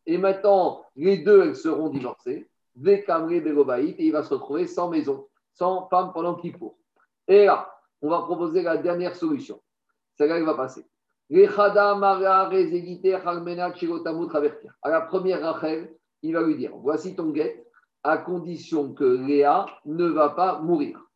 Et 0.05 0.17
maintenant, 0.17 0.85
les 0.95 1.17
deux, 1.17 1.43
elles 1.43 1.55
seront 1.55 1.89
divorcées. 1.89 2.49
Et 2.85 3.05
il 3.99 4.11
va 4.11 4.23
se 4.23 4.33
retrouver 4.33 4.67
sans 4.67 4.89
maison, 4.89 5.27
sans 5.53 5.87
femme 5.87 6.11
pendant 6.13 6.35
qu'il 6.35 6.55
faut. 6.55 6.77
Et 7.27 7.45
là, 7.45 7.73
on 8.01 8.09
va 8.09 8.21
proposer 8.21 8.61
la 8.61 8.77
dernière 8.77 9.15
solution. 9.15 9.59
Celle-là, 10.17 10.37
elle 10.37 10.45
va 10.45 10.53
passer. 10.53 10.85
À 14.81 14.89
la 14.89 15.01
première 15.01 15.41
Rachel, 15.41 15.93
il 16.21 16.33
va 16.33 16.41
lui 16.41 16.55
dire 16.55 16.71
Voici 16.77 17.15
ton 17.15 17.31
guet, 17.31 17.65
à 18.03 18.17
condition 18.17 18.93
que 18.93 19.03
Léa 19.03 19.65
ne 19.85 20.05
va 20.05 20.29
pas 20.29 20.59
mourir. 20.59 21.06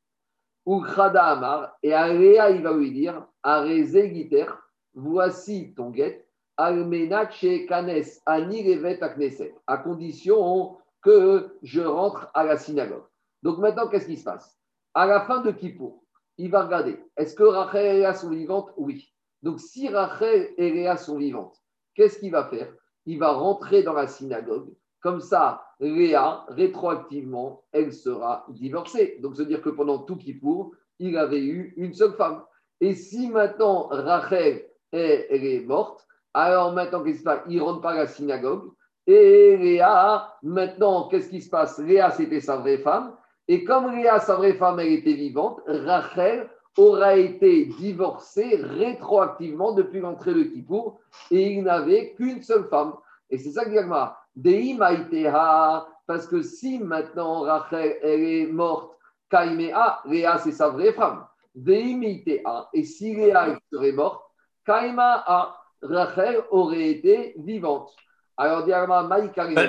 Ou 0.66 0.84
Amar, 0.86 1.76
et 1.82 1.94
à 1.94 2.14
Léa, 2.14 2.52
il 2.52 2.62
va 2.62 2.74
lui 2.74 2.92
dire 2.92 3.26
Areze 3.42 3.98
Giter, 4.14 4.46
voici 4.94 5.74
ton 5.76 5.90
guet, 5.90 6.28
Almenache 6.58 7.66
Kanes, 7.68 8.22
Ani 8.26 8.64
Levet 8.64 9.02
Akneset, 9.02 9.56
à 9.66 9.78
condition 9.78 10.78
que 11.02 11.58
je 11.64 11.82
rentre 11.82 12.30
à 12.34 12.44
la 12.44 12.58
synagogue. 12.58 13.06
Donc 13.42 13.58
maintenant, 13.58 13.88
qu'est-ce 13.88 14.06
qui 14.06 14.18
se 14.18 14.24
passe? 14.24 14.58
À 14.94 15.08
la 15.08 15.22
fin 15.22 15.42
de 15.42 15.52
Kippour, 15.52 16.04
il 16.38 16.52
va 16.52 16.66
regarder 16.66 17.04
est-ce 17.18 17.36
que 17.36 17.44
Rachel 17.44 17.86
et 17.86 18.00
Léa 18.00 18.14
sont 18.14 18.30
vivantes 18.30 18.72
Oui. 18.78 19.12
Donc 19.42 19.60
si 19.60 19.90
Rachel 19.90 20.52
et 20.58 20.72
Léa 20.72 20.98
sont 20.98 21.18
vivantes, 21.18 21.58
qu'est-ce 21.96 22.20
qu'il 22.20 22.32
va 22.32 22.46
faire? 22.46 22.72
Il 23.06 23.18
va 23.18 23.32
rentrer 23.32 23.82
dans 23.82 23.94
la 23.94 24.08
synagogue 24.08 24.72
comme 25.02 25.20
ça, 25.20 25.64
Léa, 25.80 26.46
rétroactivement, 26.50 27.64
elle 27.72 27.92
sera 27.92 28.46
divorcée. 28.50 29.18
Donc, 29.22 29.36
se 29.36 29.42
dire 29.42 29.62
que 29.62 29.70
pendant 29.70 30.00
tout 30.00 30.16
Kippour, 30.16 30.74
il 31.00 31.18
avait 31.18 31.44
eu 31.44 31.74
une 31.78 31.94
seule 31.94 32.14
femme. 32.14 32.44
Et 32.80 32.94
si 32.94 33.30
maintenant 33.30 33.88
Rachel, 33.90 34.66
est, 34.92 35.28
elle 35.30 35.46
est 35.46 35.66
morte, 35.66 36.06
alors 36.34 36.74
maintenant, 36.74 37.04
qu'est-ce 37.04 37.18
qui 37.18 37.20
se 37.20 37.24
passe? 37.24 37.42
Il 37.50 37.62
rentre 37.62 37.82
pas 37.82 37.92
à 37.92 37.96
la 37.96 38.08
synagogue. 38.08 38.72
Et 39.08 39.58
Léa, 39.58 40.34
maintenant, 40.44 41.08
qu'est-ce 41.08 41.30
qui 41.30 41.42
se 41.42 41.50
passe? 41.50 41.80
Léa, 41.80 42.12
c'était 42.12 42.40
sa 42.40 42.58
vraie 42.58 42.78
femme. 42.78 43.16
Et 43.48 43.64
comme 43.64 43.96
Léa, 43.96 44.20
sa 44.20 44.36
vraie 44.36 44.54
femme, 44.54 44.80
elle 44.80 44.94
était 44.94 45.14
vivante, 45.14 45.60
Rachel 45.68 46.50
aura 46.78 47.18
été 47.18 47.66
divorcée 47.66 48.56
rétroactivement 48.56 49.74
depuis 49.74 50.00
l'entrée 50.00 50.34
de 50.34 50.44
Kippour 50.44 51.00
et 51.32 51.54
il 51.54 51.64
n'avait 51.64 52.14
qu'une 52.14 52.42
seule 52.42 52.66
femme. 52.70 52.94
Et 53.30 53.38
c'est 53.38 53.52
ça 53.52 53.66
que 53.66 53.72
parce 56.08 56.28
que 56.28 56.42
si 56.42 56.80
maintenant 56.80 57.42
Rachel 57.42 57.98
elle 58.02 58.24
est 58.24 58.48
morte, 58.48 58.98
Kaimea, 59.30 60.02
Léa 60.06 60.38
c'est 60.40 60.52
sa 60.52 60.70
vraie 60.70 60.94
femme. 60.94 61.26
Et 61.56 62.84
si 62.84 63.16
Léa 63.16 63.60
serait 63.72 63.92
morte, 63.92 64.24
Kaima 64.66 65.56
Rachel 65.82 66.42
aurait 66.52 66.90
été 66.90 67.34
vivante. 67.38 67.96
Alors, 68.38 68.66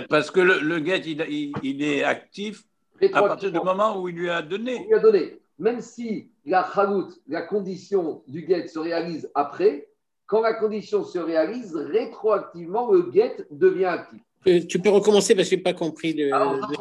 Parce 0.09 0.31
que 0.31 0.41
le, 0.41 0.61
le 0.61 0.79
guet, 0.79 1.01
il, 1.01 1.53
il, 1.63 1.83
est 1.83 2.05
actif 2.05 2.65
à 3.13 3.23
partir 3.23 3.51
du 3.51 3.59
moment 3.59 4.01
où 4.01 4.09
il 4.09 4.15
lui 4.15 4.31
a 4.31 4.43
donné. 4.43 4.77
Il 4.83 4.87
lui 4.87 4.95
a 4.95 4.99
donné. 4.99 5.39
Même 5.59 5.81
si 5.81 6.31
la 6.45 6.69
chalout, 6.75 7.09
la 7.29 7.43
condition 7.43 8.23
du 8.27 8.43
guet 8.43 8.67
se 8.69 8.79
réalise 8.79 9.31
après, 9.35 9.89
quand 10.27 10.41
la 10.41 10.55
condition 10.55 11.05
se 11.05 11.19
réalise, 11.19 11.77
rétroactivement, 11.77 12.91
le 12.91 13.03
guet 13.03 13.47
devient 13.51 13.87
actif. 13.87 14.23
Euh, 14.47 14.61
tu 14.69 14.79
peux 14.81 14.91
recommencer 14.91 15.35
parce 15.35 15.49
que 15.49 15.55
je 15.55 15.57
n'ai 15.57 15.63
pas 15.63 15.73
compris 15.73 16.13
le, 16.15 16.31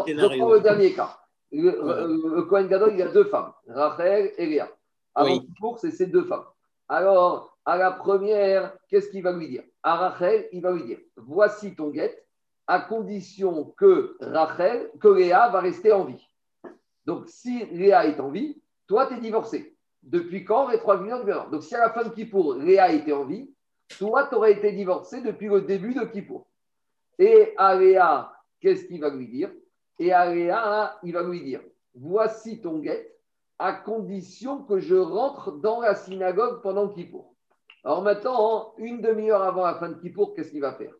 scénario. 0.05 0.31
Je 0.31 0.37
prends 0.39 0.53
le 0.53 0.59
dernier 0.61 0.93
cas. 0.93 1.19
Le, 1.51 2.41
Kohen 2.43 2.67
Gadol, 2.67 2.91
il 2.93 2.99
y 2.99 3.03
a 3.03 3.11
deux 3.11 3.25
femmes, 3.25 3.51
Rachel 3.67 4.31
et 4.37 4.45
Léa. 4.45 4.69
Avant 5.13 5.37
oui. 5.37 5.47
c'est 5.77 5.91
ces 5.91 6.07
deux 6.07 6.23
femmes. 6.23 6.45
Alors, 6.87 7.57
à 7.65 7.77
la 7.77 7.91
première, 7.91 8.73
qu'est-ce 8.89 9.09
qu'il 9.09 9.23
va 9.23 9.33
lui 9.33 9.49
dire? 9.49 9.63
À 9.83 9.95
Rachel, 9.95 10.47
il 10.51 10.61
va 10.61 10.71
lui 10.71 10.85
dire 10.85 10.99
Voici 11.17 11.75
ton 11.75 11.89
guet, 11.89 12.23
à 12.67 12.79
condition 12.79 13.73
que 13.77 14.15
Rachel, 14.21 14.89
que 14.99 15.09
Léa 15.09 15.49
va 15.49 15.59
rester 15.59 15.91
en 15.91 16.05
vie. 16.05 16.25
Donc, 17.05 17.25
si 17.27 17.65
Léa 17.71 18.05
est 18.05 18.19
en 18.19 18.29
vie, 18.29 18.61
toi, 18.87 19.07
tu 19.07 19.15
es 19.15 19.19
divorcé. 19.19 19.75
Depuis 20.03 20.45
quand 20.45 20.65
Rétroactivement, 20.65 21.49
Donc, 21.51 21.63
si 21.63 21.75
à 21.75 21.79
la 21.79 21.91
fin 21.91 22.03
de 22.03 22.09
Kippour, 22.09 22.55
Léa 22.55 22.91
était 22.91 23.11
en 23.11 23.25
vie, 23.25 23.53
toi, 23.99 24.27
tu 24.27 24.35
aurais 24.35 24.53
été 24.53 24.71
divorcé 24.71 25.21
depuis 25.21 25.47
le 25.47 25.61
début 25.61 25.93
de 25.93 26.05
Kippour. 26.05 26.47
Et 27.21 27.53
Aléa, 27.55 28.33
qu'est-ce 28.59 28.85
qu'il 28.85 28.99
va 28.99 29.11
lui 29.11 29.27
dire? 29.27 29.51
Et 29.99 30.11
Aléa, 30.11 30.97
il 31.03 31.13
va 31.13 31.21
lui 31.21 31.43
dire 31.43 31.61
Voici 31.93 32.61
ton 32.61 32.79
guet, 32.79 33.15
à 33.59 33.73
condition 33.73 34.63
que 34.63 34.79
je 34.79 34.95
rentre 34.95 35.51
dans 35.51 35.81
la 35.81 35.93
synagogue 35.93 36.63
pendant 36.63 36.89
Kippour. 36.89 37.35
Alors 37.83 38.01
maintenant, 38.01 38.73
une 38.79 39.01
demi-heure 39.01 39.43
avant 39.43 39.67
la 39.67 39.75
fin 39.75 39.89
de 39.89 40.01
Kippour, 40.01 40.33
qu'est-ce 40.33 40.49
qu'il 40.49 40.61
va 40.61 40.73
faire? 40.73 40.95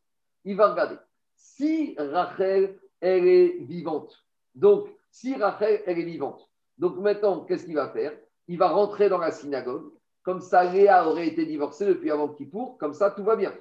Il 0.46 0.56
va 0.58 0.70
regarder. 0.70 0.98
Si 1.36 1.96
Rachel, 1.98 2.78
elle 3.00 3.26
est 3.26 3.58
vivante, 3.64 4.24
donc 4.54 4.90
si 5.10 5.34
Rachel, 5.34 5.82
elle 5.88 5.98
est 5.98 6.04
vivante, 6.04 6.48
donc 6.78 6.98
maintenant, 6.98 7.46
qu'est-ce 7.46 7.66
qu'il 7.66 7.74
va 7.74 7.90
faire? 7.90 8.16
Il 8.48 8.60
va 8.60 8.70
rentrer 8.70 9.10
dans 9.10 9.18
la 9.18 9.32
synagogue. 9.32 9.92
Comme 10.22 10.42
ça, 10.42 10.72
Léa 10.72 11.08
aurait 11.08 11.30
été 11.30 11.48
divorcée 11.48 11.88
depuis 11.88 12.12
avant 12.12 12.28
Kippour, 12.28 12.78
comme 12.78 12.94
ça, 12.94 13.10
tout 13.10 13.24
va 13.24 13.36
bien. 13.36 13.56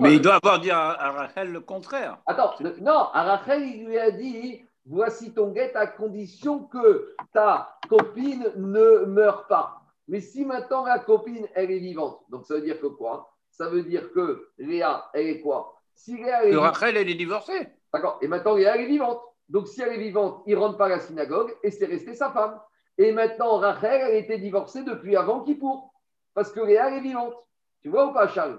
Mais 0.00 0.14
il 0.14 0.20
doit 0.20 0.34
avoir 0.34 0.60
dit 0.60 0.70
à, 0.70 0.92
Rachel 1.12 1.52
le 1.52 1.60
contraire. 1.60 2.18
Attends, 2.26 2.54
non, 2.80 3.08
à 3.12 3.22
Rachel, 3.22 3.62
il 3.62 3.86
lui 3.86 3.98
a 3.98 4.10
dit 4.10 4.64
voici 4.84 5.32
ton 5.32 5.48
guet 5.48 5.74
à 5.74 5.86
condition 5.86 6.64
que 6.64 7.14
ta 7.32 7.78
copine 7.88 8.52
ne 8.56 9.04
meure 9.06 9.46
pas. 9.46 9.82
Mais 10.08 10.20
si 10.20 10.44
maintenant 10.44 10.84
la 10.84 10.98
copine, 10.98 11.46
elle 11.54 11.70
est 11.70 11.78
vivante, 11.78 12.20
donc 12.28 12.44
ça 12.44 12.54
veut 12.54 12.62
dire 12.62 12.80
que 12.80 12.88
quoi? 12.88 13.32
Ça 13.50 13.68
veut 13.68 13.82
dire 13.82 14.12
que 14.12 14.48
Léa, 14.58 15.08
elle 15.14 15.26
est 15.26 15.40
quoi? 15.40 15.74
Si 15.94 16.16
Léa, 16.16 16.44
elle 16.44 16.54
est 16.54 16.56
Rachel, 16.56 16.96
elle 16.96 17.08
est 17.08 17.14
divorcée. 17.14 17.68
D'accord. 17.92 18.18
Et 18.22 18.28
maintenant, 18.28 18.54
Léa, 18.54 18.76
elle 18.76 18.82
est 18.82 18.88
vivante. 18.88 19.20
Donc, 19.48 19.68
si 19.68 19.82
elle 19.82 19.92
est 19.92 19.98
vivante, 19.98 20.42
il 20.46 20.54
ne 20.54 20.60
rentre 20.60 20.78
pas 20.78 20.86
à 20.86 20.88
la 20.88 21.00
synagogue 21.00 21.54
et 21.62 21.70
c'est 21.70 21.84
resté 21.84 22.14
sa 22.14 22.30
femme. 22.30 22.58
Et 22.96 23.12
maintenant, 23.12 23.58
Rachel, 23.58 24.00
elle 24.08 24.16
était 24.16 24.38
divorcée 24.38 24.82
depuis 24.82 25.16
avant 25.16 25.44
Kippour. 25.44 25.92
Parce 26.34 26.50
que 26.50 26.60
Léa, 26.60 26.88
elle 26.88 26.98
est 26.98 27.00
vivante. 27.00 27.34
Tu 27.82 27.90
vois 27.90 28.06
ou 28.06 28.12
pas, 28.14 28.28
Charles? 28.28 28.58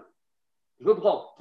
Je 0.80 0.88
reprends. 0.90 1.36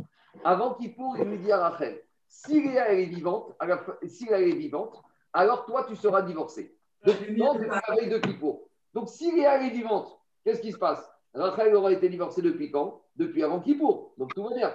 Avant 0.44 0.74
Kippour, 0.74 1.16
il 1.18 1.24
lui 1.24 1.38
dit 1.38 1.52
à 1.52 1.68
Rachel 1.68 2.00
si 2.28 2.62
Léa, 2.62 2.88
elle 2.92 3.00
est 3.00 3.04
vivante, 3.06 3.54
fin- 3.60 3.96
si 4.06 4.26
elle 4.30 4.48
est 4.48 4.54
vivante, 4.56 5.02
alors 5.34 5.66
toi, 5.66 5.84
tu 5.86 5.94
seras 5.96 6.22
divorcée. 6.22 6.74
Depuis 7.04 7.36
non, 7.36 7.52
la 7.58 7.82
veille 7.94 8.08
de 8.08 8.18
Kippour. 8.18 8.68
Donc, 8.94 9.08
si 9.10 9.30
Léa, 9.32 9.56
elle 9.60 9.66
est 9.66 9.70
vivante, 9.70 10.18
qu'est-ce 10.44 10.62
qui 10.62 10.72
se 10.72 10.78
passe? 10.78 11.06
Rachel 11.34 11.74
aura 11.74 11.92
été 11.92 12.08
divorcée 12.08 12.40
depuis 12.42 12.70
quand? 12.70 13.02
Depuis 13.16 13.42
avant 13.42 13.60
Kippour. 13.60 14.14
Donc, 14.16 14.34
tout 14.34 14.44
va 14.44 14.54
bien. 14.54 14.74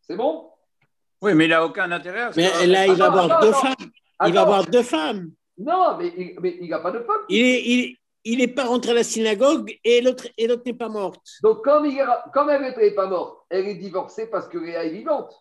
C'est 0.00 0.16
bon? 0.16 0.50
Oui, 1.22 1.34
mais 1.34 1.44
il 1.44 1.50
n'a 1.50 1.64
aucun 1.64 1.90
intérêt 1.92 2.30
Mais 2.36 2.48
que- 2.50 2.66
là, 2.66 2.86
il 2.86 2.94
va 2.94 3.04
Attends, 3.06 3.14
avoir 3.14 3.24
attends, 3.24 3.40
deux 3.40 3.48
attends. 3.50 3.60
femmes. 3.60 3.90
Il 4.26 4.32
va 4.34 4.40
avoir 4.42 4.66
deux 4.66 4.82
femmes. 4.82 5.30
Non, 5.58 5.96
mais 5.98 6.08
il 6.16 6.36
mais 6.40 6.56
il 6.60 6.68
n'a 6.68 6.80
pas 6.80 6.90
de 6.90 7.00
femme. 7.00 7.20
Il 7.28 7.40
est, 7.40 7.62
il, 7.64 7.96
il 8.28 8.40
est 8.42 8.48
pas 8.48 8.64
rentré 8.64 8.90
à 8.90 8.94
la 8.94 9.04
synagogue 9.04 9.74
et 9.84 10.00
l'autre 10.02 10.26
n'est 10.66 10.74
pas 10.74 10.88
morte. 10.88 11.24
Donc, 11.42 11.62
comme, 11.64 11.86
il 11.86 11.96
est- 11.98 12.30
comme 12.34 12.50
elle 12.50 12.62
n'était 12.62 12.90
pas 12.90 13.06
morte, 13.06 13.38
elle 13.48 13.66
est 13.68 13.76
divorcée 13.76 14.26
parce 14.26 14.48
que 14.48 14.58
Léa 14.58 14.84
est 14.84 14.90
vivante. 14.90 15.32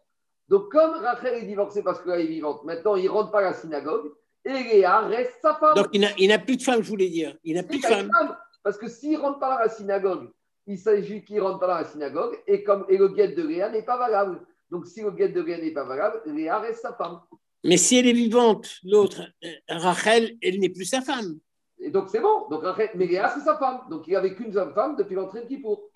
Donc, 0.48 0.72
comme 0.72 0.92
Rachel 0.92 1.34
est 1.44 1.48
divorcée 1.48 1.82
parce 1.84 2.00
que 2.00 2.10
Léa 2.10 2.20
est 2.20 2.28
vivante, 2.28 2.64
maintenant, 2.64 2.96
il 2.96 3.06
ne 3.06 3.10
rentre 3.10 3.32
pas 3.32 3.40
à 3.40 3.50
la 3.50 3.54
synagogue 3.54 4.12
et 4.46 4.52
Léa 4.54 5.02
reste 5.08 5.34
sa 5.42 5.56
femme. 5.56 5.76
Donc 5.76 5.88
il 5.92 6.28
n'a 6.30 6.40
plus 6.40 6.58
de 6.58 6.62
femme, 6.62 6.84
je 6.84 6.88
voulais 6.88 7.10
dire. 7.10 7.36
Il 7.44 7.56
n'a 7.56 7.64
plus 7.64 7.80
de 7.80 7.86
femme. 7.86 8.10
femme. 8.12 8.38
Parce 8.64 8.78
que 8.78 8.88
s'il 8.88 9.14
ne 9.14 9.18
rentre 9.18 9.40
pas 9.40 9.54
dans 9.56 9.60
la 9.60 9.70
synagogue, 9.70 10.30
il 10.68 10.78
s'agit 10.78 11.24
qu'il 11.24 11.38
ne 11.38 11.42
rentre 11.42 11.60
pas 11.60 11.68
dans 11.68 11.76
la 11.76 11.86
synagogue 11.86 12.38
et, 12.48 12.64
comme, 12.64 12.86
et 12.90 12.98
le 12.98 13.08
guet 13.10 13.30
de 13.30 13.42
Léa 13.42 13.70
n'est 13.70 13.84
pas 13.84 13.98
valable. 13.98 14.42
Donc, 14.70 14.86
si 14.88 15.02
le 15.02 15.12
guet 15.12 15.30
de 15.30 15.42
Léa 15.42 15.58
n'est 15.58 15.72
pas 15.72 15.84
valable, 15.84 16.22
Léa 16.28 16.60
reste 16.60 16.82
sa 16.82 16.94
femme. 16.94 17.20
Mais 17.64 17.78
si 17.78 17.98
elle 17.98 18.08
est 18.08 18.14
vivante, 18.14 18.68
l'autre, 18.84 19.22
euh, 19.44 19.48
Rachel, 19.70 20.38
elle 20.44 20.60
n'est 20.60 20.70
plus 20.70 20.86
sa 20.86 21.02
femme. 21.02 21.40
Et 21.80 21.90
donc, 21.92 22.10
c'est 22.10 22.20
bon. 22.22 22.48
Donc, 22.50 22.64
Rachel, 22.64 22.92
mais 22.96 23.06
Léa, 23.06 23.30
c'est 23.30 23.42
sa 23.42 23.58
femme. 23.58 23.82
Donc, 23.90 24.08
il 24.08 24.14
n'avait 24.14 24.34
qu'une 24.34 24.54
seule 24.54 24.74
femme 24.74 24.96
depuis 24.96 25.16
l'entrée 25.16 25.42
de 25.42 25.48
Kippour. 25.48 25.90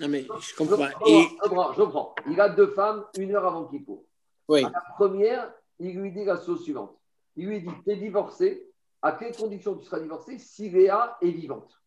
Non, 0.00 0.08
mais 0.08 0.26
je 0.40 0.54
comprends 0.56 0.86
Et, 1.06 1.22
je 1.42 1.48
prends, 1.48 1.72
je 1.72 1.82
prends. 1.82 2.14
Il 2.28 2.40
a 2.40 2.48
deux 2.48 2.68
femmes 2.68 3.04
une 3.16 3.34
heure 3.34 3.46
avant 3.46 3.64
Kippour. 3.66 4.04
oui. 4.48 4.64
À 4.64 4.70
la 4.70 4.82
première, 4.96 5.52
il 5.78 5.98
lui 6.00 6.12
dit 6.12 6.24
la 6.24 6.40
chose 6.40 6.62
suivante. 6.62 6.96
Il 7.36 7.46
lui 7.48 7.60
dit 7.62 7.70
Tu 7.84 7.92
es 7.92 7.96
divorcé. 7.96 8.68
À 9.02 9.12
quelles 9.12 9.36
conditions 9.36 9.76
tu 9.76 9.84
seras 9.84 10.00
divorcé 10.00 10.38
si 10.38 10.70
Léa 10.70 11.16
est 11.20 11.30
vivante? 11.30 11.78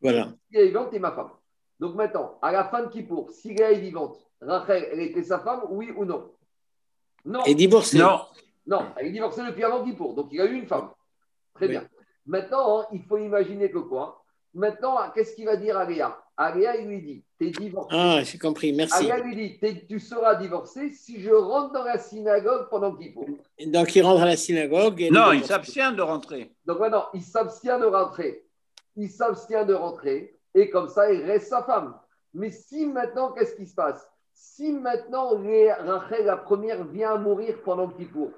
Voilà. 0.00 0.24
Si 0.50 0.56
elle 0.56 0.62
est 0.64 0.66
vivante, 0.68 0.90
tu 0.90 0.96
es 0.96 0.98
ma 0.98 1.12
femme. 1.12 1.30
Donc 1.80 1.94
maintenant, 1.94 2.38
à 2.42 2.50
la 2.52 2.64
fin 2.64 2.82
de 2.82 2.88
Kippour, 2.88 3.30
si 3.30 3.54
Léa 3.54 3.70
est 3.72 3.78
vivante, 3.80 4.18
Rachel, 4.40 4.88
elle 4.92 5.00
était 5.00 5.22
sa 5.22 5.38
femme, 5.38 5.62
oui 5.70 5.90
ou 5.96 6.04
non? 6.04 6.32
Non. 7.24 7.42
Et 7.44 7.54
divorcée. 7.54 7.98
Non, 7.98 8.20
Non, 8.66 8.86
elle 8.96 9.06
est 9.06 9.12
divorcée 9.12 9.42
depuis 9.46 9.62
avant 9.64 9.84
Kippour. 9.84 10.14
Donc 10.14 10.28
il 10.32 10.40
a 10.40 10.44
eu 10.46 10.54
une 10.54 10.66
femme. 10.66 10.90
Très 11.54 11.66
Oui. 11.66 11.70
bien. 11.72 11.88
Maintenant, 12.26 12.80
hein, 12.80 12.86
il 12.92 13.02
faut 13.02 13.18
imaginer 13.18 13.70
que 13.70 13.78
quoi 13.78 14.22
Maintenant, 14.54 14.96
qu'est-ce 15.14 15.34
qu'il 15.34 15.46
va 15.46 15.56
dire 15.56 15.76
à 15.76 15.84
Léa 15.84 16.16
À 16.36 16.54
Léa, 16.54 16.76
il 16.76 16.86
lui 16.88 17.02
dit 17.02 17.24
Tu 17.38 17.48
es 17.48 17.50
divorcé. 17.50 17.88
Ah, 17.98 18.22
j'ai 18.22 18.38
compris. 18.38 18.72
Merci. 18.72 19.04
Léa 19.04 19.18
lui 19.18 19.34
dit 19.34 19.58
T'es- 19.58 19.84
Tu 19.88 19.98
seras 19.98 20.36
divorcé 20.36 20.90
si 20.90 21.20
je 21.20 21.30
rentre 21.30 21.72
dans 21.72 21.82
la 21.82 21.98
synagogue 21.98 22.68
pendant 22.70 22.94
Kippour. 22.94 23.26
Donc 23.66 23.94
il 23.96 24.02
rentre 24.02 24.22
à 24.22 24.26
la 24.26 24.36
synagogue. 24.36 25.00
et 25.02 25.10
non, 25.10 25.32
il 25.32 25.44
s'abstient 25.44 25.92
de 25.92 26.02
rentrer. 26.02 26.52
Donc 26.64 26.78
maintenant, 26.78 27.06
il 27.14 27.22
s'abstient 27.22 27.78
de 27.80 27.86
rentrer. 27.86 28.44
Il 28.96 29.10
s'abstient 29.10 29.64
de 29.66 29.74
rentrer. 29.74 30.38
Et 30.54 30.70
comme 30.70 30.88
ça, 30.88 31.12
il 31.12 31.22
reste 31.24 31.48
sa 31.48 31.64
femme. 31.64 31.98
Mais 32.32 32.50
si 32.52 32.86
maintenant, 32.86 33.32
qu'est-ce 33.32 33.56
qui 33.56 33.66
se 33.66 33.74
passe 33.74 34.08
Si 34.32 34.72
maintenant, 34.72 35.34
Léa- 35.34 35.82
Rachel, 35.84 36.26
la 36.26 36.36
première, 36.36 36.84
vient 36.84 37.14
à 37.14 37.18
mourir 37.18 37.58
pendant 37.64 37.88
Kippour, 37.88 38.30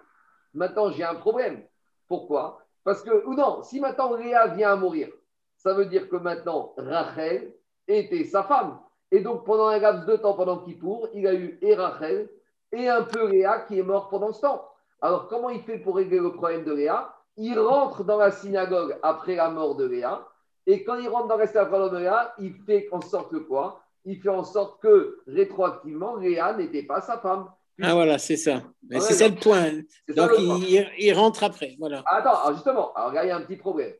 maintenant, 0.55 0.91
j'ai 0.91 1.05
un 1.05 1.14
problème. 1.14 1.62
Pourquoi 2.09 2.62
Parce 2.87 3.03
que, 3.03 3.26
ou 3.26 3.34
non, 3.34 3.64
si 3.64 3.80
maintenant 3.80 4.14
Léa 4.14 4.47
vient 4.47 4.74
à 4.74 4.76
mourir, 4.76 5.09
ça 5.57 5.74
veut 5.74 5.87
dire 5.87 6.09
que 6.09 6.14
maintenant, 6.14 6.72
Rachel 6.76 7.53
était 7.89 8.22
sa 8.22 8.45
femme. 8.45 8.78
Et 9.11 9.18
donc, 9.18 9.45
pendant 9.45 9.66
un 9.66 9.78
laps 9.80 10.07
de 10.07 10.14
temps, 10.14 10.34
pendant 10.34 10.59
Kippour, 10.59 11.09
il 11.12 11.26
a 11.26 11.34
eu 11.34 11.59
et 11.62 11.74
Rachel 11.74 12.30
et 12.70 12.89
un 12.89 13.03
peu 13.03 13.26
Léa 13.26 13.62
qui 13.62 13.80
est 13.80 13.82
mort 13.82 14.09
pendant 14.09 14.32
ce 14.32 14.43
temps. 14.43 14.70
Alors, 15.01 15.26
comment 15.26 15.51
il 15.51 15.62
fait 15.62 15.80
pour 15.80 15.97
régler 15.97 16.20
le 16.20 16.30
problème 16.30 16.62
de 16.62 16.72
Léa 16.72 17.12
Il 17.37 17.59
rentre 17.59 18.05
dans 18.05 18.18
la 18.18 18.30
synagogue 18.30 18.97
après 19.03 19.34
la 19.34 19.51
mort 19.51 19.74
de 19.74 19.84
Léa. 19.84 20.24
Et 20.66 20.84
quand 20.84 20.95
il 20.95 21.09
rentre 21.09 21.26
dans 21.26 21.39
la 21.39 21.49
synagogue 21.49 21.91
de 21.93 21.99
Léa, 21.99 22.34
il 22.39 22.55
fait 22.55 22.87
en 22.93 23.01
sorte 23.01 23.32
que 23.32 23.39
quoi? 23.39 23.80
Il 24.05 24.20
fait 24.20 24.28
en 24.28 24.45
sorte 24.45 24.80
que, 24.80 25.18
rétroactivement, 25.26 26.14
Léa 26.14 26.53
n'était 26.53 26.84
pas 26.84 27.01
sa 27.01 27.18
femme. 27.18 27.51
Ah 27.83 27.95
voilà, 27.95 28.18
c'est 28.18 28.37
ça. 28.37 28.62
C'est 28.91 29.14
ça 29.14 29.29
le 29.29 29.35
point. 29.35 29.72
Donc 30.09 30.31
le 30.31 30.47
point. 30.47 30.59
il, 30.61 30.91
il 30.99 31.12
rentre 31.12 31.45
après. 31.45 31.77
Voilà. 31.79 32.03
Attends, 32.07 32.41
alors 32.41 32.55
justement, 32.55 32.93
alors 32.95 33.12
là, 33.12 33.24
il 33.24 33.29
y 33.29 33.31
a 33.31 33.37
un 33.37 33.43
petit 33.43 33.57
problème. 33.57 33.93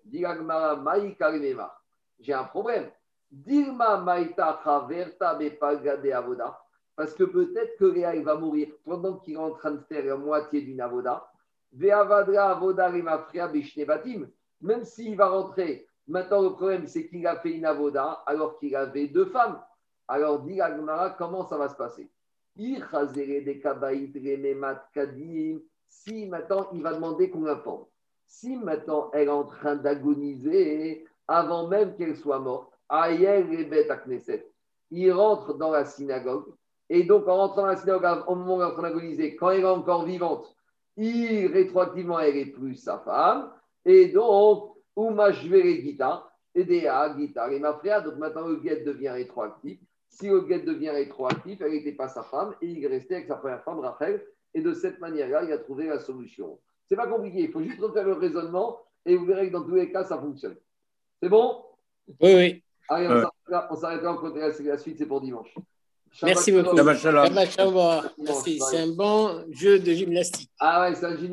J'ai 2.21 2.33
un 2.33 2.45
problème. 2.45 2.91
Dilma 3.31 3.99
Maïta 3.99 4.59
Traverta 4.63 5.35
Bepagade 5.35 6.07
Avoda. 6.07 6.59
Parce 6.95 7.13
que 7.13 7.25
peut-être 7.25 7.77
que 7.77 8.17
il 8.17 8.25
va 8.25 8.37
mourir 8.37 8.69
pendant 8.85 9.19
qu'il 9.19 9.35
est 9.35 9.39
en 9.39 9.51
train 9.51 9.73
de 9.73 9.83
faire 9.83 10.05
la 10.05 10.17
moitié 10.17 10.63
d'une 10.63 10.81
avoda. 10.81 11.29
Ve'avadra 11.73 12.53
Avoda 12.53 12.89
Rimafria 12.89 13.49
Bishnebatim. 13.49 14.29
Même 14.63 14.85
s'il 14.85 15.17
va 15.17 15.29
rentrer, 15.29 15.87
maintenant 16.09 16.41
le 16.41 16.51
problème 16.55 16.87
c'est 16.87 17.07
qu'il 17.07 17.27
a 17.27 17.37
fait 17.37 17.51
une 17.51 17.67
avoda 17.67 18.23
alors 18.25 18.59
qu'il 18.59 18.75
avait 18.75 19.09
deux 19.09 19.27
femmes. 19.27 19.61
Alors 20.09 20.41
dit 20.41 20.59
comment 21.19 21.47
ça 21.47 21.59
va 21.59 21.69
se 21.69 21.75
passer? 21.75 22.09
Si 25.89 26.27
maintenant 26.27 26.69
il 26.73 26.83
va 26.83 26.95
demander 26.95 27.31
qu'on 27.31 27.45
l'informe. 27.45 27.85
Si 28.27 28.57
maintenant 28.57 29.11
elle 29.13 29.29
est 29.29 29.31
en 29.31 29.45
train 29.45 29.77
d'agoniser 29.77 31.05
avant 31.29 31.69
même 31.69 31.95
qu'elle 31.97 32.17
soit 32.17 32.39
morte, 32.39 32.73
il 34.91 35.13
rentre 35.13 35.55
dans 35.55 35.71
la 35.71 35.85
synagogue. 35.85 36.55
Et 36.89 37.03
donc, 37.03 37.27
en 37.27 37.37
rentrant 37.37 37.63
dans 37.63 37.67
la 37.67 37.77
synagogue, 37.77 38.23
au 38.29 38.37
moment 38.37 38.57
où 38.57 38.63
elle 38.63 38.69
est 38.69 38.71
en 38.71 38.75
train 38.75 38.83
d'agoniser, 38.83 39.37
quand 39.37 39.51
elle 39.51 39.63
est 39.63 39.65
encore 39.65 40.05
vivante, 40.05 40.55
il, 40.97 41.49
rétroactivement, 41.49 42.21
elle 42.21 42.37
est 42.37 42.47
plus 42.47 42.77
sa 42.77 42.99
femme. 43.01 43.51
Et 43.85 44.07
donc, 44.09 44.77
Uma 44.97 45.33
Gita, 45.33 46.31
et 46.55 46.65
Dea 46.65 47.17
Gita, 47.19 47.53
et 47.53 47.59
ma 47.59 47.75
frère, 47.75 48.03
donc 48.03 48.17
maintenant 48.17 48.47
le 48.47 48.57
devient 48.57 49.11
rétroactif. 49.11 49.79
Si 50.09 50.29
le 50.29 50.41
guet 50.43 50.61
devient 50.61 50.91
rétroactif, 50.91 51.61
elle 51.61 51.73
n'était 51.73 51.93
pas 51.93 52.09
sa 52.09 52.23
femme, 52.23 52.55
et 52.63 52.67
il 52.67 52.87
restait 52.87 53.17
avec 53.17 53.27
sa 53.27 53.37
première 53.37 53.63
femme, 53.63 53.81
Rachel. 53.81 54.25
Et 54.55 54.63
de 54.63 54.73
cette 54.73 54.99
manière-là, 55.01 55.45
il 55.45 55.53
a 55.53 55.59
trouvé 55.59 55.87
la 55.87 55.99
solution. 55.99 56.59
C'est 56.89 56.97
pas 56.97 57.07
compliqué, 57.07 57.41
il 57.41 57.51
faut 57.51 57.63
juste 57.63 57.81
refaire 57.81 58.05
le 58.05 58.15
raisonnement, 58.15 58.79
et 59.05 59.17
vous 59.17 59.27
verrez 59.27 59.49
que 59.49 59.53
dans 59.53 59.65
tous 59.65 59.75
les 59.75 59.91
cas, 59.93 60.05
ça 60.05 60.19
fonctionne. 60.19 60.57
C'est 61.23 61.29
bon? 61.29 61.63
Oui, 62.21 62.35
oui. 62.35 62.63
Allez, 62.89 63.09
Ouais. 63.09 63.15
on 63.15 63.21
s'arrêtera- 63.51 63.69
on 63.71 63.77
s'arrêtera 63.77 64.13
en 64.13 64.17
côté 64.17 64.39
la 64.41 64.79
suite, 64.79 64.97
c'est 64.99 65.07
pour 65.07 65.21
dimanche. 65.21 65.53
Merci 66.23 66.53
beaucoup. 66.53 66.77
shalom. 66.77 66.95
Shabbat 66.95 66.99
shalom. 66.99 67.27
Shabbat 67.27 67.51
shalom. 67.51 68.03
Merci. 68.19 68.61
C'est 68.61 68.79
un 68.79 68.93
bon 68.95 69.45
jeu 69.51 69.79
de 69.81 69.93
gymnastique. 69.93 70.51
Ah 70.59 70.83
ouais, 70.83 70.95
c'est 70.95 71.05
un 71.05 71.17